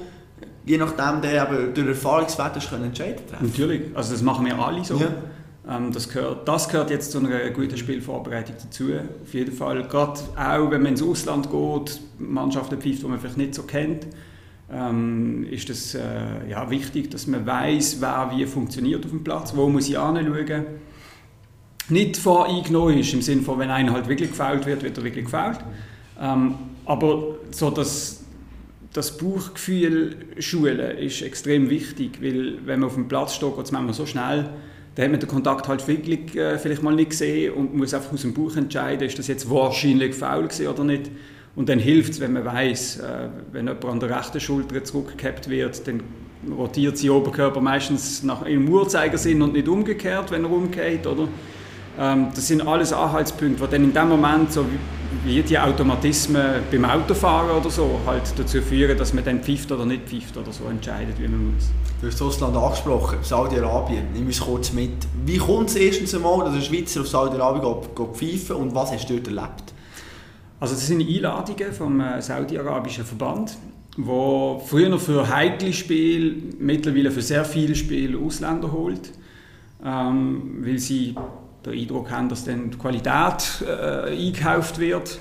je 0.65 0.77
nachdem, 0.77 1.21
der 1.21 1.49
eben 1.49 1.75
durch 1.75 1.89
Erfahrungswert 1.89 2.57
entscheiden 2.57 3.27
treffen 3.29 3.47
Natürlich, 3.47 3.83
also 3.95 4.13
das 4.13 4.23
machen 4.23 4.47
wir 4.47 4.59
alle 4.59 4.85
so. 4.85 4.97
Ja. 4.97 5.09
Ähm, 5.69 5.93
das, 5.93 6.09
gehört, 6.09 6.47
das 6.47 6.69
gehört 6.69 6.91
jetzt 6.91 7.13
zu 7.13 7.19
einer 7.19 7.51
guten 7.51 7.77
Spielvorbereitung 7.77 8.57
dazu, 8.63 8.91
auf 9.23 9.33
jeden 9.33 9.53
Fall. 9.53 9.83
Gerade 9.89 10.21
auch, 10.37 10.71
wenn 10.71 10.83
man 10.83 10.93
ins 10.93 11.03
Ausland 11.03 11.51
geht, 11.51 12.01
Mannschaften 12.19 12.81
pfeift, 12.81 13.03
die 13.03 13.07
man 13.07 13.19
vielleicht 13.19 13.39
nicht 13.39 13.55
so 13.55 13.63
kennt, 13.63 14.07
ähm, 14.71 15.47
ist 15.51 15.71
es 15.71 15.95
äh, 15.95 16.49
ja, 16.49 16.69
wichtig, 16.71 17.11
dass 17.11 17.27
man 17.27 17.47
weiß, 17.47 18.01
wer 18.01 18.33
wie 18.35 18.45
funktioniert 18.47 19.05
auf 19.05 19.11
dem 19.11 19.25
Platz, 19.25 19.55
wo 19.57 19.69
muss 19.69 19.89
ich 19.89 19.99
anschauen. 19.99 20.65
Nicht 21.91 22.17
voreingenommen 22.17 22.99
ist, 22.99 23.13
im 23.13 23.21
Sinne 23.21 23.43
von, 23.43 23.59
wenn 23.59 23.71
einer 23.71 23.93
halt 23.93 24.09
wirklich 24.09 24.31
gefault 24.31 24.65
wird, 24.65 24.83
wird 24.83 24.97
er 24.97 25.05
wirklich 25.05 25.27
gefault. 25.27 25.59
Ähm, 26.21 26.55
aber 26.87 27.37
so 27.51 27.71
das, 27.71 28.25
das 28.93 29.17
Bauchgefühl 29.17 30.17
schulen 30.39 30.99
ist 30.99 31.23
extrem 31.23 31.69
wichtig, 31.69 32.23
weil 32.23 32.59
wenn 32.65 32.81
man 32.81 32.89
auf 32.89 32.95
dem 32.95 33.09
Platz 33.09 33.35
steht, 33.35 33.55
geht 33.55 33.65
es 33.67 33.73
manchmal 33.73 33.95
so 33.95 34.07
schnell, 34.07 34.51
dann 34.95 35.05
hat 35.05 35.11
man 35.11 35.21
den 35.21 35.29
Kontakt 35.29 35.69
halt 35.69 35.87
wirklich 35.89 36.37
äh, 36.37 36.59
vielleicht 36.59 36.83
mal 36.83 36.95
nicht 36.95 37.11
gesehen 37.11 37.55
und 37.55 37.75
muss 37.75 37.95
einfach 37.95 38.13
aus 38.13 38.23
dem 38.23 38.33
Buch 38.33 38.57
entscheiden, 38.57 39.07
ist 39.07 39.19
das 39.19 39.27
jetzt 39.27 39.51
wahrscheinlich 39.51 40.15
faul 40.15 40.49
oder 40.69 40.85
nicht. 40.85 41.11
Und 41.57 41.69
dann 41.69 41.79
hilft 41.79 42.13
es, 42.13 42.21
wenn 42.21 42.33
man 42.33 42.45
weiß, 42.45 43.01
äh, 43.01 43.29
wenn 43.53 43.67
jemand 43.67 43.85
an 43.85 44.01
der 44.01 44.17
rechten 44.17 44.41
Schulter 44.41 44.83
zurückgehabt 44.83 45.49
wird, 45.49 45.87
dann 45.87 46.03
rotiert 46.57 46.99
sein 46.99 47.11
Oberkörper 47.11 47.61
meistens 47.61 48.23
nach 48.23 48.43
im 48.43 48.69
Uhrzeigersinn 48.69 49.41
und 49.43 49.53
nicht 49.53 49.69
umgekehrt, 49.69 50.31
wenn 50.31 50.45
er 50.45 50.51
umgeht, 50.51 51.07
oder? 51.07 51.29
Ähm, 51.99 52.29
das 52.35 52.49
sind 52.49 52.67
alles 52.67 52.93
Anhaltspunkte, 52.93 53.65
die 53.65 53.71
dann 53.71 53.85
in 53.85 53.93
dem 53.93 54.09
Moment, 54.09 54.53
so 54.53 54.65
wie 55.25 55.43
die 55.43 55.59
Automatismen 55.59 56.63
beim 56.71 56.85
Autofahren 56.85 57.51
oder 57.51 57.71
so, 57.71 57.99
halt 58.07 58.23
dazu 58.37 58.61
führen, 58.61 58.97
dass 58.99 59.15
man 59.15 59.25
dann 59.25 59.41
pfeift 59.41 59.73
oder 59.73 59.87
nicht 59.87 60.07
pfeift 60.07 60.37
oder 60.37 60.53
so 60.53 60.65
entscheidet, 60.65 61.19
wie 61.19 61.27
man 61.27 61.55
muss. 61.55 61.71
Du 62.01 62.09
hast 62.09 62.21
Russland 62.21 62.55
angesprochen, 62.55 63.19
Saudi-Arabien. 63.23 64.09
Nimm 64.13 64.27
uns 64.27 64.41
kurz 64.41 64.73
mit. 64.73 64.93
Wie 65.25 65.39
kommt 65.39 65.71
es 65.71 65.77
erstens 65.77 66.15
einmal, 66.15 66.45
dass 66.45 66.55
ein 66.55 66.63
Schweizer 66.63 67.01
auf 67.01 67.09
Saudi-Arabien 67.09 68.13
pfeifen 68.13 68.57
und 68.57 68.75
was 68.75 68.93
hast 68.93 69.09
du 69.09 69.15
dort 69.15 69.29
erlebt? 69.29 69.73
Also 70.61 70.75
das 70.75 70.87
sind 70.87 71.01
Einladungen 71.01 71.73
vom 71.73 72.01
äh, 72.01 72.21
Saudi-Arabischen 72.21 73.05
Verband, 73.05 73.57
wo 73.97 74.63
früher 74.67 74.91
noch 74.91 75.01
für 75.01 75.27
heikle 75.29 75.73
Spiele, 75.73 76.35
mittlerweile 76.59 77.11
für 77.11 77.23
sehr 77.23 77.47
viele 77.47 77.75
Spiele 77.75 78.19
Ausländer 78.19 78.71
holt, 78.71 79.13
ähm, 79.85 80.59
weil 80.61 80.79
sie 80.79 81.15
den 81.67 81.79
Eindruck 81.79 82.11
haben, 82.11 82.29
dass 82.29 82.45
dann 82.45 82.71
die 82.71 82.79
Qualität 82.79 83.65
äh, 83.67 84.13
eingekauft 84.13 84.79
wird. 84.79 85.19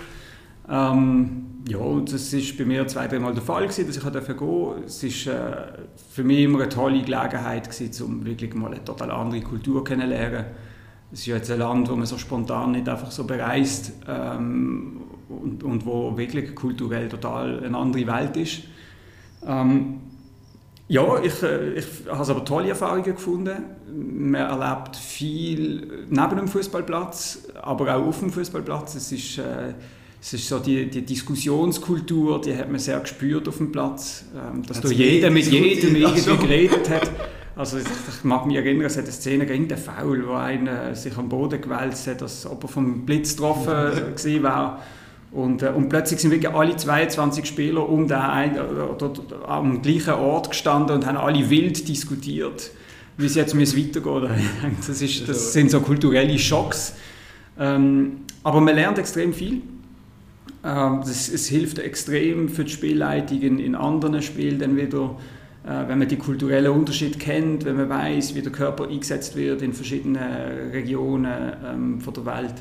Ähm, 0.70 1.44
ja, 1.68 1.80
das 2.02 2.34
war 2.34 2.58
bei 2.58 2.66
mir 2.66 2.88
zwei, 2.88 3.08
dreimal 3.08 3.34
der 3.34 3.44
Fall, 3.44 3.64
gewesen, 3.64 3.88
dass 3.88 3.98
ich 3.98 4.04
gehen 4.04 4.14
durfte. 4.14 4.84
Es 4.86 5.28
war 5.28 5.34
äh, 5.34 5.68
für 6.12 6.24
mich 6.24 6.40
immer 6.40 6.60
eine 6.60 6.70
tolle 6.70 7.02
Gelegenheit, 7.02 7.70
gewesen, 7.70 8.06
um 8.06 8.26
wirklich 8.26 8.54
mal 8.54 8.72
eine 8.72 8.84
total 8.84 9.12
andere 9.12 9.42
Kultur 9.42 9.84
kennenzulernen. 9.84 10.46
Es 11.12 11.20
ist 11.20 11.26
ja 11.28 11.36
jetzt 11.36 11.52
ein 11.52 11.60
Land, 11.60 11.90
wo 11.90 11.96
man 11.96 12.08
so 12.08 12.18
spontan 12.18 12.72
nicht 12.72 12.90
einfach 12.90 13.12
so 13.12 13.24
bereist 13.26 13.94
ähm, 14.08 15.02
und, 15.30 15.64
und 15.64 15.86
wo 15.86 16.18
wirklich 16.18 16.56
kulturell 16.56 17.08
total 17.08 17.64
eine 17.64 17.78
andere 17.78 18.08
Welt 18.08 18.36
ist. 18.36 18.64
Ähm, 19.46 20.00
ja, 20.88 21.22
ich, 21.24 21.42
äh, 21.44 21.74
ich 21.74 21.86
habe 22.10 22.32
aber 22.32 22.46
tolle 22.46 22.70
Erfahrungen 22.70 23.04
gefunden. 23.04 23.58
Man 23.92 24.42
erlebt 24.42 24.96
viel 24.96 26.06
neben 26.10 26.36
dem 26.36 26.48
Fußballplatz, 26.48 27.48
aber 27.62 27.96
auch 27.96 28.06
auf 28.06 28.20
dem 28.20 28.32
Fußballplatz. 28.32 28.96
Es 28.96 29.12
ist, 29.12 29.38
äh, 29.38 29.74
es 30.22 30.34
ist 30.34 30.48
so 30.48 30.60
die, 30.60 30.90
die 30.90 31.04
Diskussionskultur, 31.04 32.42
die 32.42 32.56
hat 32.56 32.70
man 32.70 32.80
sehr 32.80 33.00
gespürt 33.00 33.48
auf 33.48 33.58
dem 33.58 33.72
Platz, 33.72 34.26
ähm, 34.36 34.64
dass 34.66 34.82
da 34.82 34.90
jeder 34.90 35.30
mit 35.30 35.46
jedem 35.46 35.96
irgendwie 35.96 36.20
so. 36.20 36.38
geredet 36.38 36.90
hat. 36.90 37.10
Also 37.56 37.78
ich, 37.78 37.86
ich, 37.86 38.24
mag 38.24 38.46
mich 38.48 38.58
erinnern, 38.58 38.86
es 38.86 38.98
hat 38.98 39.04
eine 39.04 39.14
Szene 39.14 39.46
gegen 39.46 39.68
den 39.68 39.78
Foul, 39.78 40.28
wo 40.28 40.34
einer 40.34 40.96
sich 40.96 41.16
am 41.18 41.30
Boden 41.30 41.62
gewälzt 41.62 42.08
hat, 42.08 42.22
als 42.22 42.46
ob 42.48 42.64
er 42.64 42.68
vom 42.68 43.06
Blitz 43.06 43.36
getroffen 43.36 43.68
war. 44.44 44.82
Und, 45.34 45.64
äh, 45.64 45.70
und 45.70 45.90
plötzlich 45.90 46.20
sind 46.20 46.32
wirklich 46.32 46.54
alle 46.54 46.76
22 46.76 47.46
Spieler 47.46 47.90
um 47.90 48.08
den 48.08 48.18
ein, 48.18 48.52
oder, 48.54 48.92
oder, 48.92 49.50
am 49.50 49.82
gleichen 49.82 50.14
Ort 50.14 50.52
gestanden 50.52 50.96
und 50.96 51.08
haben 51.08 51.18
alle 51.18 51.50
wild 51.50 51.88
diskutiert, 51.88 52.70
wie 53.18 53.26
es 53.26 53.36
jetzt 53.36 53.58
weitergehen 53.58 54.30
das, 54.88 55.02
ist, 55.02 55.28
das 55.28 55.54
sind 55.54 55.72
so 55.72 55.82
kulturelle 55.82 56.38
Schocks. 56.38 56.94
Ähm, 57.60 58.18
aber 58.44 58.62
man 58.62 58.76
lernt 58.76 59.00
extrem 59.00 59.34
viel. 59.34 59.62
Ähm, 60.64 61.00
das, 61.00 61.30
es 61.30 61.48
hilft 61.48 61.80
extrem 61.80 62.48
für 62.48 62.64
die 62.64 62.72
Spielleitung 62.72 63.42
in, 63.42 63.60
in 63.60 63.74
anderen 63.74 64.22
Spielen 64.22 64.60
dann 64.60 64.78
wieder, 64.78 65.18
äh, 65.66 65.88
wenn 65.88 65.98
man 65.98 66.08
die 66.08 66.18
kulturellen 66.18 66.72
Unterschiede 66.72 67.18
kennt, 67.18 67.66
wenn 67.66 67.78
man 67.78 67.90
weiß, 67.90 68.36
wie 68.36 68.42
der 68.44 68.52
Körper 68.52 68.88
eingesetzt 68.88 69.36
wird 69.36 69.64
in 69.64 69.74
verschiedenen 69.74 70.72
Regionen 70.72 71.54
ähm, 71.66 72.02
von 72.02 72.14
der 72.14 72.26
Welt 72.28 72.54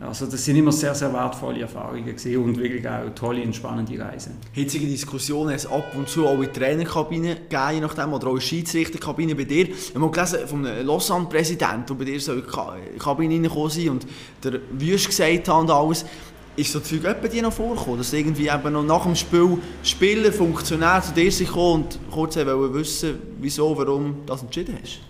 also 0.00 0.26
das 0.26 0.44
sind 0.44 0.54
immer 0.54 0.70
sehr, 0.70 0.94
sehr 0.94 1.12
wertvolle 1.12 1.62
Erfahrungen 1.62 2.06
gewesen 2.06 2.36
und 2.36 2.56
wirklich 2.56 2.88
auch 2.88 3.12
tolle 3.16 3.42
und 3.42 3.54
spannende 3.54 3.98
Reisen. 3.98 4.36
Hitzige 4.52 4.86
Diskussionen 4.86 5.52
es 5.52 5.66
ab 5.66 5.92
und 5.96 6.08
zu 6.08 6.24
auch 6.24 6.34
in 6.34 6.42
der 6.42 6.52
Trainerkabine 6.52 7.34
gegeben, 7.34 7.70
je 7.72 7.80
nachdem, 7.80 8.12
oder 8.12 8.28
auch 8.28 8.34
in 8.34 8.36
der 8.36 8.44
Schiedsrichterkabine 8.44 9.34
bei 9.34 9.42
dir. 9.42 9.68
Ich 9.70 9.94
habe 9.96 10.08
gelesen 10.08 10.46
vom 10.46 10.62
Lausanne-Präsidenten, 10.62 11.86
der 11.88 11.94
bei 11.94 12.04
dir 12.04 12.20
so 12.20 12.32
in 12.34 12.42
die 12.42 12.98
Kabine 12.98 13.34
reingekommen 13.34 13.70
ist 13.70 13.88
und 13.88 14.06
der 14.44 14.60
Wüst 14.70 15.06
gesagt 15.08 15.48
hat 15.48 15.60
und 15.60 15.70
alles. 15.70 16.04
Ist 16.54 16.72
so 16.72 16.80
Zeug 16.80 17.04
etwa 17.04 17.26
dir 17.26 17.42
noch 17.42 17.52
vorgekommen, 17.52 17.98
dass 17.98 18.12
irgendwie 18.12 18.48
eben 18.48 18.72
noch 18.72 18.82
nach 18.84 19.02
dem 19.04 19.16
Spiel 19.16 19.58
Spieler, 19.82 20.32
Funktionär 20.32 21.02
zu 21.02 21.12
dir 21.12 21.30
sind 21.30 21.50
und 21.52 21.98
kurz 22.10 22.36
wissen 22.36 23.18
wieso, 23.40 23.76
warum 23.76 24.14
du 24.24 24.32
das 24.32 24.42
entschieden 24.42 24.76
hast? 24.80 25.07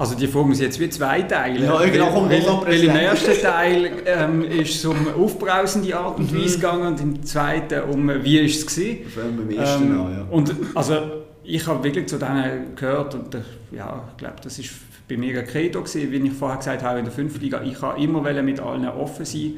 Also 0.00 0.14
die 0.14 0.26
Frage 0.28 0.46
muss 0.46 0.60
jetzt 0.60 0.80
wie 0.80 0.88
zwei 0.88 1.20
Teile. 1.20 1.62
Ja, 1.62 1.84
genau, 1.84 2.26
weil, 2.26 2.42
weil, 2.42 2.66
weil 2.66 2.84
im 2.84 2.96
ersten 2.96 3.38
Teil 3.38 3.90
ähm, 4.06 4.44
ist 4.44 4.76
es 4.76 4.84
um 4.86 4.96
aufbrausende 5.14 5.94
Art 5.94 6.18
und 6.18 6.34
Weise 6.34 6.56
mhm. 6.56 6.60
gegangen 6.62 6.86
und 6.86 7.00
im 7.02 7.22
zweiten 7.22 7.82
um 7.82 8.10
wie 8.24 8.38
ist 8.38 8.60
es 8.60 8.74
gewesen. 8.74 9.00
Allem 9.14 9.36
beim 9.36 9.50
ersten 9.50 9.82
ähm, 9.82 9.96
ja. 9.98 10.26
Und 10.30 10.54
also 10.74 10.96
ich 11.44 11.66
habe 11.66 11.84
wirklich 11.84 12.06
zu 12.06 12.16
denen 12.16 12.74
gehört 12.76 13.14
und 13.14 13.36
ja, 13.72 14.08
ich 14.10 14.16
glaube, 14.16 14.36
das 14.42 14.58
ist 14.58 14.70
bei 15.06 15.18
mir 15.18 15.38
ein 15.38 15.46
Credo 15.46 15.82
gewesen, 15.82 16.10
wie 16.10 16.28
ich 16.28 16.32
vorher 16.32 16.56
gesagt 16.56 16.82
habe 16.82 16.98
in 16.98 17.04
der 17.04 17.12
5. 17.12 17.38
Liga. 17.38 17.60
Ich 17.62 17.82
habe 17.82 18.02
immer 18.02 18.22
mit 18.42 18.58
allen 18.58 18.88
offen 18.88 19.26
sein. 19.26 19.52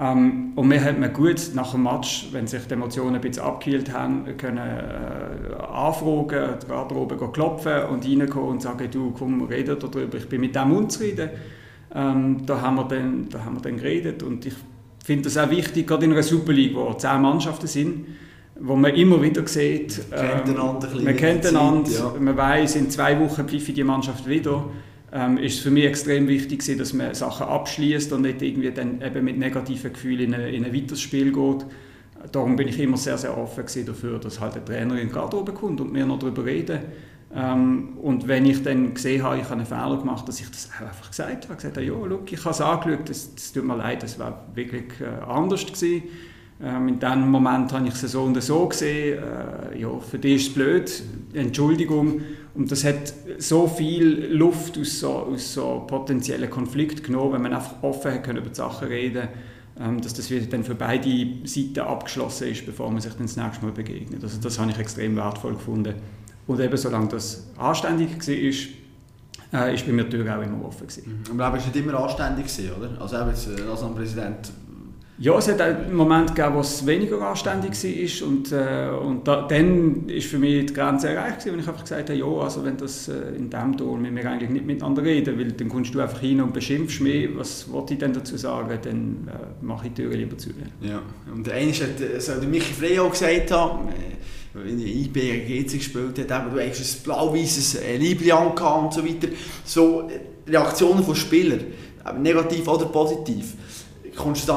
Ähm, 0.00 0.52
und 0.54 0.68
mir 0.68 0.82
hat 0.82 0.98
man 0.98 1.12
gut 1.12 1.50
nach 1.54 1.72
dem 1.72 1.82
Match, 1.82 2.28
wenn 2.30 2.46
sich 2.46 2.62
die 2.66 2.74
Emotionen 2.74 3.16
ein 3.16 3.20
bisschen 3.20 3.42
abgekühlt 3.42 3.92
haben, 3.92 4.36
können 4.36 4.58
äh, 4.58 5.54
anfragen, 5.72 6.54
die 6.62 6.68
Garderobe 6.68 7.16
klopfen 7.32 7.82
und 7.90 8.04
reinkommen 8.04 8.48
und 8.50 8.62
sagen, 8.62 8.88
du, 8.90 9.10
komm, 9.10 9.42
reden 9.42 9.76
darüber, 9.80 10.16
ich 10.16 10.28
bin 10.28 10.40
mit 10.40 10.54
dem 10.54 10.72
unzufrieden. 10.72 11.30
Ähm, 11.92 12.42
da, 12.46 12.60
haben 12.60 12.76
wir 12.76 12.84
dann, 12.84 13.28
da 13.28 13.44
haben 13.44 13.56
wir 13.56 13.62
dann 13.62 13.78
geredet 13.78 14.22
und 14.22 14.44
ich 14.46 14.54
finde 15.04 15.24
das 15.24 15.38
auch 15.38 15.50
wichtig, 15.50 15.86
gerade 15.86 16.04
in 16.04 16.12
einer 16.12 16.22
Super 16.22 16.52
League, 16.52 16.76
wo 16.76 16.92
zehn 16.92 17.20
Mannschaften 17.22 17.66
sind, 17.66 18.06
wo 18.60 18.76
man 18.76 18.94
immer 18.94 19.20
wieder 19.22 19.46
sieht, 19.48 20.00
ähm, 20.12 20.54
man 21.02 21.16
kennt 21.16 21.46
einander, 21.46 21.90
ja. 21.90 22.12
man 22.20 22.36
weiß, 22.36 22.76
in 22.76 22.90
zwei 22.90 23.18
Wochen 23.18 23.48
pfeife 23.48 23.72
die 23.72 23.84
Mannschaft 23.84 24.28
wieder. 24.28 24.64
Ähm, 25.10 25.38
ist 25.38 25.54
es 25.54 25.60
für 25.60 25.70
mich 25.70 25.84
extrem 25.84 26.28
wichtig, 26.28 26.62
dass 26.76 26.92
man 26.92 27.14
Sachen 27.14 27.46
abschließt 27.46 28.12
und 28.12 28.22
nicht 28.22 28.42
irgendwie 28.42 28.70
dann 28.70 29.00
eben 29.00 29.24
mit 29.24 29.38
negativen 29.38 29.92
Gefühlen 29.92 30.20
in, 30.20 30.34
eine, 30.34 30.50
in 30.50 30.64
ein 30.64 30.74
weiteres 30.74 31.00
Spiel 31.00 31.32
geht. 31.32 31.66
Darum 32.32 32.56
bin 32.56 32.68
ich 32.68 32.78
immer 32.78 32.96
sehr, 32.96 33.16
sehr 33.16 33.36
offen 33.36 33.64
dafür, 33.86 34.18
dass 34.18 34.40
halt 34.40 34.56
der 34.56 34.64
Trainer 34.64 35.00
in 35.00 35.08
die 35.08 35.14
Garderobe 35.14 35.52
kommt 35.52 35.80
und 35.80 35.94
wir 35.94 36.04
noch 36.04 36.18
darüber 36.18 36.44
reden. 36.44 36.80
Ähm, 37.34 37.98
und 38.02 38.26
wenn 38.26 38.46
ich 38.46 38.62
dann 38.62 38.94
gesehen 38.94 39.22
habe, 39.22 39.36
ich 39.38 39.44
habe 39.44 39.54
einen 39.54 39.66
Fehler 39.66 39.98
gemacht, 39.98 40.28
dass 40.28 40.40
ich 40.40 40.50
das 40.50 40.70
einfach 40.78 41.10
gesagt 41.10 41.44
habe, 41.44 41.56
gesagt 41.56 41.76
habe, 41.76 41.86
ja, 41.86 41.92
look, 41.92 42.30
ich 42.32 42.40
habe 42.40 42.50
es 42.50 42.60
angeschaut, 42.60 43.08
das, 43.08 43.34
das 43.34 43.52
tut 43.52 43.64
mir 43.64 43.76
leid, 43.76 44.02
das 44.02 44.18
war 44.18 44.46
wirklich 44.54 45.00
äh, 45.00 45.24
anders 45.26 45.64
gewesen. 45.66 46.02
Ähm, 46.60 46.88
in 46.88 46.98
diesem 46.98 47.30
Moment 47.30 47.72
habe 47.72 47.86
ich 47.86 47.94
es 47.94 48.12
so 48.12 48.22
und 48.22 48.40
so 48.42 48.66
gesehen, 48.66 49.22
äh, 49.22 49.78
ja, 49.78 49.98
für 50.00 50.18
dich 50.18 50.36
ist 50.36 50.48
es 50.48 50.54
blöd, 50.54 51.02
Entschuldigung. 51.34 52.22
Und 52.58 52.70
das 52.70 52.84
hat 52.84 53.14
so 53.38 53.68
viel 53.68 54.26
Luft 54.32 54.76
aus 54.76 54.98
so, 54.98 55.10
aus 55.10 55.54
so 55.54 55.84
potenziellen 55.86 56.50
Konflikten 56.50 57.04
genommen, 57.04 57.34
wenn 57.34 57.42
man 57.42 57.54
einfach 57.54 57.82
offen 57.82 58.12
hat 58.12 58.24
können 58.24 58.38
über 58.38 58.50
die 58.50 58.56
Sachen 58.56 58.88
reden 58.88 59.28
ähm, 59.80 60.00
dass 60.00 60.12
das 60.12 60.28
wieder 60.28 60.44
dann 60.46 60.64
für 60.64 60.74
beide 60.74 61.08
Seiten 61.44 61.78
abgeschlossen 61.78 62.48
ist, 62.48 62.66
bevor 62.66 62.90
man 62.90 63.00
sich 63.00 63.12
dann 63.12 63.26
das 63.26 63.36
nächste 63.36 63.64
Mal 63.64 63.70
begegnet. 63.70 64.22
Also 64.24 64.40
das 64.40 64.58
habe 64.58 64.70
ich 64.72 64.78
extrem 64.78 65.14
wertvoll 65.14 65.54
gefunden. 65.54 65.94
Und 66.48 66.58
eben 66.58 66.76
solange 66.76 67.08
das 67.08 67.46
anständig 67.56 68.10
war, 68.26 69.60
äh, 69.60 69.74
ist 69.74 69.86
bei 69.86 69.92
mir 69.92 70.04
die 70.04 70.10
Tür 70.10 70.36
auch 70.36 70.42
immer 70.42 70.64
offen. 70.64 70.88
Gewesen. 70.88 71.22
Mhm. 71.30 71.40
Aber 71.40 71.56
du 71.56 71.62
bist 71.62 71.74
nicht 71.74 71.86
immer 71.86 72.02
anständig, 72.02 72.46
oder? 72.76 73.00
Also 73.00 73.16
eben 73.16 73.28
äh, 73.66 73.70
als 73.70 73.94
Präsident 73.94 74.52
ja, 75.20 75.36
es 75.36 75.48
hat 75.48 75.60
einen 75.60 75.94
Moment 75.94 76.34
gegeben, 76.34 76.54
wo 76.54 76.60
es 76.60 76.86
weniger 76.86 77.20
anständig 77.22 77.72
war 77.72 78.28
und, 78.28 78.52
äh, 78.52 78.88
und 79.04 79.26
da, 79.26 79.48
dann 79.48 80.08
ist 80.08 80.28
für 80.28 80.38
mich 80.38 80.66
die 80.66 80.72
Grenze 80.72 81.08
erreicht, 81.08 81.44
wenn 81.46 81.58
ich 81.58 81.66
einfach 81.66 81.82
gesagt 81.82 82.10
habe, 82.10 82.18
ja, 82.18 82.26
also 82.26 82.64
wenn 82.64 82.76
das 82.76 83.08
äh, 83.08 83.34
in 83.36 83.50
diesem 83.50 83.76
Ton 83.76 84.00
mit 84.00 84.12
mir 84.12 84.30
eigentlich 84.30 84.50
nicht 84.50 84.64
miteinander 84.64 85.02
reden, 85.02 85.36
weil 85.36 85.50
dann 85.50 85.68
kommst 85.68 85.92
du 85.92 86.00
einfach 86.00 86.20
hin 86.20 86.40
und 86.40 86.52
beschimpfst 86.52 87.00
mich, 87.00 87.28
was 87.36 87.70
wollte 87.72 87.94
ich 87.94 87.98
denn 87.98 88.12
dazu 88.12 88.36
sagen, 88.36 88.78
dann 88.80 89.28
äh, 89.28 89.64
mache 89.64 89.88
ich 89.88 89.94
die 89.94 90.02
Tür 90.02 90.14
lieber 90.14 90.38
zu. 90.38 90.50
Ja, 90.80 91.02
und 91.34 91.44
der 91.44 91.54
eine 91.54 91.72
hat, 91.72 92.14
also 92.14 92.34
der 92.40 92.48
Michi 92.48 92.72
Frey 92.72 93.00
auch 93.00 93.10
gesagt 93.10 93.50
haben, 93.50 93.88
in 94.54 94.78
der 94.78 94.86
IB 94.86 95.64
GC 95.64 95.78
gespielt 95.78 96.18
hat, 96.18 96.40
eben, 96.42 96.54
du 96.54 96.60
hast 96.60 96.98
ein 96.98 97.02
blau-weißes 97.02 97.74
äh, 97.74 97.96
Liebling 97.96 98.32
und 98.32 98.94
so 98.94 99.04
weiter. 99.04 99.28
So 99.64 100.08
äh, 100.08 100.50
Reaktionen 100.50 101.02
von 101.02 101.16
Spielern, 101.16 101.60
negativ 102.20 102.68
oder 102.68 102.86
positiv 102.86 103.54
kommst 104.16 104.48
du 104.48 104.52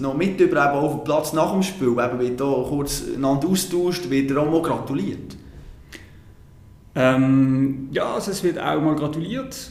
noch 0.00 0.16
mit 0.16 0.40
über 0.40 0.64
eben 0.64 0.76
auf 0.76 0.94
den 0.96 1.04
Platz 1.04 1.32
nach 1.32 1.52
dem 1.52 1.62
Spiel, 1.62 1.88
eben 1.88 2.18
wird 2.18 2.40
da 2.40 2.44
kurz 2.68 3.02
einander 3.14 3.48
austauscht, 3.48 4.08
wird 4.10 4.30
dir 4.30 4.40
auch 4.40 4.50
mal 4.50 4.62
gratuliert? 4.62 5.36
Ähm, 6.94 7.88
ja, 7.92 8.14
also 8.14 8.30
es 8.30 8.42
wird 8.42 8.58
auch 8.58 8.80
mal 8.80 8.96
gratuliert. 8.96 9.70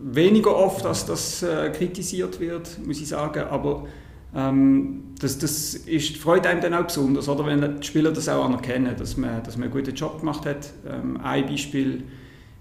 Weniger 0.00 0.56
oft, 0.56 0.84
als 0.86 1.06
das 1.06 1.42
äh, 1.42 1.70
kritisiert 1.70 2.40
wird, 2.40 2.78
muss 2.84 3.00
ich 3.00 3.08
sagen, 3.08 3.44
aber 3.50 3.86
ähm, 4.34 5.04
das, 5.20 5.38
das 5.38 5.74
ist, 5.74 6.16
freut 6.18 6.46
einem 6.46 6.60
dann 6.60 6.74
auch 6.74 6.84
besonders, 6.84 7.28
oder? 7.28 7.46
wenn 7.46 7.80
die 7.80 7.86
Spieler 7.86 8.12
das 8.12 8.28
auch 8.28 8.44
anerkennen, 8.44 8.94
dass 8.96 9.16
man, 9.16 9.42
dass 9.42 9.56
man 9.56 9.64
einen 9.64 9.72
guten 9.72 9.94
Job 9.94 10.20
gemacht 10.20 10.46
hat. 10.46 10.70
Ähm, 10.88 11.18
ein 11.22 11.46
Beispiel 11.46 12.04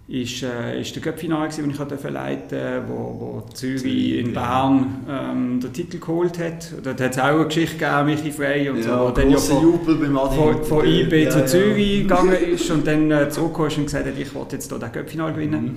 ist, 0.08 0.42
äh, 0.42 0.80
ist 0.80 0.96
der 0.96 1.04
Cup-Final, 1.04 1.48
das 1.48 1.58
ich 1.58 1.66
leiten 1.66 2.50
durfte, 2.50 2.84
wo, 2.88 2.94
wo 2.94 3.44
Zürich 3.54 4.20
in 4.20 4.34
Bern 4.34 5.06
ähm, 5.10 5.60
den 5.60 5.74
Titel 5.74 6.00
geholt 6.00 6.40
hat. 6.40 6.72
Dort 6.82 7.02
hat 7.02 7.12
es 7.12 7.20
auch 7.20 7.26
eine 7.26 7.46
Geschichte 7.46 7.78
gegeben, 7.78 8.06
Michi 8.06 8.32
Frey 8.32 8.70
und 8.70 8.78
ja, 8.78 8.84
so, 8.84 9.10
dann 9.10 9.30
ja 9.30 9.38
von, 9.38 9.62
Jubel 9.62 9.96
beim 9.96 10.16
von, 10.16 10.64
von 10.64 10.86
IB 10.86 11.24
ja, 11.24 11.30
zu 11.30 11.46
Zürich 11.46 11.98
ja. 11.98 12.02
gegangen 12.04 12.38
ist 12.54 12.72
und 12.72 12.88
dann 12.88 13.12
äh, 13.12 13.30
zurückgekommen 13.30 13.68
ist 13.68 13.78
und 13.78 13.86
gesagt 13.86 14.06
hat, 14.06 14.18
ich 14.18 14.34
wollte 14.34 14.56
jetzt 14.56 14.70
hier 14.70 14.80
den 14.80 14.92
Cup-Final 14.94 15.34
gewinnen. 15.34 15.64
Mhm. 15.64 15.76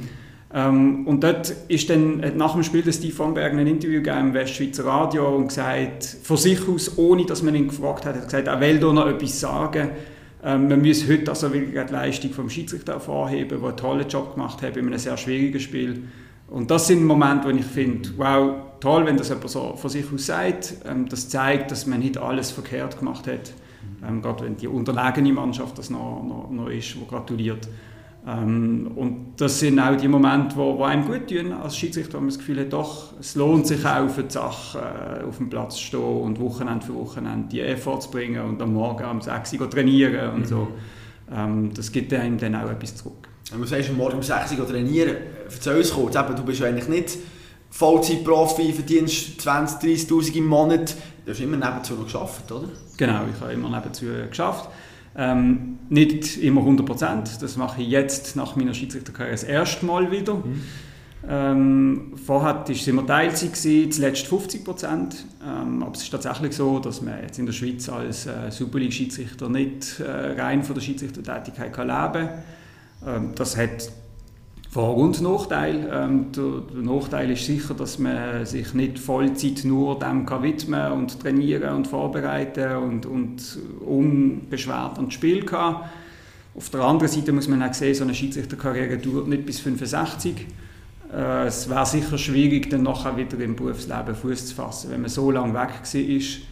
Ähm, 0.53 1.07
und 1.09 1.25
dort 1.25 1.53
ist 1.67 1.91
dann 1.91 2.23
hat 2.25 2.37
nach 2.37 2.55
dem 2.55 2.63
Spiel 2.63 2.83
der 2.83 2.93
Steve 2.93 3.13
von 3.13 3.35
Bergen 3.35 3.59
ein 3.59 3.67
Interview 3.67 4.01
gegeben 4.01 4.29
im 4.29 4.35
Westschweizer 4.35 4.85
Radio 4.85 5.35
und 5.35 5.49
gesagt, 5.49 6.05
von 6.23 6.37
sich 6.37 6.69
aus, 6.69 6.99
ohne 6.99 7.25
dass 7.25 7.43
man 7.43 7.57
ihn 7.57 7.69
gefragt 7.69 8.05
hat, 8.07 8.15
hat 8.15 8.25
gesagt, 8.25 8.47
er 8.47 8.61
will 8.61 8.79
da 8.79 8.93
noch 8.93 9.09
etwas 9.09 9.41
sagen 9.41 9.91
ähm, 10.43 10.69
man 10.69 10.81
muss 10.81 11.09
heute 11.09 11.31
also 11.31 11.53
wirklich 11.53 11.85
die 11.87 11.93
Leistung 11.93 12.33
vom 12.33 12.49
Schiedsrichter 12.49 12.95
hervorheben, 12.95 13.61
der 13.61 13.69
einen 13.69 13.77
tollen 13.77 14.09
Job 14.09 14.35
gemacht 14.35 14.63
hat 14.63 14.77
in 14.77 14.87
einem 14.87 14.99
sehr 14.99 15.17
schwierigen 15.17 15.61
Spiel. 15.61 16.05
Und 16.49 16.71
das 16.71 16.87
sind 16.87 17.05
Momente, 17.05 17.47
wo 17.47 17.51
ich 17.51 17.65
finde, 17.65 18.09
wow, 18.17 18.55
toll, 18.81 19.07
wenn 19.07 19.17
das 19.17 19.29
jemand 19.29 19.51
so 19.51 19.77
von 19.77 19.91
sich 19.91 20.07
aus 20.13 20.27
sagt. 20.27 20.77
Ähm, 20.87 21.09
das 21.09 21.29
zeigt, 21.29 21.71
dass 21.71 21.87
man 21.87 22.01
nicht 22.01 22.19
alles 22.19 22.51
verkehrt 22.51 22.99
gemacht 22.99 23.27
hat. 23.27 23.53
Ähm, 24.07 24.23
gerade 24.23 24.45
wenn 24.45 24.57
die 24.57 24.67
unterlegene 24.67 25.33
Mannschaft 25.33 25.79
das 25.79 25.91
noch, 25.91 26.23
noch, 26.23 26.51
noch 26.51 26.69
ist, 26.69 26.95
die 26.95 27.07
gratuliert. 27.07 27.69
Ähm, 28.27 28.91
und 28.97 29.35
das 29.39 29.61
sind 29.61 29.79
auch 29.79 29.97
die 29.97 30.09
Momente, 30.09 30.57
wo, 30.57 30.79
wo 30.79 30.85
einem 30.85 31.07
gut 31.07 31.29
tun 31.29 31.53
als 31.53 31.77
Schiedsrichter, 31.77 32.15
wo 32.15 32.19
man 32.19 32.29
das 32.29 32.39
Gefühl 32.39 32.61
hat, 32.61 32.73
doch, 32.73 33.19
es 33.19 33.35
lohnt 33.35 33.67
sich 33.67 33.85
auch 33.87 34.09
für 34.09 34.25
die 34.25 34.33
Sache 34.33 34.79
äh, 34.79 35.25
auf 35.25 35.39
dem 35.39 35.49
Platz 35.49 35.77
zu 35.77 35.83
stehen 35.83 36.21
und 36.21 36.39
Wochenende 36.39 36.85
für 36.85 36.95
Wochenende 36.95 37.49
die 37.49 37.61
Effort 37.61 38.01
zu 38.01 38.11
bringen 38.11 38.45
und 38.45 38.61
am 38.61 38.75
Morgen 38.75 39.05
um 39.05 39.21
6 39.21 39.55
Uhr 39.55 39.71
trainieren 39.71 40.35
und 40.35 40.41
mhm. 40.41 40.45
so. 40.47 40.69
Ähm, 41.33 41.71
das 41.75 41.91
gibt 41.93 42.13
einem 42.13 42.37
dann 42.39 42.55
auch 42.57 42.71
etwas 42.71 42.97
zurück. 42.97 43.29
Wenn 43.51 43.61
du 43.61 43.67
sagst, 43.67 43.89
am 43.91 43.97
Morgen 43.97 44.17
um 44.17 44.23
6 44.23 44.59
Uhr 44.59 44.69
trainieren, 44.69 45.17
erzähl 45.45 45.77
uns 45.77 45.93
kurz, 45.93 46.15
eben, 46.15 46.37
du 46.37 46.45
bist 46.45 46.63
eigentlich 46.63 46.89
nicht 46.89 47.19
Vollzeitprofi, 47.71 48.73
verdienst 48.73 49.41
20'000, 49.41 50.09
30'000 50.09 50.35
im 50.37 50.47
Monat, 50.47 50.95
du 51.25 51.31
hast 51.31 51.41
immer 51.41 51.57
nebenzu 51.57 51.95
noch 51.95 52.05
geschafft, 52.05 52.51
oder? 52.53 52.69
Genau, 52.97 53.23
ich 53.35 53.41
habe 53.41 53.53
immer 53.53 53.71
nebenzu 53.71 54.07
geschafft. 54.29 54.69
Ähm, 55.17 55.79
nicht 55.89 56.37
immer 56.39 56.61
100 56.61 56.87
Prozent, 56.87 57.43
das 57.43 57.57
mache 57.57 57.83
ich 57.83 57.89
jetzt 57.89 58.37
nach 58.37 58.55
meiner 58.55 58.75
Schiedsrichterkarriere 58.75 59.33
das 59.33 59.43
erste 59.43 59.85
Mal 59.85 60.11
wieder. 60.13 60.35
Mhm. 60.35 60.63
Ähm, 61.29 62.13
vorher 62.25 62.55
war 62.55 62.71
es 62.71 62.87
immer 62.87 63.07
Teilzeit, 63.07 63.93
zuletzt 63.93 64.27
50 64.27 64.65
Prozent. 64.65 65.27
Ähm, 65.45 65.83
aber 65.83 65.95
es 65.95 66.03
ist 66.03 66.11
tatsächlich 66.11 66.55
so, 66.55 66.79
dass 66.79 67.03
man 67.03 67.21
jetzt 67.23 67.39
in 67.39 67.47
der 67.47 67.53
Schweiz 67.53 67.89
als 67.89 68.27
äh, 68.27 68.51
Super 68.51 68.79
League-Schiedsrichter 68.79 69.49
nicht 69.49 70.01
äh, 70.01 70.41
rein 70.41 70.63
von 70.63 70.75
der 70.75 70.83
Schiedsrichtertätigkeit 70.83 71.73
kann 71.73 71.89
leben 71.89 72.29
kann. 72.29 72.43
Ähm, 73.07 73.33
das 73.35 73.57
hat 73.57 73.91
vor- 74.71 74.97
und 74.97 75.21
Nachteil. 75.21 75.89
Ähm, 75.93 76.33
der, 76.33 76.45
der, 76.73 76.83
Nachteil 76.83 77.31
ist 77.33 77.45
sicher, 77.45 77.75
dass 77.75 77.99
man 77.99 78.47
sich 78.47 78.73
nicht 78.73 78.99
Vollzeit 78.99 79.65
nur 79.65 79.99
dem 79.99 80.25
kann 80.25 80.43
widmen 80.43 80.93
und 80.93 81.21
trainieren 81.21 81.75
und 81.75 81.89
vorbereiten 81.89 82.77
und, 82.77 83.07
und 83.07 83.59
unbeschwert 83.85 84.97
ans 84.97 85.15
Spiel 85.15 85.45
kann. 85.45 85.77
Auf 86.55 86.71
der 86.71 86.83
anderen 86.83 87.11
Seite 87.11 87.33
muss 87.33 87.49
man 87.49 87.63
auch 87.63 87.75
sehen, 87.75 87.95
so 87.95 88.05
eine 88.05 88.15
Schiedsrichterkarriere 88.15 88.99
dauert 88.99 89.29
nicht 89.29 89.45
bis 89.45 89.61
65. 89.61 90.47
Äh, 91.13 91.47
es 91.47 91.69
wäre 91.69 91.87
sicher 91.87 92.17
schwierig, 92.17 92.71
dann 92.71 92.85
nachher 92.85 93.17
wieder 93.17 93.39
im 93.41 93.57
Berufsleben 93.57 94.15
Fuß 94.15 94.47
zu 94.47 94.55
fassen, 94.55 94.91
wenn 94.93 95.01
man 95.01 95.11
so 95.11 95.33
lange 95.33 95.53
weg 95.55 95.71
war 95.83 96.50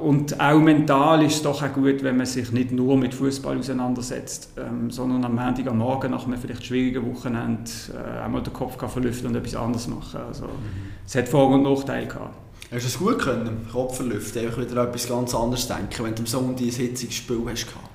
und 0.00 0.40
auch 0.40 0.58
mental 0.60 1.24
ist 1.24 1.36
es 1.36 1.42
doch 1.42 1.62
auch 1.62 1.72
gut, 1.72 2.02
wenn 2.02 2.16
man 2.16 2.26
sich 2.26 2.52
nicht 2.52 2.72
nur 2.72 2.96
mit 2.96 3.14
Fußball 3.14 3.58
auseinandersetzt, 3.58 4.50
ähm, 4.56 4.90
sondern 4.90 5.24
am 5.24 5.34
Montag 5.34 5.66
am 5.66 5.78
Morgen 5.78 6.10
nach 6.10 6.26
einem 6.26 6.38
vielleicht 6.38 6.66
schwierigen 6.66 7.04
Wochenende 7.12 7.70
äh, 7.94 8.20
einmal 8.20 8.42
den 8.42 8.52
Kopf 8.52 8.76
kann 8.78 8.90
verlüften 8.90 9.28
und 9.28 9.36
etwas 9.36 9.56
anderes 9.56 9.88
machen. 9.88 10.20
Also, 10.28 10.44
mhm. 10.44 10.50
Es 11.06 11.14
hat 11.14 11.28
Vor- 11.28 11.50
und 11.50 11.62
Nachteile 11.62 12.06
gehabt. 12.06 12.34
Hast 12.70 12.84
du 12.84 12.88
es 12.88 12.98
gut 12.98 13.18
können, 13.18 13.66
Kopf 13.70 13.96
verlüften, 13.96 14.46
einfach 14.46 14.60
wieder 14.60 14.84
etwas 14.84 15.08
ganz 15.08 15.34
anderes 15.34 15.66
denken, 15.68 16.04
wenn 16.04 16.14
du 16.14 16.22
am 16.22 16.26
Sonntag 16.26 16.64
ein 16.64 16.70
hitziges 16.70 17.14
Spiel 17.14 17.40
hast 17.46 17.66
gehabt? 17.66 17.88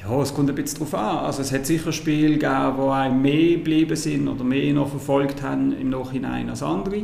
Ja, 0.00 0.22
es 0.22 0.34
kommt 0.34 0.48
ein 0.48 0.54
bisschen 0.54 0.78
darauf 0.78 0.94
an. 0.94 1.26
Also 1.26 1.42
es 1.42 1.52
hat 1.52 1.66
sicher 1.66 1.92
Spiele 1.92 2.38
gegeben, 2.38 2.74
die 2.76 2.90
einem 2.90 3.22
mehr 3.22 3.56
geblieben 3.56 3.96
sind 3.96 4.28
oder 4.28 4.44
mehr 4.44 4.72
noch 4.72 4.88
verfolgt 4.88 5.42
haben 5.42 5.78
im 5.78 5.90
Nachhinein 5.90 6.48
als 6.48 6.62
andere. 6.62 7.02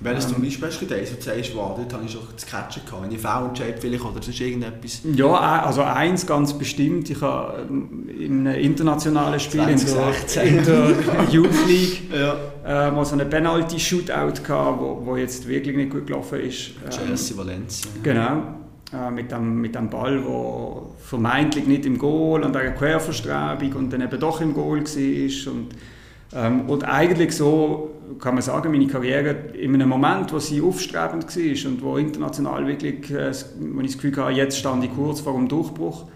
Welches 0.00 0.26
ähm, 0.26 0.34
zum 0.34 0.42
Beispiel 0.42 0.68
hast 0.68 0.80
du 0.82 0.86
gedacht, 0.86 1.18
du 1.18 1.22
sagst, 1.22 1.54
wow, 1.54 1.74
dort 1.76 1.92
habe 1.92 2.04
ich 2.04 2.12
schon 2.12 2.20
das 2.34 2.46
Catchen 2.46 2.82
gehabt, 2.84 3.12
ich 3.12 3.18
V-Entscheid 3.18 3.76
vielleicht 3.80 4.04
oder 4.04 4.22
sonst 4.22 4.40
irgendetwas? 4.40 5.00
Ja, 5.14 5.62
also 5.62 5.82
eins 5.82 6.26
ganz 6.26 6.52
bestimmt. 6.52 7.08
Ich 7.08 7.20
habe 7.20 7.66
ähm, 7.68 8.08
in 8.08 8.46
einem 8.46 8.60
internationalen 8.60 9.40
Spiel 9.40 9.60
in 9.60 9.78
der, 9.78 10.44
in 10.44 10.64
der 10.64 10.90
Youth 11.30 11.66
League 11.66 12.02
ja. 12.12 12.88
äh, 12.88 12.90
mal 12.90 13.04
so 13.04 13.14
einen 13.14 13.28
Penalty-Shootout 13.28 14.42
gehabt, 14.42 14.80
wo, 14.80 15.00
wo 15.04 15.16
jetzt 15.16 15.48
wirklich 15.48 15.76
nicht 15.76 15.90
gut 15.90 16.06
gelaufen 16.06 16.40
ist. 16.40 16.72
Ähm, 16.84 16.90
Chelsea, 16.90 17.36
Valencia. 17.36 17.90
Genau. 18.02 18.42
äh, 18.92 19.10
mit, 19.10 19.32
dem, 19.32 19.60
mit 19.60 19.74
dem 19.74 19.88
Ball, 19.88 20.20
der 20.20 20.82
vermeintlich 20.98 21.66
nicht 21.66 21.86
im 21.86 21.96
Goal 21.96 22.42
und 22.44 22.54
einer 22.54 22.72
Querverstrebung 22.72 23.72
und 23.72 23.92
dann 23.92 24.02
eben 24.02 24.20
doch 24.20 24.40
im 24.42 24.52
Goal 24.52 24.80
war. 24.80 25.52
Und, 25.52 25.68
ähm, 26.34 26.68
und 26.68 26.84
eigentlich 26.84 27.32
so, 27.32 27.95
kann 28.18 28.34
man 28.34 28.42
sagen, 28.42 28.70
meine 28.70 28.86
Karriere 28.86 29.30
in 29.54 29.74
einem 29.74 29.88
Moment, 29.88 30.32
wo 30.32 30.38
sie 30.38 30.60
aufstrebend 30.60 31.24
war 31.24 31.70
und 31.70 31.82
wo 31.82 31.96
international 31.96 32.66
wirklich, 32.66 33.10
äh, 33.10 33.32
wo 33.58 33.80
ich 33.80 33.86
das 33.86 33.94
Gefühl 33.98 34.16
hatte, 34.16 34.32
jetzt 34.32 34.58
stand 34.58 34.84
ich 34.84 34.94
kurz 34.94 35.20
vor 35.20 35.34
dem 35.34 35.48
Durchbruch, 35.48 36.06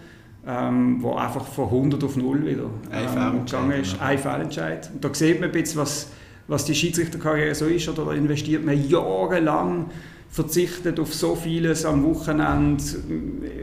ähm, 0.47 1.03
wo 1.03 1.15
einfach 1.15 1.45
von 1.47 1.67
100 1.67 2.03
auf 2.05 2.17
0 2.17 2.47
wieder 2.47 2.71
ähm, 2.93 3.45
gegangen 3.45 3.81
ist. 3.81 4.01
Ein 4.01 4.19
Fehlentscheid. 4.19 4.91
Und 4.93 5.05
da 5.05 5.13
sieht 5.13 5.41
man 5.41 5.51
ein 5.51 5.53
bisschen, 5.53 5.81
was, 5.81 6.11
was 6.49 6.65
die 6.65 6.75
Schiedsrichterkarriere 6.75 7.55
so 7.55 7.67
ist. 7.67 7.89
Oder 7.89 8.07
da 8.07 8.13
investiert 8.13 8.65
man 8.65 8.89
jahrelang 8.89 9.87
verzichtet 10.31 11.01
auf 11.01 11.13
so 11.13 11.35
vieles 11.35 11.85
am 11.85 12.05
Wochenende. 12.05 12.85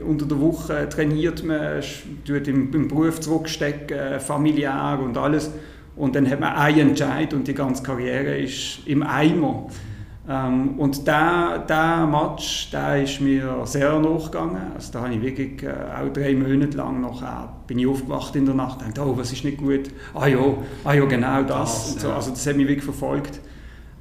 Unter 0.05 0.25
der 0.25 0.39
Woche 0.39 0.89
trainiert 0.89 1.43
man, 1.43 1.81
tut 2.25 2.47
im, 2.47 2.73
im 2.73 2.87
Beruf 2.89 3.21
zurückstecken, 3.21 4.19
familiär 4.19 4.99
und 5.01 5.17
alles. 5.17 5.51
Und 5.97 6.15
dann 6.15 6.29
hat 6.29 6.39
man 6.39 6.53
einen 6.53 6.89
Entscheid 6.89 7.33
und 7.33 7.47
die 7.47 7.53
ganze 7.53 7.83
Karriere 7.83 8.38
ist 8.38 8.79
im 8.86 9.01
Eimer. 9.03 9.67
Ähm, 10.29 10.77
und 10.77 11.07
der, 11.07 11.65
der 11.67 12.05
Match, 12.05 12.69
der 12.71 13.01
ist 13.03 13.21
mir 13.21 13.62
sehr 13.65 13.97
nachgegangen. 13.99 14.73
Also 14.75 14.93
da 14.93 15.01
habe 15.01 15.13
ich 15.13 15.21
wirklich 15.21 15.63
äh, 15.63 15.69
auch 15.69 16.12
drei 16.12 16.36
Monate 16.36 16.77
lang 16.77 17.01
noch, 17.01 17.23
bin 17.65 17.79
ich 17.79 17.88
aufgewacht 17.88 18.36
in 18.36 18.45
der 18.45 18.53
Nacht 18.53 18.81
und 18.86 18.97
dachte, 18.97 19.10
oh, 19.10 19.17
was 19.17 19.31
ist 19.31 19.43
nicht 19.43 19.57
gut? 19.57 19.89
Ah 20.13 20.27
ja, 20.27 20.39
ah 20.83 20.93
ja 20.93 21.05
genau 21.05 21.43
das. 21.43 21.93
das 21.93 22.01
so. 22.03 22.12
Also 22.12 22.31
das 22.31 22.45
hat 22.45 22.57
mich 22.57 22.67
wirklich 22.67 22.83
verfolgt. 22.83 23.39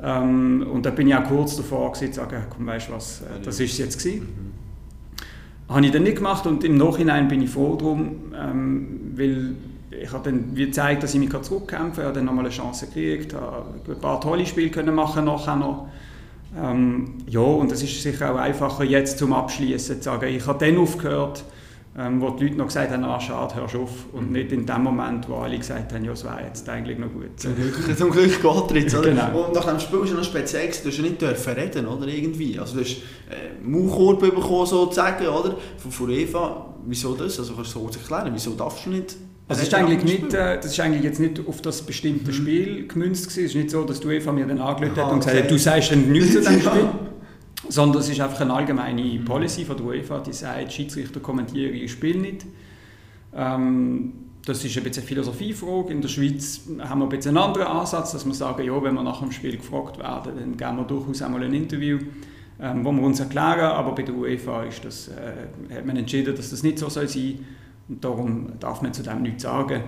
Ähm, 0.03 0.67
und 0.71 0.85
da 0.85 0.91
bin 0.91 1.09
ich 1.09 1.15
auch 1.15 1.25
kurz 1.25 1.57
davor 1.57 1.93
gewesen, 1.93 2.13
zu 2.13 2.21
sagen, 2.21 2.43
komm, 2.51 2.67
weißt 2.67 2.89
du 2.89 2.93
was, 2.93 3.23
äh, 3.23 3.43
das 3.43 3.61
ist 3.61 3.73
es 3.73 3.79
jetzt 3.79 3.99
gewesen. 3.99 4.27
Mhm. 4.27 5.75
Habe 5.75 5.87
ich 5.87 5.93
dann 5.93 6.03
nicht 6.03 6.17
gemacht 6.17 6.47
und 6.47 6.63
im 6.65 6.77
Nachhinein 6.77 7.29
bin 7.29 7.43
ich 7.43 7.51
froh 7.51 7.77
darum, 7.77 8.33
ähm, 8.39 9.13
weil 9.17 9.55
ich 10.03 10.13
habe 10.13 10.31
dann 10.31 10.55
gezeigt, 10.55 11.03
dass 11.03 11.15
ich 11.15 11.21
mich 11.21 11.31
zurückkämpfen 11.31 11.97
kann, 11.97 12.05
habe 12.05 12.15
dann 12.15 12.25
nochmal 12.25 12.45
eine 12.47 12.55
Chance 12.55 12.87
gekriegt, 12.87 13.35
habe 13.35 13.67
ein 13.89 14.01
paar 14.01 14.21
tolle 14.21 14.47
Spiele 14.47 14.71
können 14.71 14.95
machen 14.95 15.25
nachher 15.25 15.57
noch. 15.57 15.89
Ähm, 16.59 17.19
ja, 17.27 17.41
und 17.41 17.71
es 17.73 17.83
ist 17.83 18.03
sicher 18.03 18.33
auch 18.33 18.39
einfacher 18.39 18.85
jetzt 18.85 19.19
zum 19.19 19.33
Abschließen 19.33 19.97
zu 19.97 20.03
sagen, 20.03 20.27
ich 20.27 20.47
habe 20.47 20.65
dann 20.65 20.79
aufgehört, 20.79 21.45
ähm, 21.99 22.21
wo 22.21 22.31
die 22.31 22.45
Leute 22.45 22.57
noch 22.57 22.67
gesagt 22.67 22.93
haben, 22.93 23.05
ah, 23.05 23.19
schade, 23.21 23.55
hörst 23.57 23.75
auf. 23.75 23.91
Und 24.13 24.31
nicht 24.31 24.53
in 24.53 24.67
dem 24.67 24.83
Moment, 24.83 25.29
wo 25.29 25.37
alle 25.37 25.57
gesagt 25.57 25.93
haben, 25.93 26.05
ja, 26.05 26.13
es 26.13 26.25
wäre 26.25 26.43
jetzt 26.47 26.69
eigentlich 26.69 26.99
noch 26.99 27.11
gut. 27.11 27.39
Zum 27.39 27.55
Glück, 27.55 27.75
zum 27.99 28.11
Glück 28.11 28.43
geht 28.71 28.87
es 28.87 28.95
oder? 28.95 29.11
Genau. 29.11 29.47
Und 29.47 29.55
nach 29.55 29.65
dem 29.65 29.81
Spiel 29.81 30.01
ist 30.01 30.15
noch 30.15 30.25
speziell, 30.25 30.69
du 30.69 30.89
hast 30.89 30.97
ja 30.97 31.03
nicht 31.03 31.21
dürfen 31.21 31.53
reden, 31.55 31.87
oder, 31.87 32.07
irgendwie. 32.07 32.59
Also 32.59 32.77
du 32.77 32.81
hast 32.81 32.97
äh, 32.97 33.63
Maulkorb 33.63 34.21
bekommen, 34.21 34.67
sozusagen, 34.67 35.27
oder, 35.27 35.57
von, 35.79 35.91
von 35.91 36.11
Eva. 36.11 36.75
Wieso 36.87 37.15
das? 37.15 37.39
Also 37.39 37.55
kannst 37.55 37.75
du 37.75 37.81
so 37.81 37.99
erklären, 37.99 38.31
wieso 38.33 38.53
darfst 38.53 38.87
du 38.87 38.91
nicht 38.91 39.17
also 39.49 39.61
das 39.61 39.69
ist, 39.69 39.75
eigentlich 39.75 40.03
nicht, 40.03 40.35
äh, 40.35 40.57
das 40.57 40.67
ist 40.67 40.81
eigentlich 40.81 41.05
jetzt 41.05 41.21
nicht 41.21 41.47
auf 41.47 41.63
das 41.63 41.83
bestimmte 41.83 42.33
mhm. 42.33 42.35
Spiel 42.35 42.89
gemünzt 42.89 43.29
gewesen. 43.29 43.45
Es 43.45 43.51
ist 43.51 43.57
nicht 43.57 43.71
so, 43.71 43.85
dass 43.85 44.01
du 44.01 44.11
Eva 44.11 44.33
mir 44.33 44.47
dann 44.47 44.61
angelötet 44.61 45.05
hat 45.05 45.13
und 45.13 45.21
gesagt 45.21 45.37
hat, 45.37 45.51
du 45.51 45.59
sagst 45.59 45.93
dann 45.93 46.11
nichts 46.11 46.33
zu 46.33 46.41
diesem 46.41 46.61
Spiel. 46.61 46.89
Sondern 47.69 48.01
es 48.01 48.09
ist 48.09 48.21
einfach 48.21 48.41
eine 48.41 48.53
allgemeine 48.53 49.03
mhm. 49.03 49.25
Policy 49.25 49.65
von 49.65 49.77
der 49.77 49.87
UEFA, 49.87 50.21
die 50.21 50.33
sagt, 50.33 50.73
Schiedsrichter 50.73 51.21
kommentieren 51.21 51.75
ihr 51.75 51.89
Spiel 51.89 52.19
nicht. 52.19 52.45
Ähm, 53.35 54.13
das 54.45 54.65
ist 54.65 54.77
ein 54.77 54.83
bisschen 54.83 55.03
eine 55.03 55.09
Philosophiefrage. 55.09 55.93
In 55.93 56.01
der 56.01 56.09
Schweiz 56.09 56.63
haben 56.81 57.01
wir 57.01 57.07
ein 57.07 57.09
bisschen 57.09 57.37
einen 57.37 57.47
anderen 57.47 57.67
Ansatz, 57.69 58.13
dass 58.13 58.27
wir 58.27 58.35
sagen, 58.35 58.65
ja, 58.65 58.83
wenn 58.83 58.95
wir 58.95 59.03
nach 59.03 59.21
dem 59.21 59.33
Spiel 59.33 59.57
gefragt 59.57 59.99
werden, 59.99 60.33
dann 60.39 60.57
geben 60.57 60.77
wir 60.77 60.85
durchaus 60.85 61.23
einmal 61.23 61.43
ein 61.43 61.53
Interview, 61.53 61.99
ähm, 62.61 62.85
wo 62.85 62.93
wir 62.93 63.03
uns 63.03 63.21
erklären. 63.21 63.61
Aber 63.61 63.93
bei 63.95 64.03
der 64.03 64.15
UEFA 64.15 64.65
ist 64.65 64.85
das, 64.85 65.09
äh, 65.09 65.75
hat 65.75 65.87
man 65.87 65.97
entschieden, 65.97 66.35
dass 66.35 66.51
das 66.51 66.63
nicht 66.63 66.79
so 66.79 66.89
soll 66.89 67.09
sein 67.09 67.41
und 67.89 68.05
darum 68.05 68.53
darf 68.59 68.83
man 68.83 68.93
zu 68.93 69.03
dem 69.03 69.23
nichts 69.23 69.43
sagen. 69.43 69.83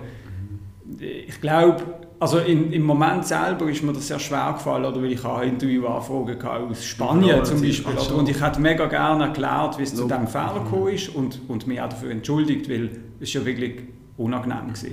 Ich 0.99 1.39
glaube, 1.41 1.83
also 2.19 2.39
in, 2.39 2.73
im 2.73 2.83
Moment 2.83 3.25
selber 3.25 3.69
ist 3.69 3.81
mir 3.83 3.93
das 3.93 4.07
sehr 4.07 4.19
schwer 4.19 4.53
gefallen, 4.53 4.85
oder 4.85 5.01
weil 5.01 5.13
ich 5.13 5.23
auch 5.23 5.41
Interviewanfragen 5.41 6.41
aus 6.43 6.83
Spanien 6.83 7.37
ja, 7.37 7.43
zum 7.43 7.61
Beispiel. 7.61 7.93
Oder, 7.93 8.15
und 8.15 8.27
ich 8.27 8.41
hätte 8.41 8.59
mega 8.59 8.87
gerne 8.87 9.25
erklärt, 9.25 9.77
wie 9.77 9.83
es 9.83 9.95
zu 9.95 10.07
diesem 10.07 10.27
Fehler 10.27 10.61
gekommen 10.63 10.93
ist 10.93 11.09
und, 11.15 11.39
und 11.47 11.67
mich 11.67 11.79
auch 11.79 11.89
dafür 11.89 12.11
entschuldigt, 12.11 12.69
weil 12.69 12.89
es 13.19 13.31
ja 13.33 13.45
wirklich 13.45 13.83
unangenehm 14.17 14.67
war. 14.67 14.89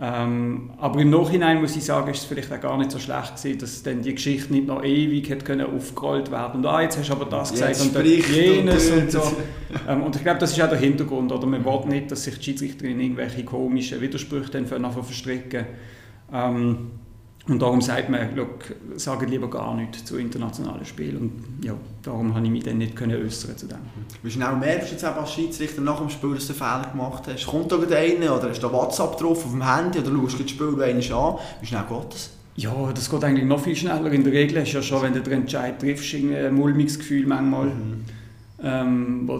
Ähm, 0.00 0.70
aber 0.78 1.00
im 1.00 1.10
Nachhinein 1.10 1.60
muss 1.60 1.74
ich 1.74 1.84
sagen, 1.84 2.10
ist 2.12 2.18
es 2.18 2.24
vielleicht 2.24 2.52
auch 2.52 2.60
gar 2.60 2.78
nicht 2.78 2.92
so 2.92 3.00
schlecht 3.00 3.36
gewesen, 3.36 3.58
dass 3.58 3.82
dann 3.82 4.00
die 4.00 4.14
Geschichte 4.14 4.52
nicht 4.52 4.68
noch 4.68 4.84
ewig 4.84 5.28
hat 5.28 5.44
können 5.44 5.66
aufgerollt 5.66 6.30
werden 6.30 6.60
und 6.60 6.66
ah, 6.66 6.82
jetzt 6.82 6.96
hast 6.98 7.08
du 7.08 7.14
aber 7.14 7.24
das 7.24 7.50
gesagt 7.50 7.80
und 7.80 8.04
jenes 8.04 8.90
und, 8.90 8.98
und 8.98 9.10
so. 9.10 9.22
ähm, 9.88 10.04
und 10.04 10.14
ich 10.14 10.22
glaube, 10.22 10.38
das 10.38 10.52
ist 10.52 10.62
auch 10.62 10.68
der 10.68 10.78
Hintergrund, 10.78 11.32
oder 11.32 11.46
man 11.48 11.64
will 11.64 11.80
nicht, 11.88 12.12
dass 12.12 12.22
sich 12.22 12.38
die 12.38 12.44
Schiedsrichter 12.44 12.84
in 12.84 13.00
irgendwelche 13.00 13.44
komischen 13.44 14.00
Widersprüche 14.00 14.50
dann 14.52 14.66
verstricken. 14.66 15.66
Ähm, 16.32 16.90
und 17.48 17.62
darum 17.62 17.80
sagt 17.80 18.10
man, 18.10 18.28
sagt 18.96 19.30
lieber 19.30 19.48
gar 19.48 19.74
nichts 19.74 20.04
zu 20.04 20.18
internationalen 20.18 20.84
Spielen. 20.84 21.16
Und 21.16 21.64
ja, 21.64 21.74
darum 22.02 22.34
habe 22.34 22.44
ich 22.44 22.52
mich 22.52 22.62
dann 22.62 22.76
nicht 22.76 22.94
können 22.94 23.24
äußern 23.24 23.56
zu 23.56 23.66
dem. 23.66 23.78
Wie 24.22 24.30
schnell 24.30 24.54
merkst 24.56 24.88
du 24.88 24.92
jetzt 24.92 25.04
als 25.04 25.32
Schiedsrichter 25.32 25.80
nach 25.80 25.98
dem 25.98 26.10
Spiel, 26.10 26.34
dass 26.34 26.46
du 26.46 26.52
einen 26.52 26.58
Fehler 26.58 26.92
gemacht 26.92 27.24
hast? 27.26 27.46
Kommt 27.46 27.72
da 27.72 27.78
einer 27.78 28.36
oder 28.36 28.50
hast 28.50 28.60
du 28.60 28.70
WhatsApp 28.70 29.16
drauf 29.16 29.46
auf 29.46 29.50
dem 29.50 29.66
Handy 29.66 29.98
oder 29.98 30.10
schaust 30.10 30.38
du 30.38 30.42
das 30.42 30.50
Spiel 30.50 30.68
einmal 30.68 31.12
an? 31.12 31.38
Wie 31.60 31.66
schnell 31.66 31.84
geht 31.88 32.12
das? 32.12 32.30
Ja, 32.56 32.92
das 32.92 33.08
geht 33.08 33.24
eigentlich 33.24 33.46
noch 33.46 33.60
viel 33.60 33.76
schneller. 33.76 34.10
In 34.12 34.24
der 34.24 34.32
Regel 34.32 34.60
hast 34.60 34.72
du 34.72 34.76
ja 34.78 34.82
schon, 34.82 35.02
wenn 35.02 35.14
du 35.14 35.20
den 35.20 35.32
Entscheid 35.32 35.80
triffst, 35.80 36.14
ein 36.14 36.52
mulmiges 36.52 36.98
Gefühl 36.98 37.26
manchmal. 37.26 37.66
Mhm. 37.66 38.04
Ähm, 38.62 39.30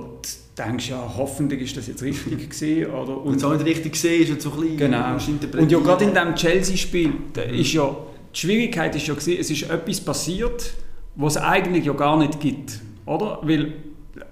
denkst, 0.58 0.90
ja, 0.90 1.12
hoffentlich 1.16 1.62
ist 1.62 1.76
das 1.76 1.86
jetzt 1.86 2.02
richtig 2.02 2.50
gewesen. 2.50 2.90
Oder, 2.90 3.20
und 3.20 3.36
es 3.36 3.44
auch 3.44 3.52
nicht 3.52 3.64
richtig 3.64 3.92
gesehen 3.92 4.22
ist, 4.22 4.42
so 4.42 4.50
klein. 4.50 4.76
Genau. 4.76 5.16
Und 5.60 5.70
ja, 5.70 5.78
gerade 5.78 6.04
in 6.04 6.14
diesem 6.14 6.34
Chelsea-Spiel, 6.34 7.12
ist 7.52 7.72
ja, 7.72 7.96
die 8.34 8.38
Schwierigkeit 8.38 8.94
ist 8.96 9.06
ja 9.06 9.14
gewesen, 9.14 9.36
es 9.40 9.50
ist 9.50 9.70
etwas 9.70 10.00
passiert, 10.00 10.74
was 11.16 11.36
es 11.36 11.42
eigentlich 11.42 11.84
ja 11.84 11.92
gar 11.92 12.16
nicht 12.18 12.40
gibt. 12.40 12.80
Oder? 13.06 13.40
Weil, 13.42 13.72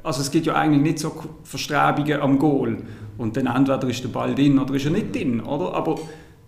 also 0.02 0.20
es 0.20 0.30
gibt 0.30 0.46
ja 0.46 0.54
eigentlich 0.54 0.82
nicht 0.82 0.98
so 0.98 1.12
Verstrebungen 1.44 2.20
am 2.20 2.38
Goal. 2.38 2.78
Und 3.18 3.36
dann 3.36 3.46
entweder 3.46 3.88
ist 3.88 4.04
der 4.04 4.08
Ball 4.08 4.34
drin 4.34 4.58
oder 4.58 4.74
ist 4.74 4.84
er 4.84 4.90
nicht 4.90 5.14
drin. 5.14 5.40
Oder? 5.40 5.74
Aber, 5.74 5.98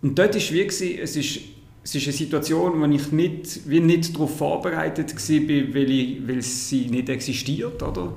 und 0.03 0.19
dort 0.19 0.31
war 0.31 0.37
es 0.37 0.53
wie, 0.53 0.59
gewesen, 0.59 0.99
es 1.03 1.17
ist 1.17 1.41
es 1.85 1.95
ist 1.95 2.07
eine 2.07 2.13
Situation, 2.13 2.81
wo 2.81 2.85
ich 2.85 3.13
nicht, 3.13 3.61
wie 3.67 3.81
nicht 3.81 4.15
darauf 4.15 4.37
vorbereitet 4.37 5.15
war, 5.15 5.75
weil, 5.75 5.91
ich, 5.91 6.29
weil 6.29 6.43
sie 6.43 6.87
nicht 6.87 7.09
existiert. 7.09 7.83
Oder? 7.83 8.15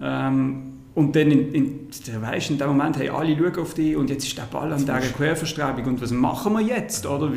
Ähm, 0.00 0.72
und 0.94 1.16
dann 1.16 1.30
in, 1.30 1.52
in, 1.52 1.88
weißt, 2.20 2.50
in 2.50 2.58
dem 2.58 2.68
Moment 2.68 2.98
haben 2.98 3.08
alle 3.10 3.36
schauen 3.36 3.58
auf 3.58 3.74
dich 3.74 3.96
und 3.96 4.10
jetzt 4.10 4.26
ist 4.26 4.36
der 4.36 4.42
Ball 4.42 4.72
an 4.72 4.80
dieser 4.80 5.00
Querverstrebung 5.00 5.84
und 5.86 6.02
was 6.02 6.10
machen 6.10 6.52
wir 6.52 6.60
jetzt? 6.60 7.06
Oder? 7.06 7.32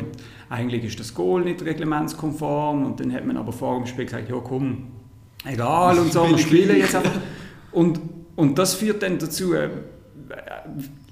Eigentlich 0.50 0.84
ist 0.84 1.00
das 1.00 1.14
Goal 1.14 1.42
nicht 1.42 1.64
reglementskonform 1.64 2.84
und 2.84 3.00
dann 3.00 3.12
hat 3.12 3.24
man 3.24 3.36
aber 3.36 3.52
vor 3.52 3.78
dem 3.78 3.86
Spiel 3.86 4.04
gesagt, 4.04 4.28
ja 4.28 4.36
komm, 4.36 4.88
egal 5.44 5.98
und 5.98 6.12
so, 6.12 6.28
wir 6.28 6.38
spielen 6.38 6.76
jetzt 6.76 6.94
einfach. 6.94 7.18
Und, 7.72 7.98
und 8.36 8.58
das 8.58 8.74
führt 8.74 9.02
dann 9.02 9.18
dazu, 9.18 9.54
äh, 9.54 9.70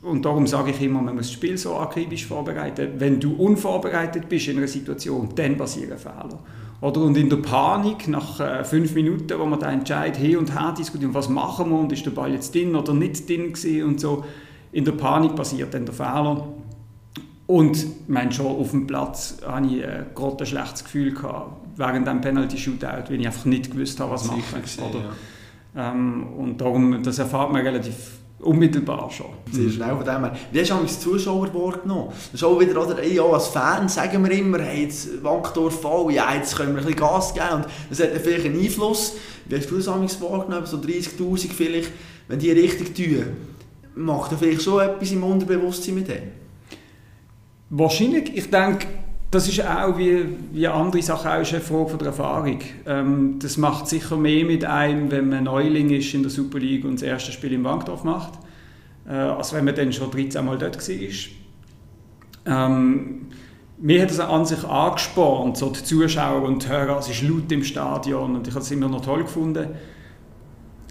und 0.02 0.24
darum 0.24 0.46
sage 0.46 0.70
ich 0.70 0.82
immer, 0.82 1.00
man 1.00 1.14
muss 1.14 1.26
das 1.26 1.32
Spiel 1.32 1.56
so 1.56 1.76
akribisch 1.76 2.26
vorbereiten. 2.26 2.92
Wenn 2.98 3.18
du 3.18 3.32
unvorbereitet 3.34 4.28
bist 4.28 4.48
in 4.48 4.58
einer 4.58 4.68
Situation, 4.68 5.30
dann 5.34 5.56
passieren 5.56 5.96
Fehler. 5.96 6.40
Oder 6.84 7.00
und 7.00 7.16
in 7.16 7.30
der 7.30 7.38
Panik, 7.38 8.08
nach 8.08 8.40
äh, 8.40 8.62
fünf 8.62 8.94
Minuten, 8.94 9.38
wo 9.38 9.46
man 9.46 9.58
da 9.58 9.72
entscheidet, 9.72 10.18
hin 10.18 10.36
und 10.36 10.52
her 10.52 10.74
diskutieren, 10.76 11.14
was 11.14 11.30
machen 11.30 11.70
wir 11.70 11.78
und 11.78 11.90
ist 11.90 12.04
der 12.04 12.10
Ball 12.10 12.30
jetzt 12.30 12.54
drin 12.54 12.76
oder 12.76 12.92
nicht 12.92 13.26
drin 13.26 13.54
gewesen 13.54 13.84
und 13.84 14.00
so, 14.00 14.22
in 14.70 14.84
der 14.84 14.92
Panik 14.92 15.34
passiert 15.34 15.72
dann 15.72 15.86
der 15.86 15.94
Fehler. 15.94 16.46
Und 17.46 17.76
ich 17.78 17.88
meine, 18.06 18.32
schon 18.32 18.48
auf 18.48 18.72
dem 18.72 18.86
Platz 18.86 19.38
hatte 19.46 19.66
ich 19.66 19.82
ein 19.82 20.06
großes 20.14 20.46
schlechtes 20.46 20.84
Gefühl 20.84 21.14
gehabt, 21.14 21.56
während 21.76 22.06
dem 22.06 22.20
Penalty-Shootout, 22.20 23.08
weil 23.08 23.18
ich 23.18 23.26
einfach 23.26 23.46
nicht 23.46 23.70
gewusst 23.70 23.98
habe, 23.98 24.10
was 24.10 24.26
machen. 24.26 24.42
Oder, 24.86 25.04
ähm, 25.74 26.26
und 26.36 26.60
darum, 26.60 27.02
das 27.02 27.18
erfahrt 27.18 27.50
man 27.50 27.62
relativ 27.62 28.18
Unmittelbar 28.44 29.10
schon. 29.10 29.26
Sehr 29.50 29.70
schnell 29.70 29.96
von 29.96 30.04
dem 30.04 30.24
her. 30.24 30.36
Wie 30.52 30.60
hast 30.60 30.70
du 30.70 30.74
als 30.74 31.00
Zuschauer 31.00 31.54
wahrgenommen? 31.54 32.08
Das 32.10 32.34
ist 32.34 32.44
auch 32.44 32.60
wieder, 32.60 32.80
oder, 32.80 33.02
ja, 33.02 33.22
als 33.24 33.48
Fan 33.48 33.88
sagen 33.88 34.22
wir 34.22 34.30
immer, 34.32 34.58
hey, 34.58 34.82
jetzt 34.82 35.24
Wankdorf 35.24 35.80
voll, 35.80 36.12
ja, 36.12 36.34
jetzt 36.34 36.54
können 36.54 36.74
wir 36.74 36.82
ein 36.82 36.86
bisschen 36.86 37.00
Gas 37.00 37.32
geben 37.32 37.54
und 37.54 37.66
das 37.88 38.00
hat 38.00 38.10
vielleicht 38.22 38.44
einen 38.44 38.60
Einfluss. 38.60 39.14
Wie 39.46 39.56
hast 39.56 39.70
du 39.70 39.78
das 39.78 39.86
wahrgenommen? 40.20 40.66
So 40.66 40.76
30'000 40.76 41.52
vielleicht, 41.52 41.90
wenn 42.28 42.38
die 42.38 42.50
richtig 42.50 42.94
tun, 42.94 43.24
macht 43.94 44.32
er 44.32 44.38
vielleicht 44.38 44.62
schon 44.62 44.82
etwas 44.82 45.10
im 45.10 45.24
Unterbewusstsein 45.24 45.94
mit 45.94 46.08
dem? 46.08 46.24
Wahrscheinlich, 47.70 48.36
ich 48.36 48.50
denke, 48.50 48.86
das 49.30 49.48
ist 49.48 49.66
auch 49.66 49.98
wie, 49.98 50.24
wie 50.52 50.68
andere 50.68 51.02
Sachen 51.02 51.28
auch 51.28 51.34
eine 51.34 51.44
Frage 51.44 51.88
von 51.88 51.98
der 51.98 52.08
Erfahrung. 52.08 52.60
Ähm, 52.86 53.38
das 53.40 53.56
macht 53.56 53.88
sicher 53.88 54.16
mehr 54.16 54.44
mit 54.44 54.64
einem, 54.64 55.10
wenn 55.10 55.28
man 55.28 55.44
Neuling 55.44 55.90
ist 55.90 56.14
in 56.14 56.22
der 56.22 56.30
Super 56.30 56.58
League 56.58 56.84
und 56.84 56.94
das 56.94 57.02
erste 57.02 57.32
Spiel 57.32 57.52
im 57.52 57.64
Bankdorf 57.64 58.04
macht, 58.04 58.32
äh, 59.08 59.12
als 59.12 59.52
wenn 59.52 59.64
man 59.64 59.74
dann 59.74 59.92
schon 59.92 60.10
13 60.10 60.44
Mal 60.44 60.58
dort 60.58 60.76
war. 60.76 60.96
Ähm, 62.46 63.26
mir 63.78 64.02
hat 64.02 64.10
es 64.10 64.20
an 64.20 64.46
sich 64.46 64.64
angespornt, 64.64 65.56
so 65.56 65.70
die 65.70 65.82
Zuschauer 65.82 66.42
und 66.42 66.64
die 66.64 66.68
Hörer, 66.68 66.98
es 66.98 67.08
ist 67.08 67.22
laut 67.22 67.50
im 67.50 67.64
Stadion 67.64 68.36
und 68.36 68.46
ich 68.46 68.54
habe 68.54 68.62
es 68.62 68.70
immer 68.70 68.88
noch 68.88 69.04
toll 69.04 69.24
gefunden. 69.24 69.68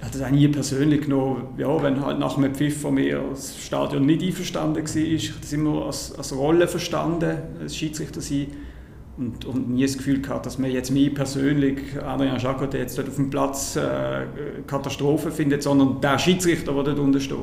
Hat 0.04 0.14
das 0.14 0.22
auch 0.22 0.30
nie 0.30 0.48
persönlich 0.50 1.02
genommen. 1.02 1.48
Ja, 1.58 1.82
wenn 1.82 2.06
halt 2.06 2.20
nach 2.20 2.38
einem 2.38 2.54
Pfiff 2.54 2.82
von 2.82 2.96
mir 2.96 3.24
das 3.30 3.58
Stadion 3.58 4.06
nicht 4.06 4.22
einverstanden 4.22 4.84
war, 4.84 4.96
ich 4.96 5.30
habe 5.30 5.40
das 5.42 5.54
immer 5.54 5.86
als, 5.86 6.14
als 6.16 6.36
Rolle 6.36 6.68
verstanden, 6.68 7.38
als 7.62 7.76
Schiedsrichter 7.76 8.22
sein. 8.22 8.48
Und, 9.16 9.46
und 9.46 9.70
nie 9.70 9.84
das 9.84 9.96
Gefühl 9.96 10.22
gehabt, 10.22 10.48
dass 10.48 10.58
man 10.58 10.72
jetzt 10.72 10.90
mich 10.90 11.14
persönlich, 11.14 11.78
Adrian 12.04 12.40
Jacques, 12.40 12.68
der 12.72 12.80
jetzt 12.80 12.98
dort 12.98 13.10
auf 13.10 13.16
dem 13.16 13.30
Platz 13.30 13.76
äh, 13.76 14.26
Katastrophe 14.66 15.30
findet, 15.30 15.62
sondern 15.62 16.02
der 16.02 16.18
Schiedsrichter, 16.18 16.74
der 16.74 16.84
dort 16.84 17.00
unten 17.00 17.22
steht. 17.22 17.38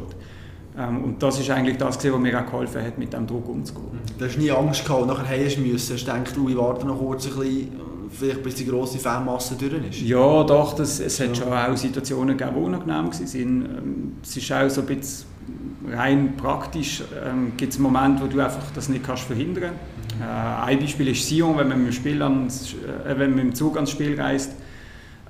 Ähm, 0.77 1.05
und 1.05 1.23
das 1.23 1.39
ist 1.39 1.49
eigentlich 1.49 1.77
das, 1.77 2.05
was 2.05 2.19
mir 2.19 2.41
auch 2.41 2.47
geholfen 2.47 2.83
hat, 2.83 2.99
mit 2.99 3.13
diesem 3.13 3.29
Druck 3.29 3.49
umzugehen. 3.49 4.01
Du 4.19 4.25
hast 4.25 4.37
nie 4.37 4.51
Angst 4.51 4.85
gehabt, 4.85 5.07
nachher 5.07 5.29
heim 5.29 5.63
müssen. 5.63 5.95
Hast 5.95 6.05
gedacht, 6.05 6.35
ich 6.37 6.57
warte 6.57 6.87
noch 6.89 6.99
kurz 6.99 7.27
ein 7.27 7.39
bisschen, 7.39 7.69
vielleicht 8.13 8.43
bis 8.43 8.55
die 8.57 8.67
grosse 8.67 8.99
Fanmasse 8.99 9.55
durch 9.57 9.73
ist? 9.89 10.01
Ja, 10.03 10.45
doch, 10.45 10.75
das, 10.75 11.01
es 11.01 11.21
hat 11.21 11.29
ja. 11.29 11.35
schon 11.35 11.53
auch 11.53 11.77
Situationen 11.77 12.37
gegeben, 12.37 12.57
die 12.57 12.63
unangenehm 12.63 13.07
waren. 13.07 13.35
Ähm, 13.35 14.13
es 14.23 14.37
ist 14.37 14.53
auch 14.53 14.69
so 14.69 14.81
ein 14.83 14.87
bisschen 14.87 15.27
rein 15.91 16.37
praktisch, 16.37 17.03
ähm, 17.27 17.53
gibt 17.57 17.73
es 17.73 17.79
Momente, 17.79 18.23
wo 18.23 18.27
du 18.27 18.41
einfach 18.41 18.71
das 18.75 18.89
nicht 18.89 19.05
kannst 19.05 19.25
verhindern 19.25 19.65
kannst 19.65 20.01
äh, 20.21 20.65
ein 20.67 20.79
Beispiel 20.79 21.09
ist 21.09 21.27
Sion, 21.27 21.57
wenn 21.57 21.69
man, 21.69 21.79
mit 21.79 21.89
dem 21.89 21.93
Spiel 21.93 22.23
ans, 22.23 22.75
äh, 22.75 23.19
wenn 23.19 23.31
man 23.31 23.35
mit 23.37 23.45
dem 23.45 23.55
Zug 23.55 23.77
ans 23.77 23.91
Spiel 23.91 24.21
reist. 24.21 24.53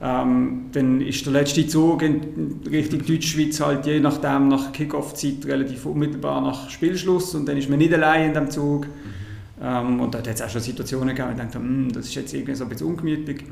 Ähm, 0.03 0.71
dann 0.73 1.03
ist 1.03 1.27
der 1.27 1.35
letzte 1.35 1.67
Zug 1.67 2.03
in 2.03 2.61
Richtung 2.71 3.05
Deutschschweiz 3.05 3.61
halt 3.61 3.85
je 3.85 4.01
nachdem 4.01 4.49
nach 4.49 4.73
Kickoff-Zeit 4.73 5.45
relativ 5.45 5.85
unmittelbar 5.85 6.41
nach 6.41 6.71
Spielschluss 6.71 7.35
und 7.35 7.47
dann 7.47 7.59
ist 7.59 7.69
man 7.69 7.79
nicht 7.79 7.93
allein 7.93 8.29
in 8.29 8.35
dem 8.35 8.51
Zug. 8.51 8.87
Mhm. 8.87 9.20
Ähm, 9.63 10.01
und 10.01 10.15
da 10.15 10.19
hat 10.19 10.27
es 10.27 10.43
auch 10.43 10.49
schon 10.49 10.61
Situationen 10.63 11.15
gegeben, 11.15 11.29
wo 11.29 11.33
ich 11.33 11.39
dachte, 11.39 11.59
hm, 11.59 11.93
das 11.93 12.07
ist 12.07 12.15
jetzt 12.15 12.33
irgendwie 12.33 12.55
so 12.55 12.65
ein 12.65 12.71
bisschen 12.71 12.87
ungemütlich. 12.87 13.45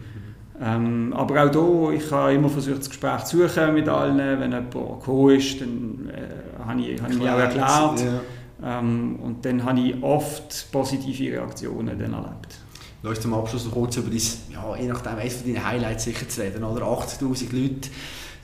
Ähm, 0.61 1.13
aber 1.15 1.45
auch 1.45 1.91
hier, 1.91 2.01
ich 2.01 2.11
habe 2.11 2.35
immer 2.35 2.49
versucht, 2.49 2.79
das 2.79 2.89
Gespräch 2.89 3.25
zu 3.25 3.47
suchen 3.47 3.75
mit 3.75 3.89
allen. 3.89 4.19
Wenn 4.19 4.51
jemand 4.51 4.73
gekommen 4.73 5.37
ist, 5.37 5.61
dann 5.61 6.11
äh, 6.13 6.65
habe 6.65 6.81
ich, 6.81 7.01
hab 7.01 7.11
ich 7.11 7.19
mir 7.19 7.35
auch 7.35 7.39
erklärt. 7.39 8.01
Ja. 8.01 8.81
Ähm, 8.81 9.17
und 9.23 9.45
dann 9.45 9.65
habe 9.65 9.81
ich 9.81 10.03
oft 10.03 10.73
positive 10.73 11.37
Reaktionen 11.37 11.99
dann 11.99 12.13
erlebt. 12.13 12.59
Lass 13.03 13.21
zum 13.21 13.35
Abschluss 13.35 13.65
noch 13.67 13.73
kurz 13.73 13.97
über 13.97 14.11
dein, 14.11 14.21
ja, 14.53 14.77
je 14.77 14.89
nachdem, 14.89 15.17
eines 15.17 15.37
von 15.37 15.53
deinen 15.53 15.65
Highlights 15.65 16.05
sicher 16.05 16.29
zu 16.29 16.41
reden. 16.41 16.65
Oder 16.65 16.87
80'000 16.87 17.53
Leute, 17.53 17.89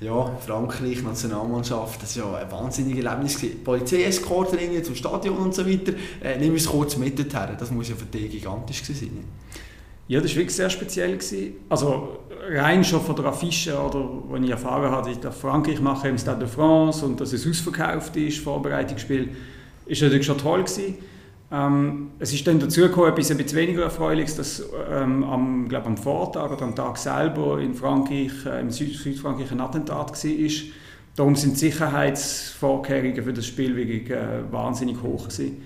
ja, 0.00 0.36
Frankreich, 0.44 1.02
Nationalmannschaft, 1.02 2.02
das 2.02 2.20
war 2.20 2.40
ja 2.40 2.46
ein 2.46 2.52
wahnsinniges 2.52 3.04
Erlebnis. 3.04 3.38
Polizeieskorte 3.64 4.82
zum 4.82 4.94
Stadion 4.94 5.36
und 5.36 5.54
so 5.54 5.66
weiter. 5.66 5.92
Äh, 6.22 6.38
nimm 6.38 6.52
uns 6.52 6.66
kurz 6.66 6.96
mit 6.96 7.18
dorthin, 7.18 7.56
das 7.58 7.70
muss 7.70 7.88
ja 7.88 7.94
für 7.94 8.04
dich 8.04 8.30
gigantisch 8.30 8.82
sein. 8.84 9.24
Ja, 10.06 10.20
das 10.20 10.32
war 10.32 10.36
wirklich 10.36 10.54
sehr 10.54 10.68
speziell. 10.68 11.18
Also 11.68 12.18
rein 12.50 12.84
schon 12.84 13.00
von 13.00 13.16
der 13.16 13.26
Affische, 13.26 13.78
oder, 13.78 14.06
wenn 14.28 14.44
ich 14.44 14.50
erfahren 14.50 14.90
habe, 14.90 15.10
dass 15.14 15.34
ich 15.34 15.40
Frankreich 15.40 15.80
mache 15.80 16.08
im 16.08 16.18
Stade 16.18 16.40
de 16.40 16.48
France 16.48 17.04
und 17.04 17.20
dass 17.20 17.32
es 17.32 17.46
ausverkauft 17.46 18.14
ist, 18.16 18.38
Vorbereitungsspiel, 18.38 19.30
ist 19.86 20.02
natürlich 20.02 20.26
schon 20.26 20.38
toll 20.38 20.62
gewesen. 20.62 20.96
Ähm, 21.52 22.10
es 22.18 22.32
ist 22.32 22.46
dann 22.46 22.58
dazu 22.58 22.84
etwas 22.84 23.30
ein 23.30 23.36
bisschen 23.36 23.54
weniger 23.54 23.84
erfreulich, 23.84 24.34
dass 24.34 24.62
ähm, 24.90 25.24
am, 25.24 25.68
glaub, 25.68 25.86
am 25.86 25.96
Vortag 25.96 26.50
oder 26.50 26.62
am 26.62 26.74
Tag 26.74 26.96
selber 26.96 27.60
in 27.60 27.74
Frankreich, 27.74 28.32
äh, 28.46 28.60
im 28.60 28.70
Süd 28.70 28.94
Südfrankreich 28.94 29.52
ein 29.52 29.60
Attentat 29.60 30.12
war. 30.12 30.50
Darum 31.16 31.36
sind 31.36 31.54
die 31.54 31.70
Sicherheitsvorkehrungen 31.70 33.22
für 33.22 33.32
das 33.32 33.46
Spiel 33.46 33.76
wirklich 33.76 34.10
äh, 34.10 34.50
wahnsinnig 34.50 35.00
hoch 35.00 35.28
gewesen. 35.28 35.62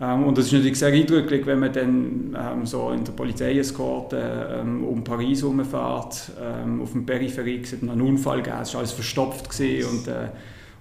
Ähm, 0.00 0.24
und 0.24 0.38
das 0.38 0.46
ist 0.46 0.52
natürlich 0.52 0.78
sehr 0.78 0.92
eindrücklich, 0.92 1.44
wenn 1.46 1.58
man 1.58 1.72
dann 1.72 2.36
ähm, 2.36 2.66
so 2.66 2.90
in 2.90 3.04
der 3.04 3.12
Polizeieskorte 3.12 4.60
ähm, 4.60 4.84
um 4.84 5.02
Paris 5.04 5.42
herumfährt, 5.42 6.32
ähm, 6.40 6.82
auf 6.82 6.92
dem 6.92 7.04
Peripherie, 7.04 7.60
es 7.62 7.72
hat 7.72 7.82
einen 7.82 8.00
Unfall 8.00 8.40
es 8.40 8.74
war 8.74 8.80
alles 8.80 8.92
verstopft 8.92 9.48
und, 9.60 10.08
äh, 10.08 10.30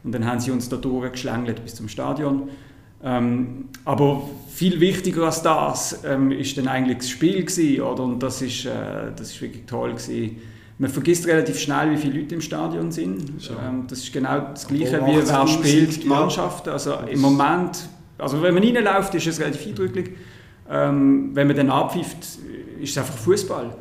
und 0.03 0.11
dann 0.13 0.25
haben 0.25 0.39
sie 0.39 0.51
uns 0.51 0.69
da 0.69 0.77
durchgeschlängelt 0.77 1.63
bis 1.63 1.75
zum 1.75 1.87
Stadion. 1.87 2.49
Ähm, 3.07 3.65
aber 3.85 4.29
viel 4.49 4.79
wichtiger 4.81 5.23
als 5.23 5.41
das 5.41 6.03
ähm, 6.03 6.31
ist 6.31 6.57
dann 6.57 6.67
eigentlich 6.67 6.97
das 6.97 7.09
Spiel 7.09 7.45
gewesen, 7.45 7.81
oder? 7.81 8.03
und 8.03 8.21
das 8.21 8.41
ist, 8.41 8.65
äh, 8.65 8.71
das 9.15 9.31
ist 9.31 9.41
wirklich 9.41 9.65
toll 9.65 9.91
gewesen. 9.91 10.37
Man 10.77 10.89
vergisst 10.89 11.25
relativ 11.25 11.57
schnell, 11.57 11.91
wie 11.91 11.97
viele 11.97 12.19
Leute 12.19 12.35
im 12.35 12.41
Stadion 12.41 12.91
sind. 12.91 13.41
So. 13.41 13.53
Ähm, 13.53 13.85
das 13.87 13.99
ist 13.99 14.11
genau 14.11 14.39
das 14.51 14.67
Gleiche, 14.67 14.99
wie 15.05 15.15
wer 15.25 15.47
spielt, 15.47 16.03
die 16.03 16.07
Mannschaft. 16.07 16.67
Also 16.67 16.95
im 17.09 17.21
Moment, 17.21 17.87
also 18.17 18.41
wenn 18.41 18.53
man 18.53 18.63
reinläuft, 18.63 19.15
ist 19.15 19.27
es 19.27 19.39
relativ 19.39 19.65
eindrücklich. 19.65 20.09
Ähm, 20.69 21.31
wenn 21.33 21.47
man 21.47 21.55
dann 21.55 21.69
abpfeift, 21.69 22.17
ist 22.81 22.91
es 22.91 22.97
einfach 22.97 23.15
Fußball. 23.15 23.73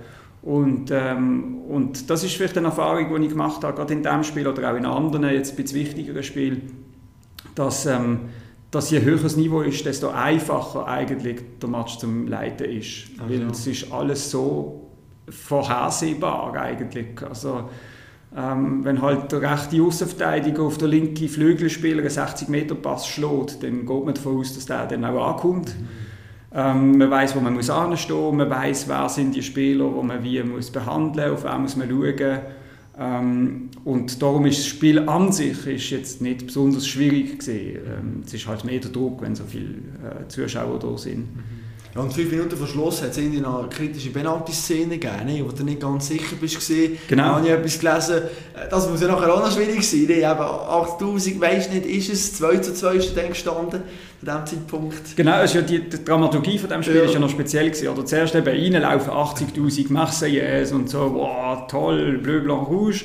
Und, 0.43 0.91
ähm, 0.93 1.63
und 1.69 2.09
das 2.09 2.23
ist 2.23 2.35
vielleicht 2.35 2.57
eine 2.57 2.69
Erfahrung, 2.69 3.13
die 3.15 3.25
ich 3.25 3.31
gemacht 3.31 3.65
habe, 3.65 3.77
gerade 3.77 3.93
in 3.93 4.03
diesem 4.03 4.23
Spiel 4.23 4.47
oder 4.47 4.71
auch 4.71 4.77
in 4.77 4.87
anderen, 4.87 5.25
jetzt 5.25 5.51
ein 5.51 5.57
bisschen 5.57 5.81
wichtigeren 5.81 6.23
Spielen, 6.23 6.85
dass 7.57 7.87
ähm, 7.87 8.21
dass 8.77 8.91
je 8.91 9.01
höher 9.01 9.19
das 9.19 9.37
Niveau 9.37 9.63
ist, 9.63 9.87
desto 9.87 10.11
einfacher 10.11 10.87
eigentlich 10.87 11.41
der 11.61 11.69
Match 11.69 11.99
zum 11.99 12.29
Leiten 12.29 12.71
ist. 12.71 13.07
Also. 13.19 13.35
Weil 13.35 13.51
es 13.51 13.67
ist 13.67 13.91
alles 13.91 14.31
so 14.31 14.91
vorhersehbar 15.29 16.55
eigentlich. 16.55 17.23
Also, 17.29 17.71
ähm, 18.37 18.85
wenn 18.85 19.01
halt 19.01 19.33
der 19.33 19.41
rechte 19.41 19.83
Außenverteidiger 19.83 20.63
auf 20.63 20.77
der 20.77 20.89
linken 20.89 21.27
Flügelspieler 21.29 22.01
einen 22.01 22.11
60-Meter-Pass 22.11 23.09
schlägt, 23.09 23.63
dann 23.63 23.87
geht 23.87 24.05
man 24.05 24.15
davon 24.15 24.41
aus, 24.41 24.55
dass 24.55 24.67
der 24.67 24.87
dann 24.87 25.05
auch 25.07 25.35
ankommt. 25.35 25.69
Mhm. 25.69 25.89
Ähm, 26.55 26.99
man 26.99 27.11
weiß, 27.11 27.35
wo 27.35 27.41
man 27.41 27.55
muss 27.55 27.71
anstehen 27.71 28.17
muss, 28.17 28.35
man 28.35 28.51
weiß, 28.51 28.89
wer 28.89 29.09
sind 29.09 29.35
die 29.35 29.43
Spieler, 29.43 29.89
die 29.89 30.07
man 30.07 30.23
wie 30.23 30.43
muss 30.43 30.71
behandeln 30.71 31.31
muss, 31.31 31.45
auf 31.45 31.51
wen 31.51 31.63
muss 31.63 31.77
man 31.77 31.89
schauen 31.89 32.41
ähm, 32.99 33.71
und 33.85 34.23
darum 34.23 34.47
ist 34.47 34.59
das 34.61 34.67
Spiel 34.67 35.01
an 35.01 35.31
sich 35.33 35.67
ist 35.67 35.91
jetzt 35.91 36.23
nicht 36.23 36.47
besonders 36.47 36.87
schwierig 36.87 37.39
gesehen. 37.39 37.81
Ähm, 37.87 38.23
es 38.25 38.33
ist 38.33 38.47
halt 38.47 38.65
mehr 38.65 38.81
der 38.81 38.91
Druck, 38.91 39.21
wenn 39.21 39.35
so 39.35 39.45
viele 39.45 39.67
äh, 39.69 40.29
Zuschauer 40.29 40.79
da 40.79 40.97
sind. 40.97 41.37
Mhm. 41.37 41.66
Ja, 41.97 42.03
und 42.03 42.13
fünf 42.13 42.31
Minuten 42.31 42.55
vor 42.59 42.67
Schluss 42.67 43.01
hat 43.01 43.13
es 43.13 43.17
irgendwie 43.17 43.41
noch 43.41 43.61
eine 43.61 43.69
kritische 43.69 44.11
Penalty-Szene 44.11 44.99
gegeben, 44.99 45.47
wo 45.47 45.51
du 45.51 45.65
nicht 45.65 45.81
ganz 45.81 46.09
sicher 46.09 46.37
bist. 46.39 46.59
Genau. 47.09 47.23
Da 47.23 47.37
habe 47.37 47.47
ich 47.47 47.53
etwas 47.53 47.79
gelesen. 47.79 48.17
Äh, 48.55 48.69
das 48.69 48.91
muss 48.91 49.01
ja 49.01 49.09
nachher 49.09 49.33
auch 49.33 49.41
noch 49.41 49.51
schwierig 49.51 49.83
sein. 49.83 50.03
Ich 50.03 50.11
eben 50.11 50.27
8000, 50.27 51.41
weisst 51.41 51.73
nicht, 51.73 51.87
ist 51.87 52.11
es 52.11 52.35
2 52.35 52.59
zu 52.59 52.75
2 52.75 52.95
ist 52.97 53.17
dann 53.17 53.29
gestanden, 53.29 53.83
zu 54.21 54.27
diesem 54.27 54.47
Zeitpunkt. 54.47 55.17
Genau, 55.17 55.33
also 55.33 55.63
die, 55.63 55.89
die 55.89 56.05
Dramaturgie 56.05 56.59
von 56.59 56.69
dem 56.69 56.83
Spiel 56.83 56.97
ja. 56.97 57.05
ist 57.05 57.15
ja 57.15 57.19
noch 57.19 57.31
speziell 57.31 57.71
gewesen. 57.71 57.89
Oder 57.89 58.05
zuerst 58.05 58.35
eben 58.35 58.47
reinlaufen 58.47 59.11
80'000 59.11 59.91
Marseillaise 59.91 60.75
und 60.75 60.91
so, 60.91 61.15
wow, 61.15 61.67
toll, 61.67 62.19
Bleu, 62.23 62.41
Blanc, 62.41 62.69
Rouge. 62.69 63.05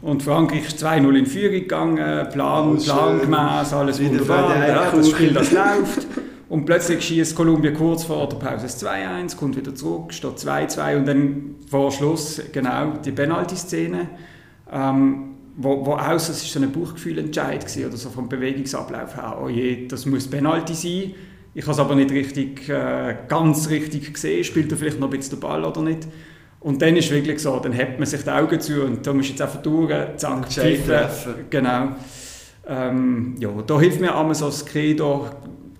Und 0.00 0.24
Frankreich 0.24 0.66
ist 0.66 0.84
2-0 0.84 1.16
in 1.16 1.26
Führung 1.26 1.52
gegangen, 1.52 2.28
Plan, 2.32 2.76
oh, 2.76 2.82
plangemäß, 2.82 3.72
alles 3.72 4.02
wunderbar, 4.02 4.66
ja, 4.66 4.90
das 4.90 5.10
Spiel 5.10 5.32
das 5.32 5.52
läuft. 5.52 6.08
Und 6.52 6.66
plötzlich 6.66 7.02
schießt 7.02 7.34
Kolumbien 7.34 7.72
kurz 7.72 8.04
vor 8.04 8.28
der 8.28 8.36
Pause 8.36 8.66
2-1, 8.66 9.36
kommt 9.38 9.56
wieder 9.56 9.74
zurück, 9.74 10.12
steht 10.12 10.32
2-2 10.32 10.96
und 10.98 11.08
dann 11.08 11.54
vor 11.70 11.90
Schluss 11.90 12.42
genau 12.52 12.92
die 13.02 13.10
Penalty-Szene, 13.10 14.10
ähm, 14.70 15.30
wo, 15.56 15.86
wo 15.86 15.94
aus, 15.94 16.28
es 16.28 16.42
ist 16.42 16.52
so 16.52 16.60
ein 16.60 16.70
Bauchgefühlentscheid 16.70 17.64
oder 17.86 17.96
so 17.96 18.10
vom 18.10 18.28
Bewegungsablauf 18.28 19.16
her, 19.16 19.38
oh 19.42 19.48
je, 19.48 19.86
das 19.86 20.04
muss 20.04 20.28
Penalty 20.28 20.74
sein. 20.74 21.14
Ich 21.54 21.62
habe 21.62 21.72
es 21.72 21.78
aber 21.78 21.94
nicht 21.94 22.10
richtig, 22.10 22.68
äh, 22.68 23.16
ganz 23.28 23.70
richtig 23.70 24.12
gesehen, 24.12 24.44
spielt 24.44 24.70
er 24.72 24.76
vielleicht 24.76 25.00
noch 25.00 25.10
ein 25.10 25.16
bisschen 25.16 25.38
den 25.38 25.40
Ball 25.40 25.64
oder 25.64 25.80
nicht. 25.80 26.06
Und 26.60 26.82
dann 26.82 26.94
ist 26.96 27.10
wirklich 27.10 27.38
so, 27.38 27.58
dann 27.60 27.72
hebt 27.72 27.98
man 27.98 28.06
sich 28.06 28.24
die 28.24 28.30
Augen 28.30 28.60
zu 28.60 28.82
und 28.82 29.06
da 29.06 29.14
musst 29.14 29.30
du 29.30 29.32
jetzt 29.32 29.40
einfach 29.40 29.62
durch, 29.62 29.90
zack, 30.16 30.52
pfeifen. 30.52 31.46
Genau. 31.48 31.96
Ähm, 32.68 33.36
ja, 33.38 33.48
da 33.66 33.80
hilft 33.80 34.02
mir 34.02 34.14
einmal 34.14 34.34
so 34.34 34.46
das 34.46 34.66
Credo, 34.66 35.30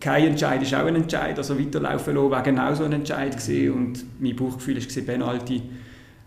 kein 0.02 0.28
Entscheid 0.28 0.60
ist 0.60 0.74
auch 0.74 0.84
ein 0.84 0.96
Entscheid. 0.96 1.38
Also 1.38 1.58
weiterlaufen 1.58 2.14
lassen 2.14 2.30
war 2.30 2.42
genauso 2.42 2.84
ein 2.84 2.92
Entscheid 2.92 3.36
gewesen. 3.36 3.72
und 3.72 4.04
mein 4.20 4.34
Bauchgefühl 4.34 4.76
war 4.76 5.02
Penalty. 5.04 5.62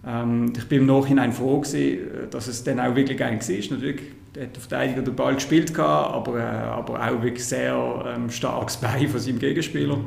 Ähm, 0.08 0.54
ich 0.56 0.66
bin 0.66 0.82
im 0.82 0.86
Nachhinein 0.86 1.34
froh 1.34 1.60
gewesen, 1.60 2.30
dass 2.32 2.48
es 2.48 2.64
dann 2.64 2.80
auch 2.80 2.96
wirklich 2.96 3.22
ein 3.22 3.40
war. 3.40 3.78
Natürlich 3.78 4.02
hat 4.40 4.56
der 4.56 4.62
Verteidiger 4.62 5.02
den 5.02 5.16
Ball 5.16 5.36
gespielt, 5.36 5.78
aber, 5.78 6.39
äh, 6.39 6.43
aber 6.43 7.06
auch 7.06 7.22
wirklich 7.22 7.45
sehr 7.45 8.16
ähm, 8.16 8.30
starkes 8.30 8.78
Bein 8.78 9.10
von 9.10 9.20
seinem 9.20 9.39
Gegenspieler. 9.39 9.97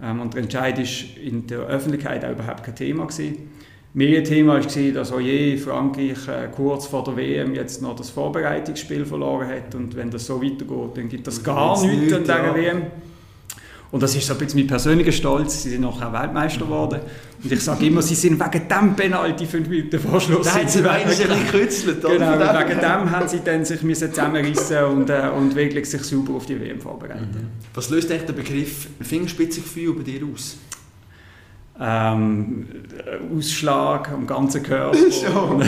Ähm, 0.00 0.20
und 0.20 0.34
der 0.34 0.42
Entscheid 0.42 0.78
war 0.78 1.24
in 1.24 1.46
der 1.48 1.60
Öffentlichkeit 1.60 2.24
auch 2.24 2.30
überhaupt 2.30 2.62
kein 2.62 2.76
Thema 2.76 3.06
gewesen. 3.06 3.50
Mehr 3.92 4.22
Thema 4.22 4.54
war, 4.54 4.92
dass 4.92 5.12
auch 5.12 5.18
je 5.18 5.56
Frankreich 5.56 6.28
äh, 6.28 6.48
kurz 6.54 6.86
vor 6.86 7.02
der 7.02 7.16
WM 7.16 7.56
jetzt 7.56 7.82
noch 7.82 7.96
das 7.96 8.10
Vorbereitungsspiel 8.10 9.04
verloren 9.04 9.48
hat. 9.48 9.74
Und 9.74 9.96
wenn 9.96 10.10
das 10.10 10.26
so 10.26 10.40
weitergeht, 10.40 10.96
dann 10.96 11.08
gibt 11.08 11.26
das 11.26 11.42
gar 11.42 11.84
nichts 11.84 12.12
an 12.12 12.22
dieser 12.22 12.46
ja. 12.46 12.54
WM. 12.54 12.82
Und 13.92 14.02
das 14.02 14.14
ist 14.14 14.26
so 14.26 14.34
ein 14.34 14.38
bisschen 14.38 14.60
mein 14.60 14.68
persönlicher 14.68 15.10
Stolz. 15.10 15.64
Sie 15.64 15.70
sind 15.70 15.80
nachher 15.80 16.12
Weltmeister 16.12 16.60
geworden. 16.60 17.00
Und 17.42 17.50
ich 17.50 17.60
sage 17.60 17.86
immer, 17.86 18.02
sie 18.02 18.14
sind 18.14 18.38
wegen 18.38 18.68
dem 18.68 18.94
Penalty 18.94 19.46
fünf 19.46 19.68
Minuten 19.68 19.98
vor 19.98 20.20
Schluss. 20.20 20.46
Da 20.46 20.54
haben 20.54 20.68
sie 20.68 20.88
eigentlich 20.88 21.18
gekürzelt. 21.18 22.02
Genau, 22.02 22.38
wegen 22.38 22.80
dem 22.80 23.10
haben 23.10 23.28
sie 23.28 23.40
dann 23.44 23.64
sich 23.64 23.80
zusammenrissen 23.80 24.84
und, 24.84 25.10
äh, 25.10 25.30
und 25.36 25.56
wirklich 25.56 25.90
sich 25.90 26.02
super 26.02 26.34
auf 26.34 26.46
die 26.46 26.60
WM 26.60 26.80
vorbereitet. 26.80 27.34
Mhm. 27.34 27.48
Was 27.74 27.90
löst 27.90 28.10
eigentlich 28.10 28.26
der 28.26 28.32
Begriff 28.34 28.86
Fingerspitzengefühl 29.00 29.94
bei 29.94 30.02
dir 30.02 30.20
aus? 30.32 30.56
ähm, 31.80 32.66
Ausschlag 33.36 34.10
am 34.10 34.26
ganzen 34.26 34.62
Körper. 34.62 34.98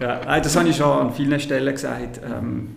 ja, 0.00 0.40
das 0.40 0.56
habe 0.56 0.68
ich 0.68 0.76
schon 0.76 0.86
an 0.86 1.12
vielen 1.12 1.38
Stellen 1.38 1.72
gesagt. 1.72 2.20
Ähm, 2.24 2.68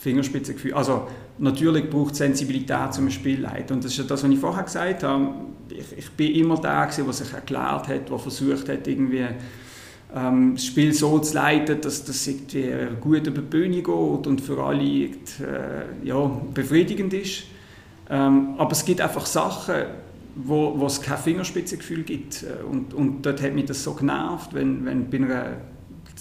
Fingerspitzengefühl. 0.00 0.74
Also 0.74 1.06
natürlich 1.38 1.88
braucht 1.88 2.12
es 2.12 2.18
Sensibilität 2.18 2.92
zum 2.92 3.10
Spielleiten. 3.10 3.76
Und 3.76 3.84
das 3.84 3.92
ist 3.92 3.98
ja 3.98 4.04
das, 4.04 4.22
was 4.22 4.30
ich 4.30 4.38
vorher 4.38 4.64
gesagt 4.64 5.02
habe. 5.02 5.30
Ich, 5.70 5.98
ich 5.98 6.10
bin 6.12 6.34
immer 6.34 6.60
der, 6.60 6.86
der 6.86 7.12
sich 7.12 7.32
erklärt 7.32 7.88
hat, 7.88 8.10
der 8.10 8.18
versucht 8.18 8.68
hat, 8.68 8.86
irgendwie 8.86 9.26
ähm, 10.14 10.54
das 10.54 10.64
Spiel 10.64 10.92
so 10.92 11.18
zu 11.18 11.34
leiten, 11.34 11.80
dass 11.80 12.04
das 12.04 12.28
gut 13.00 13.26
über 13.26 13.40
die 13.42 13.48
Bühne 13.48 13.76
geht 13.76 14.26
und 14.26 14.40
für 14.40 14.62
alle 14.62 14.82
äh, 14.82 15.10
ja, 16.02 16.30
befriedigend 16.54 17.12
ist. 17.12 17.44
Ähm, 18.10 18.54
aber 18.56 18.72
es 18.72 18.84
gibt 18.84 19.00
einfach 19.00 19.26
Sachen, 19.26 19.74
wo, 20.34 20.78
wo 20.78 20.86
es 20.86 21.00
kein 21.02 21.18
Fingerspitzengefühl 21.18 22.02
gibt. 22.04 22.42
Äh, 22.42 22.64
und, 22.64 22.94
und 22.94 23.22
dort 23.22 23.42
hat 23.42 23.52
mich 23.52 23.66
das 23.66 23.82
so 23.84 23.94
genervt, 23.94 24.54
wenn, 24.54 24.84
wenn 24.86 25.10
bei 25.10 25.18
einer 25.18 25.56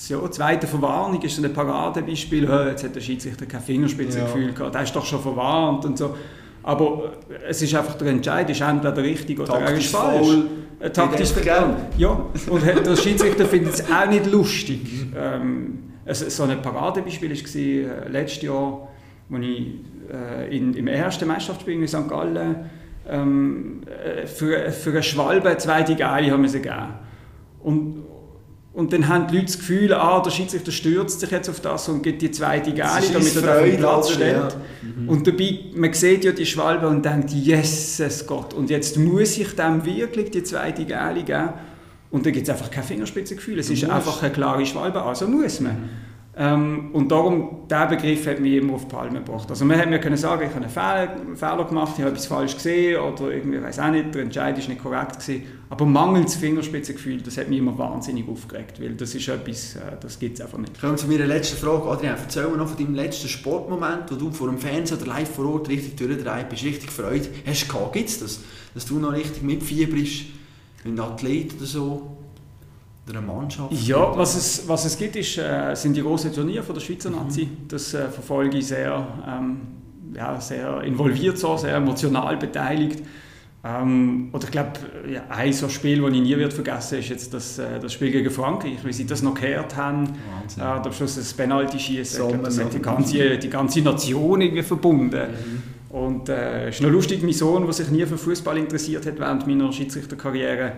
ja, 0.09 0.31
zweite 0.31 0.67
Verwarnung 0.67 1.21
ist 1.21 1.43
ein 1.43 1.53
Paradebeispiel, 1.53 2.49
jetzt 2.67 2.83
hat 2.83 2.95
der 2.95 3.01
Schiedsrichter 3.01 3.45
kein 3.45 3.61
Fingerspitzengefühl 3.61 4.47
ja. 4.47 4.51
gehabt, 4.51 4.75
der 4.75 4.83
ist 4.83 4.95
doch 4.95 5.05
schon 5.05 5.21
verwarnt 5.21 5.85
und 5.85 5.97
so. 5.97 6.15
Aber 6.63 7.13
es 7.47 7.61
ist 7.61 7.73
einfach 7.73 7.95
der 7.95 8.07
Entscheid, 8.07 8.49
ist 8.49 8.61
entweder 8.61 8.97
richtig 8.97 9.39
oder 9.39 9.59
er 9.59 9.73
ist 9.73 9.87
falsch. 9.87 10.27
Faul, 10.27 10.45
taktisch 10.91 11.31
verkehrt. 11.31 11.77
Ja, 11.97 12.25
und 12.49 12.63
der 12.65 12.95
Schiedsrichter 12.95 13.45
findet 13.45 13.75
es 13.75 13.85
auch 13.89 14.07
nicht 14.09 14.25
lustig. 14.29 14.81
Mhm. 14.83 15.13
Ähm, 15.17 15.79
also 16.05 16.29
so 16.29 16.43
ein 16.43 16.61
Paradebeispiel 16.61 17.29
war 17.29 18.05
äh, 18.05 18.09
letztes 18.09 18.43
Jahr, 18.43 18.89
als 19.31 19.43
ich 19.43 19.73
äh, 20.13 20.57
in, 20.57 20.73
im 20.73 20.87
ersten 20.87 21.27
Meisterschaftsspiel 21.27 21.81
in 21.81 21.87
St. 21.87 22.07
Gallen 22.07 22.69
ähm, 23.09 23.81
äh, 23.85 24.25
für, 24.25 24.71
für 24.71 24.91
eine 24.91 25.03
Schwalbe 25.03 25.57
zweite 25.57 25.95
Geile 25.95 26.31
haben 26.31 26.47
sie 26.47 26.61
gegeben. 26.61 26.93
Und, 27.61 28.03
und 28.77 28.93
dann 28.93 29.07
haben 29.07 29.25
die 29.27 29.37
Leute 29.37 29.47
das 29.47 29.57
Gefühl, 29.57 29.91
ah, 29.91 30.21
der 30.21 30.29
Schiedsrichter 30.29 30.71
stürzt 30.71 31.19
sich 31.19 31.31
jetzt 31.31 31.49
auf 31.49 31.59
das 31.61 31.89
und 31.89 32.03
gibt 32.03 32.21
die 32.21 32.29
zweite 32.29 32.71
Geile, 32.75 33.07
damit 33.11 33.35
er 33.35 33.57
auf 33.57 33.63
den 33.63 33.77
Platz 33.77 34.11
stellt. 34.11 34.51
Ja. 34.53 34.61
Mhm. 34.83 35.09
Und 35.09 35.25
dabei, 35.25 35.59
man 35.73 35.93
sieht 35.93 36.23
ja 36.23 36.31
die 36.31 36.45
Schwalbe 36.45 36.87
und 36.87 37.03
denkt, 37.03 37.31
Jesus 37.31 38.27
Gott, 38.27 38.53
und 38.53 38.69
jetzt 38.69 38.95
muss 38.95 39.35
ich 39.39 39.55
dem 39.55 39.83
wirklich 39.83 40.29
die 40.29 40.43
zweite 40.43 40.85
Geile 40.85 41.23
geben. 41.23 41.49
Und 42.11 42.27
dann 42.27 42.33
gibt 42.33 42.47
es 42.47 42.53
einfach 42.53 42.69
kein 42.69 42.83
Fingerspitzengefühl. 42.83 43.57
Es 43.57 43.71
ist 43.71 43.83
einfach 43.89 44.21
eine 44.21 44.31
klare 44.31 44.63
Schwalbe, 44.63 45.01
also 45.01 45.27
muss 45.27 45.59
man. 45.59 45.71
Mhm. 45.71 45.89
Ähm, 46.39 46.91
und 46.93 47.11
darum, 47.11 47.63
dieser 47.67 47.87
Begriff 47.87 48.27
hat 48.27 48.39
mich 48.39 48.53
immer 48.53 48.75
auf 48.75 48.85
die 48.85 48.93
Palme 48.93 49.23
gebracht. 49.23 49.49
Also 49.49 49.65
man 49.65 49.77
hätte 49.77 49.89
mir 49.89 49.99
können 49.99 50.17
sagen, 50.17 50.43
ich 50.43 50.53
habe 50.53 50.63
einen 50.63 51.35
Fehler, 51.35 51.65
gemacht, 51.65 51.93
ich 51.95 52.01
habe 52.01 52.11
etwas 52.11 52.27
falsch 52.27 52.53
gesehen 52.53 52.99
oder 52.99 53.31
irgendwie, 53.31 53.59
weiß 53.59 53.79
auch 53.79 53.89
nicht, 53.89 54.13
der 54.13 54.21
Entscheid 54.21 54.55
ist 54.55 54.69
nicht 54.69 54.83
korrekt 54.83 55.19
gewesen. 55.19 55.43
Aber 55.69 55.85
mangels 55.85 56.35
Fingerspitzengefühl, 56.35 57.21
das 57.21 57.39
hat 57.39 57.49
mich 57.49 57.57
immer 57.57 57.75
wahnsinnig 57.75 58.29
aufgeregt, 58.29 58.79
weil 58.79 58.93
das 58.93 59.15
ist 59.15 59.27
etwas, 59.27 59.77
äh, 59.77 59.79
das 59.99 60.19
gibt 60.19 60.37
es 60.37 60.45
einfach 60.45 60.59
nicht. 60.59 60.79
Kommen 60.79 60.93
wir 60.93 60.97
zu 60.97 61.07
meiner 61.07 61.25
letzten 61.25 61.57
Frage. 61.57 61.89
Adrian, 61.89 62.15
erzähl 62.21 62.47
mir 62.47 62.57
noch 62.57 62.67
von 62.67 62.77
deinem 62.77 62.93
letzten 62.93 63.29
Sportmoment, 63.29 64.11
wo 64.11 64.15
du 64.15 64.31
vor 64.31 64.47
dem 64.47 64.59
Fernseher 64.59 64.97
oder 64.97 65.07
live 65.07 65.33
vor 65.33 65.51
Ort 65.53 65.69
richtig 65.69 65.97
durchdreht 65.97 66.49
bist, 66.49 66.63
richtig 66.63 66.87
gefreut 66.87 67.29
hast. 67.47 67.67
Gibt 67.93 68.09
es 68.09 68.19
das, 68.19 68.41
dass 68.75 68.85
du 68.85 68.99
noch 68.99 69.13
richtig 69.13 69.41
mitfieberst, 69.41 70.25
wie 70.83 70.89
ein 70.89 70.99
Athlet 70.99 71.55
oder 71.55 71.65
so? 71.65 72.16
Einer 73.09 73.21
Mannschaft? 73.21 73.71
Ja, 73.71 74.17
was 74.17 74.35
es, 74.35 74.67
was 74.67 74.85
es 74.85 74.97
gibt, 74.97 75.15
ist, 75.15 75.37
äh, 75.37 75.75
sind 75.75 75.95
die 75.95 76.01
großen 76.01 76.33
Turniere 76.33 76.63
von 76.63 76.75
der 76.75 76.81
Schweizer 76.81 77.09
Nazi. 77.09 77.45
Mhm. 77.45 77.67
Das 77.67 77.93
äh, 77.93 78.09
verfolge 78.09 78.57
ich 78.57 78.67
sehr, 78.67 79.07
ähm, 79.27 79.61
ja, 80.13 80.39
sehr 80.39 80.81
involviert, 80.83 81.37
so, 81.37 81.57
sehr 81.57 81.75
emotional 81.75 82.37
beteiligt. 82.37 83.03
Ähm, 83.63 84.29
oder 84.31 84.45
ich 84.45 84.51
glaube, 84.51 84.71
ja, 85.11 85.23
ein 85.29 85.51
so 85.51 85.67
Spiel, 85.67 86.01
das 86.01 86.13
ich 86.13 86.21
nie 86.21 86.37
wird 86.37 86.53
vergessen 86.53 86.99
ist 86.99 87.09
jetzt 87.09 87.33
das, 87.33 87.57
äh, 87.57 87.79
das 87.79 87.91
Spiel 87.91 88.11
gegen 88.11 88.29
Frankreich, 88.29 88.77
wie 88.83 88.93
sie 88.93 89.05
das 89.05 89.23
noch 89.23 89.33
gehört 89.33 89.75
haben. 89.75 90.09
Wahnsinn. 90.41 90.63
Äh, 90.63 90.65
am 90.65 90.93
Schluss 90.93 91.15
das 91.15 91.33
Penalty-Schießen. 91.33 92.43
Das 92.43 92.59
hat 92.59 92.73
die 92.73 92.79
ganze, 92.79 93.37
die 93.37 93.49
ganze 93.49 93.81
Nation 93.81 94.41
irgendwie 94.41 94.63
verbunden. 94.63 95.21
Mhm. 95.21 95.63
Und 95.89 96.29
äh, 96.29 96.67
es 96.69 96.75
ist 96.75 96.81
noch 96.81 96.91
lustig, 96.91 97.23
mein 97.23 97.33
Sohn, 97.33 97.63
der 97.63 97.73
sich 97.73 97.89
nie 97.89 98.05
für 98.05 98.17
Fußball 98.17 98.57
interessiert 98.57 99.05
hat 99.05 99.19
während 99.19 99.47
meiner 99.47 99.71
Schiedsrichterkarriere, 99.71 100.73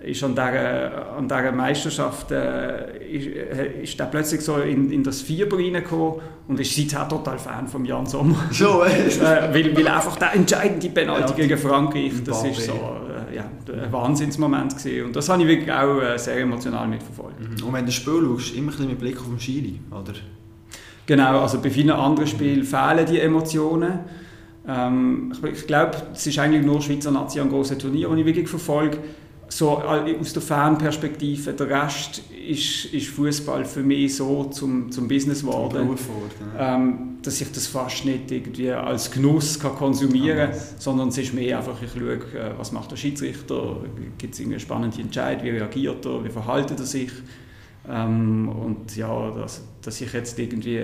ist 0.00 0.22
an 0.22 0.32
dieser, 0.32 1.16
an 1.16 1.26
dieser 1.26 1.52
Meisterschaft 1.52 2.30
äh, 2.30 2.98
ist, 3.08 3.26
äh, 3.26 3.82
ist 3.82 3.98
der 3.98 4.04
plötzlich 4.04 4.40
so 4.42 4.58
in, 4.58 4.92
in 4.92 5.02
das 5.02 5.22
Fieber 5.22 5.56
reingekommen 5.56 6.20
und 6.46 6.60
ist 6.60 6.74
seither 6.74 7.08
total 7.08 7.38
Fan 7.38 7.66
von 7.66 7.84
Jan 7.84 8.06
Sommer. 8.06 8.36
So, 8.52 8.84
äh, 8.84 9.52
weil, 9.52 9.76
weil 9.76 9.88
einfach 9.88 10.16
der 10.16 10.34
entscheidende 10.34 10.88
Penalty 10.90 11.30
ja, 11.30 11.46
gegen 11.46 11.58
Frankreich, 11.58 12.12
das 12.24 12.44
ist 12.44 12.66
so 12.66 12.72
äh, 12.72 13.36
ja, 13.36 13.44
ein 13.72 13.92
Wahnsinnsmoment 13.92 14.76
gewesen. 14.76 15.06
und 15.06 15.16
das 15.16 15.28
habe 15.28 15.42
ich 15.42 15.48
wirklich 15.48 15.72
auch 15.72 16.00
äh, 16.00 16.16
sehr 16.16 16.38
emotional 16.38 16.86
mitverfolgt. 16.86 17.40
Mhm. 17.40 17.66
Und 17.66 17.72
wenn 17.72 17.80
du 17.80 17.86
das 17.86 17.94
Spiel 17.94 18.22
schaust, 18.24 18.54
immer 18.54 18.72
ein 18.78 18.86
mit 18.86 18.98
Blick 19.00 19.18
auf 19.18 19.26
den 19.26 19.40
Schiri, 19.40 19.80
oder? 19.90 20.12
Genau, 21.06 21.40
also 21.40 21.60
bei 21.60 21.70
vielen 21.70 21.90
anderen 21.90 22.28
Spielen 22.28 22.62
fehlen 22.62 23.06
die 23.06 23.18
Emotionen. 23.18 24.00
Ähm, 24.68 25.32
ich, 25.32 25.52
ich 25.60 25.66
glaube, 25.66 25.92
es 26.12 26.26
ist 26.26 26.38
eigentlich 26.38 26.64
nur 26.64 26.80
Schweizer 26.82 27.10
Nazi 27.10 27.40
an 27.40 27.48
grossen 27.48 27.78
Turnieren, 27.78 28.14
die 28.14 28.20
ich 28.20 28.26
wirklich 28.26 28.48
verfolge 28.48 28.98
so 29.58 29.70
aus 29.78 30.32
der 30.32 30.42
Fernperspektive, 30.42 31.52
der 31.52 31.68
Rest 31.68 32.22
ist, 32.48 32.84
ist 32.94 33.08
Fußball 33.08 33.64
für 33.64 33.82
mich 33.82 34.14
so 34.14 34.44
zum, 34.44 34.92
zum 34.92 35.08
Business 35.08 35.40
geworden, 35.40 35.98
ähm, 36.56 37.18
dass 37.22 37.40
ich 37.40 37.50
das 37.50 37.66
fast 37.66 38.04
nicht 38.04 38.30
irgendwie 38.30 38.70
als 38.70 39.10
Genuss 39.10 39.58
kann 39.58 39.74
konsumieren 39.74 40.52
kann, 40.52 40.60
sondern 40.78 41.08
es 41.08 41.18
ist 41.18 41.34
mehr 41.34 41.58
einfach, 41.58 41.82
ich 41.82 41.90
schaue, 41.90 42.14
äh, 42.14 42.56
was 42.56 42.70
macht 42.70 42.92
der 42.92 42.96
Schiedsrichter, 42.96 43.78
gibt 44.16 44.34
es 44.34 44.40
eine 44.40 44.60
spannende 44.60 45.00
Entscheidung, 45.00 45.44
wie 45.46 45.50
reagiert 45.50 46.06
er, 46.06 46.24
wie 46.24 46.30
verhaltet 46.30 46.78
er 46.78 46.86
sich? 46.86 47.10
Ähm, 47.88 48.48
und 48.48 48.96
ja, 48.96 49.32
dass, 49.32 49.64
dass 49.82 50.00
ich 50.00 50.12
jetzt 50.12 50.38
irgendwie 50.38 50.82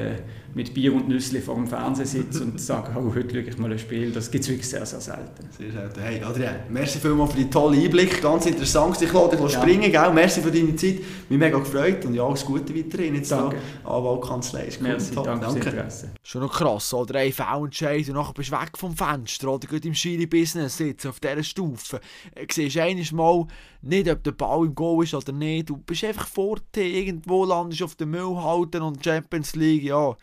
mit 0.55 0.73
Bier 0.73 0.95
und 0.95 1.09
Nüssli 1.09 1.41
vor 1.41 1.57
dem 1.57 1.67
Fernseher 1.67 2.07
sitze 2.07 2.43
und 2.45 2.61
sage, 2.61 2.93
oh, 2.97 3.13
heute 3.15 3.31
schaue 3.31 3.41
ich 3.41 3.59
mal 3.59 3.73
ein 3.73 3.79
Spiel, 3.79 4.13
das 4.13 4.31
gibt 4.31 4.45
es 4.45 4.51
wirklich 4.51 4.69
sehr, 4.69 4.87
sehr 4.87 5.01
selten. 5.01 5.49
Sehr 5.51 5.73
selten. 5.73 6.01
Hey 6.01 6.23
Adrian, 6.23 6.57
merci 6.69 6.99
vielmals 6.99 7.33
für 7.33 7.39
die 7.39 7.51
tolle 7.51 7.77
Einblick, 7.77 8.23
ganz 8.23 8.47
interessant. 8.47 9.01
Ich 9.03 9.13
lasse 9.13 9.37
dich 9.37 9.41
ja. 9.41 9.61
springen, 9.61 9.91
gell? 9.91 10.13
merci 10.13 10.41
für 10.41 10.53
deine 10.53 10.77
Zeit, 10.77 11.01
mich 11.29 11.39
mega 11.39 11.59
gefreut 11.59 12.05
und 12.05 12.15
ja, 12.15 12.25
alles 12.25 12.45
Gute 12.45 12.75
weiterhin 12.75 13.17
jetzt 13.17 13.33
danke. 13.33 13.57
da 13.83 13.91
Anwaltkanzlei. 13.91 14.69
Merci, 14.81 15.15
danke, 15.15 15.31
danke 15.31 15.45
fürs 15.45 15.55
Interesse. 15.57 16.11
Schon 16.23 16.43
noch 16.43 16.53
krass, 16.53 16.95
oder? 16.95 17.19
Ein 17.19 17.33
Foulentscheid 17.33 18.09
und 18.09 18.15
nachher 18.15 18.35
bist 18.35 18.53
du 18.53 18.61
weg 18.61 18.79
vom 18.79 18.97
Fenster 18.97 19.49
oder 19.53 19.67
gut 19.67 19.85
im 19.85 19.95
Schiri-Business 19.95 20.77
sitzen, 20.77 21.09
auf 21.09 21.19
dieser 21.19 21.43
Stufe. 21.43 22.01
Du 22.35 22.41
äh, 22.41 22.47
siehst 22.51 22.79
eines 22.79 23.11
Mal 23.13 23.47
nicht, 23.83 24.09
ob 24.09 24.23
der 24.23 24.33
Ball 24.33 24.65
im 24.67 24.75
Goal 24.75 25.05
ist 25.05 25.15
oder 25.15 25.33
nicht, 25.33 25.69
du 25.69 25.77
bist 25.77 26.05
einfach 26.05 26.27
vor 26.27 26.59
dir, 26.75 26.85
irgendwo 26.85 27.45
landest 27.45 27.83
auf 27.83 27.97
dem 27.97 28.13
Müllhalten 28.13 28.83
und 28.85 29.05
Champions 29.05 29.55
League, 29.57 29.85
ja 29.85 30.17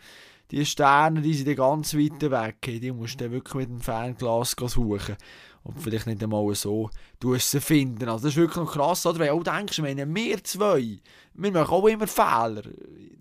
die 0.52 0.66
Sterne, 0.66 1.22
die 1.22 1.32
sind 1.32 1.56
ganz 1.56 1.94
weit 1.94 2.20
weg. 2.30 2.60
Die 2.62 2.92
musst 2.92 3.20
du 3.20 3.30
wirklich 3.30 3.54
mit 3.54 3.70
dem 3.70 3.80
Fernglas 3.80 4.50
suchen. 4.50 5.16
Und 5.64 5.80
vielleicht 5.80 6.06
nicht 6.06 6.22
einmal 6.22 6.54
so 6.54 6.90
sie 7.22 7.60
finden. 7.60 8.08
Also 8.08 8.24
das 8.24 8.34
ist 8.34 8.36
wirklich 8.36 8.56
noch 8.56 8.72
krass, 8.72 9.06
oder? 9.06 9.20
Weil 9.20 9.28
du 9.28 9.34
auch 9.34 9.42
denkst, 9.44 9.80
wenn 9.80 10.14
wir 10.14 10.44
zwei, 10.44 10.98
wir 11.34 11.52
machen 11.52 11.72
auch 11.72 11.86
immer 11.86 12.06
Fehler. 12.06 12.62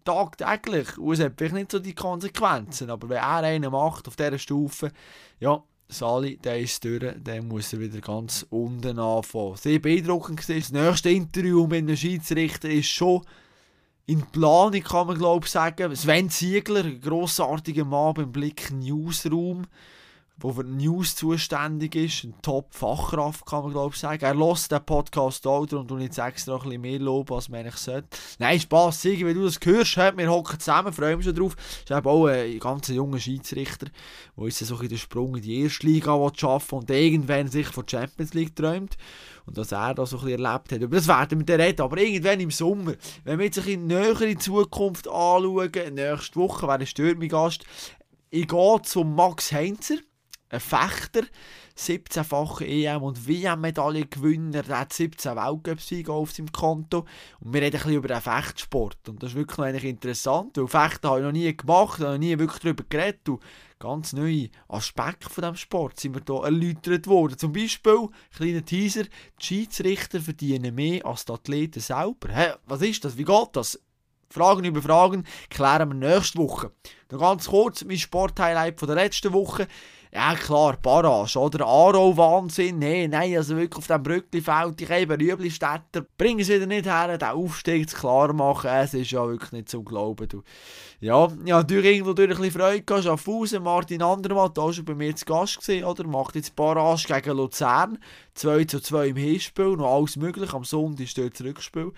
Tagtäglich. 0.03 0.97
Und 0.97 1.13
es 1.13 1.19
hat 1.21 1.33
vielleicht 1.37 1.53
nicht 1.53 1.71
so 1.71 1.79
die 1.79 1.95
Konsequenzen. 1.95 2.89
Aber 2.89 3.07
wenn 3.07 3.17
er 3.17 3.37
einen 3.37 3.71
macht 3.71 4.07
auf 4.07 4.17
dieser 4.17 4.39
Stufe, 4.39 4.91
ja, 5.39 5.63
Sali, 5.87 6.37
der 6.37 6.59
ist 6.59 6.83
durch, 6.83 7.13
dann 7.23 7.47
muss 7.47 7.71
er 7.71 7.79
wieder 7.79 8.01
ganz 8.01 8.45
unten 8.49 8.99
anfangen. 8.99 9.55
Sehr 9.55 9.79
beeindruckend 9.79 10.49
war 10.49 10.55
das 10.55 10.71
nächste 10.71 11.09
Interview 11.11 11.67
mit 11.67 11.79
einem 11.79 11.95
Schiedsrichter 11.95 12.69
ist 12.69 12.89
schon 12.89 13.21
in 14.05 14.21
Planung 14.27 14.81
kann 14.81 15.07
man 15.07 15.17
glaube 15.17 15.45
ich 15.45 15.51
sagen. 15.51 15.95
Sven 15.95 16.29
Ziegler, 16.29 16.83
grossartiger 16.83 17.85
Mann 17.85 18.13
beim 18.13 18.31
Blick 18.31 18.71
Newsroom, 18.71 19.67
der 20.43 20.53
für 20.53 20.63
News 20.63 21.15
zuständig 21.15 21.95
ist, 21.95 22.23
ein 22.23 22.33
Top-Fachkraft 22.41 23.45
kann 23.45 23.63
man 23.63 23.71
glaube 23.71 23.93
ich 23.93 23.99
sagen. 23.99 24.23
Er 24.23 24.35
lässt 24.35 24.71
den 24.71 24.83
Podcast 24.85 25.45
auch 25.47 25.71
und 25.71 26.01
jetzt 26.01 26.17
extra 26.17 26.55
ein 26.55 26.63
bisschen 26.63 26.81
mehr 26.81 26.99
Lob, 26.99 27.31
als 27.31 27.49
man 27.49 27.61
eigentlich 27.61 27.75
sollte. 27.77 28.07
Nein, 28.39 28.59
Spass, 28.59 29.01
Sigi, 29.01 29.25
wenn 29.25 29.35
du 29.35 29.45
das 29.45 29.59
hörst, 29.63 29.97
wir 29.97 30.31
hocken 30.31 30.59
zusammen, 30.59 30.93
freuen 30.93 31.15
uns 31.15 31.25
schon 31.25 31.35
drauf. 31.35 31.55
Ist 31.83 31.91
eben 31.91 32.07
auch 32.07 32.25
ein 32.25 32.59
ganz 32.59 32.87
junger 32.87 33.19
Schiedsrichter, 33.19 33.87
der 34.37 34.45
jetzt 34.45 34.59
so 34.59 34.79
in 34.79 34.89
den 34.89 34.97
Sprung 34.97 35.35
in 35.35 35.41
die 35.41 35.61
erste 35.61 35.85
Liga 35.85 36.31
schaffen 36.35 36.79
und 36.79 36.89
irgendwann 36.89 37.47
sich 37.47 37.67
von 37.67 37.85
der 37.85 37.99
Champions 37.99 38.33
League 38.33 38.55
träumt 38.55 38.97
und 39.45 39.57
was 39.57 39.71
er 39.71 39.93
da 39.93 40.05
so 40.05 40.19
ein 40.19 40.27
erlebt 40.27 40.71
hat. 40.71 40.81
Über 40.81 40.95
das 40.95 41.07
werden 41.07 41.39
wir 41.39 41.45
dann 41.45 41.61
reden, 41.61 41.81
aber 41.81 41.97
irgendwann 41.97 42.39
im 42.39 42.51
Sommer, 42.51 42.93
wenn 43.23 43.39
wir 43.39 43.45
jetzt 43.45 43.59
ein 43.59 43.65
bisschen 43.65 43.87
näher 43.87 44.21
in 44.21 44.29
die 44.29 44.37
Zukunft 44.37 45.07
anschauen, 45.07 45.71
nächste 45.93 46.35
Woche 46.35 46.67
wäre 46.67 46.79
ein 46.79 46.87
Stürmigast, 46.87 47.63
ich 48.29 48.47
gehe 48.47 48.81
zu 48.83 49.03
Max 49.03 49.51
Heinzer, 49.51 49.97
ein 50.51 50.59
Fechter, 50.59 51.21
17-facher 51.77 52.65
EM- 52.65 53.03
und 53.03 53.27
WM-Medaillengewinner, 53.27 54.63
der 54.63 54.79
hat 54.79 54.93
17 54.93 55.35
Weltcup-Siege 55.35 56.11
auf 56.11 56.31
seinem 56.31 56.51
Konto. 56.51 57.05
Und 57.39 57.53
wir 57.53 57.61
reden 57.61 57.77
ein 57.77 57.83
bisschen 57.83 57.97
über 57.97 58.09
den 58.09 58.21
Fechtsport. 58.21 59.07
Und 59.07 59.23
das 59.23 59.31
ist 59.31 59.35
wirklich 59.35 59.57
noch 59.57 59.83
interessant, 59.83 60.57
weil 60.57 60.67
Fechten 60.67 61.07
habe 61.07 61.19
ich 61.19 61.25
noch 61.25 61.31
nie 61.31 61.55
gemacht, 61.55 61.99
habe 61.99 62.11
noch 62.11 62.17
nie 62.17 62.37
wirklich 62.37 62.61
darüber 62.61 62.83
geredet. 62.87 63.29
Und 63.29 63.41
ganz 63.79 64.11
neue 64.13 64.49
Aspekte 64.67 65.29
von 65.29 65.41
diesem 65.41 65.55
Sport 65.55 65.99
sind 65.99 66.15
mir 66.15 66.21
hier 66.27 66.43
erläutert 66.43 67.07
worden. 67.07 67.37
Zum 67.37 67.53
Beispiel, 67.53 68.09
kleiner 68.35 68.65
Teaser, 68.65 69.03
die 69.03 69.45
Schiedsrichter 69.45 70.19
verdienen 70.19 70.75
mehr 70.75 71.05
als 71.05 71.23
die 71.23 71.31
Athleten 71.31 71.79
selber. 71.79 72.27
Hä, 72.29 72.53
was 72.65 72.81
ist 72.81 73.05
das? 73.05 73.17
Wie 73.17 73.23
geht 73.23 73.49
das? 73.53 73.79
Fragen 74.29 74.63
über 74.63 74.81
Fragen 74.81 75.25
klären 75.49 75.89
wir 75.89 76.09
nächste 76.09 76.39
Woche. 76.39 76.71
Noch 77.11 77.19
ganz 77.19 77.47
kurz 77.47 77.83
mein 77.83 77.97
Sporthighlight 77.97 78.81
der 78.81 78.95
letzten 78.95 79.33
Woche. 79.33 79.67
Ja 80.13 80.35
klar, 80.35 80.75
Barrage, 80.81 81.39
oder? 81.39 81.65
Aro-Wahnsinn. 81.65 82.79
Nein, 82.79 83.11
nein, 83.11 83.37
also 83.37 83.55
wirklich 83.55 83.77
auf 83.77 83.87
dem 83.87 84.03
Brücklifeld, 84.03 84.81
ich 84.81 84.89
eben 84.89 85.21
Rüebli-Städter, 85.21 86.05
bringen 86.17 86.43
sie 86.43 86.55
wieder 86.55 86.65
nicht 86.65 86.85
her, 86.85 87.17
den 87.17 87.29
Aufstieg 87.29 87.89
zu 87.89 87.95
klar 87.95 88.33
machen. 88.33 88.69
Es 88.73 88.93
ist 88.93 89.11
ja 89.11 89.25
wirklich 89.25 89.53
nicht 89.53 89.69
zu 89.69 89.83
glauben, 89.83 90.27
du. 90.27 90.43
Ja, 90.99 91.29
ja, 91.45 91.59
natürlich 91.59 91.95
irgendwo 91.95 92.11
durch 92.11 92.29
ein 92.29 92.35
bisschen 92.35 92.59
Freude 92.59 92.81
gehabt. 92.81 93.05
Schaffhausen, 93.05 93.63
Martin 93.63 94.03
Andermatt, 94.03 94.59
auch 94.59 94.73
schon 94.73 94.83
bei 94.83 94.95
mir 94.95 95.15
zu 95.15 95.23
Gast 95.23 95.61
gewesen, 95.61 95.85
oder? 95.85 96.05
Macht 96.05 96.35
jetzt 96.35 96.57
Barrage 96.57 97.07
gegen 97.07 97.37
Luzern. 97.37 97.97
2 98.33 98.65
zu 98.65 98.81
2 98.81 99.07
im 99.07 99.15
Hinspiel, 99.15 99.77
noch 99.77 99.95
alles 99.95 100.17
möglich. 100.17 100.53
Am 100.53 100.65
Sonntag 100.65 101.05
ist 101.05 101.17
dort 101.17 101.39
das 101.39 101.45
Rückspiel. 101.47 101.93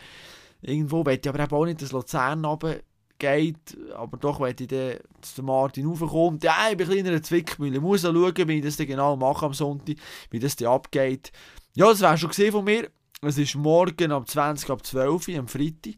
Irgendwo 0.61 1.03
möchte 1.03 1.29
ich 1.29 1.35
aber 1.35 1.57
auch 1.57 1.65
nicht, 1.65 1.81
dass 1.81 1.91
Luzern 1.91 2.45
runter 2.45 2.75
geht, 3.23 3.77
aber 3.95 4.17
doch 4.17 4.39
möchte 4.39 4.63
ich 4.63 4.69
dann, 4.69 4.97
dass 5.21 5.35
der 5.35 5.43
Martin 5.43 5.87
raufkommt. 5.87 6.43
Ja, 6.43 6.67
ich 6.69 6.77
bin 6.77 6.89
ein 6.89 7.03
kleiner 7.03 7.23
Zwickmühle. 7.23 7.77
Ich 7.77 7.81
muss 7.81 8.01
schauen, 8.01 8.47
wie 8.47 8.57
ich 8.57 8.63
das 8.63 8.77
genau 8.77 9.15
mache 9.15 9.45
am 9.45 9.53
Sonntag, 9.53 9.95
wie 10.29 10.39
das 10.39 10.57
dann 10.57 10.67
abgeht. 10.67 11.31
Ja, 11.73 11.87
das 11.87 12.01
wäre 12.01 12.17
schon 12.17 12.29
gesehen 12.29 12.51
von 12.51 12.65
mir. 12.65 12.89
Es 13.21 13.37
ist 13.37 13.55
morgen 13.55 14.11
ab 14.11 14.29
20 14.29 14.69
ab 14.69 14.85
12 14.85 15.29
Uhr, 15.29 15.39
am 15.39 15.47
Freitag. 15.47 15.93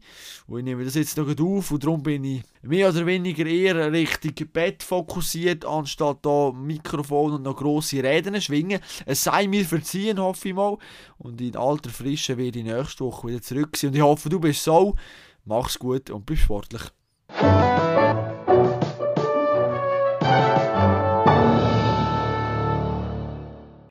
Und 0.46 0.58
ich 0.58 0.64
nehme 0.64 0.84
das 0.84 0.94
jetzt 0.94 1.16
noch 1.16 1.28
auf 1.40 1.72
und 1.72 1.82
darum 1.82 2.00
bin 2.00 2.22
ich 2.22 2.42
mehr 2.62 2.90
oder 2.90 3.04
weniger 3.04 3.44
eher 3.44 3.90
Richtung 3.90 4.48
Bett 4.52 4.84
fokussiert, 4.84 5.64
anstatt 5.64 6.24
da 6.24 6.52
Mikrofon 6.52 7.32
und 7.32 7.42
noch 7.42 7.56
grosse 7.56 8.04
Reden 8.04 8.40
schwingen. 8.40 8.80
Es 9.04 9.24
sei 9.24 9.48
mir 9.48 9.64
verziehen, 9.64 10.20
hoffe 10.20 10.50
ich 10.50 10.54
mal. 10.54 10.78
Und 11.18 11.40
in 11.40 11.56
alter 11.56 11.90
Frische 11.90 12.38
werde 12.38 12.60
ich 12.60 12.64
nächste 12.64 13.04
Woche 13.04 13.26
wieder 13.26 13.42
zurück 13.42 13.76
sein. 13.76 13.90
Und 13.90 13.96
ich 13.96 14.02
hoffe, 14.02 14.28
du 14.28 14.38
bist 14.38 14.62
so. 14.62 14.94
Mach's 15.44 15.80
gut 15.80 16.10
und 16.10 16.26
bleib 16.26 16.38
sportlich. 16.38 16.82
Thank 17.38 17.60
you. 17.60 17.65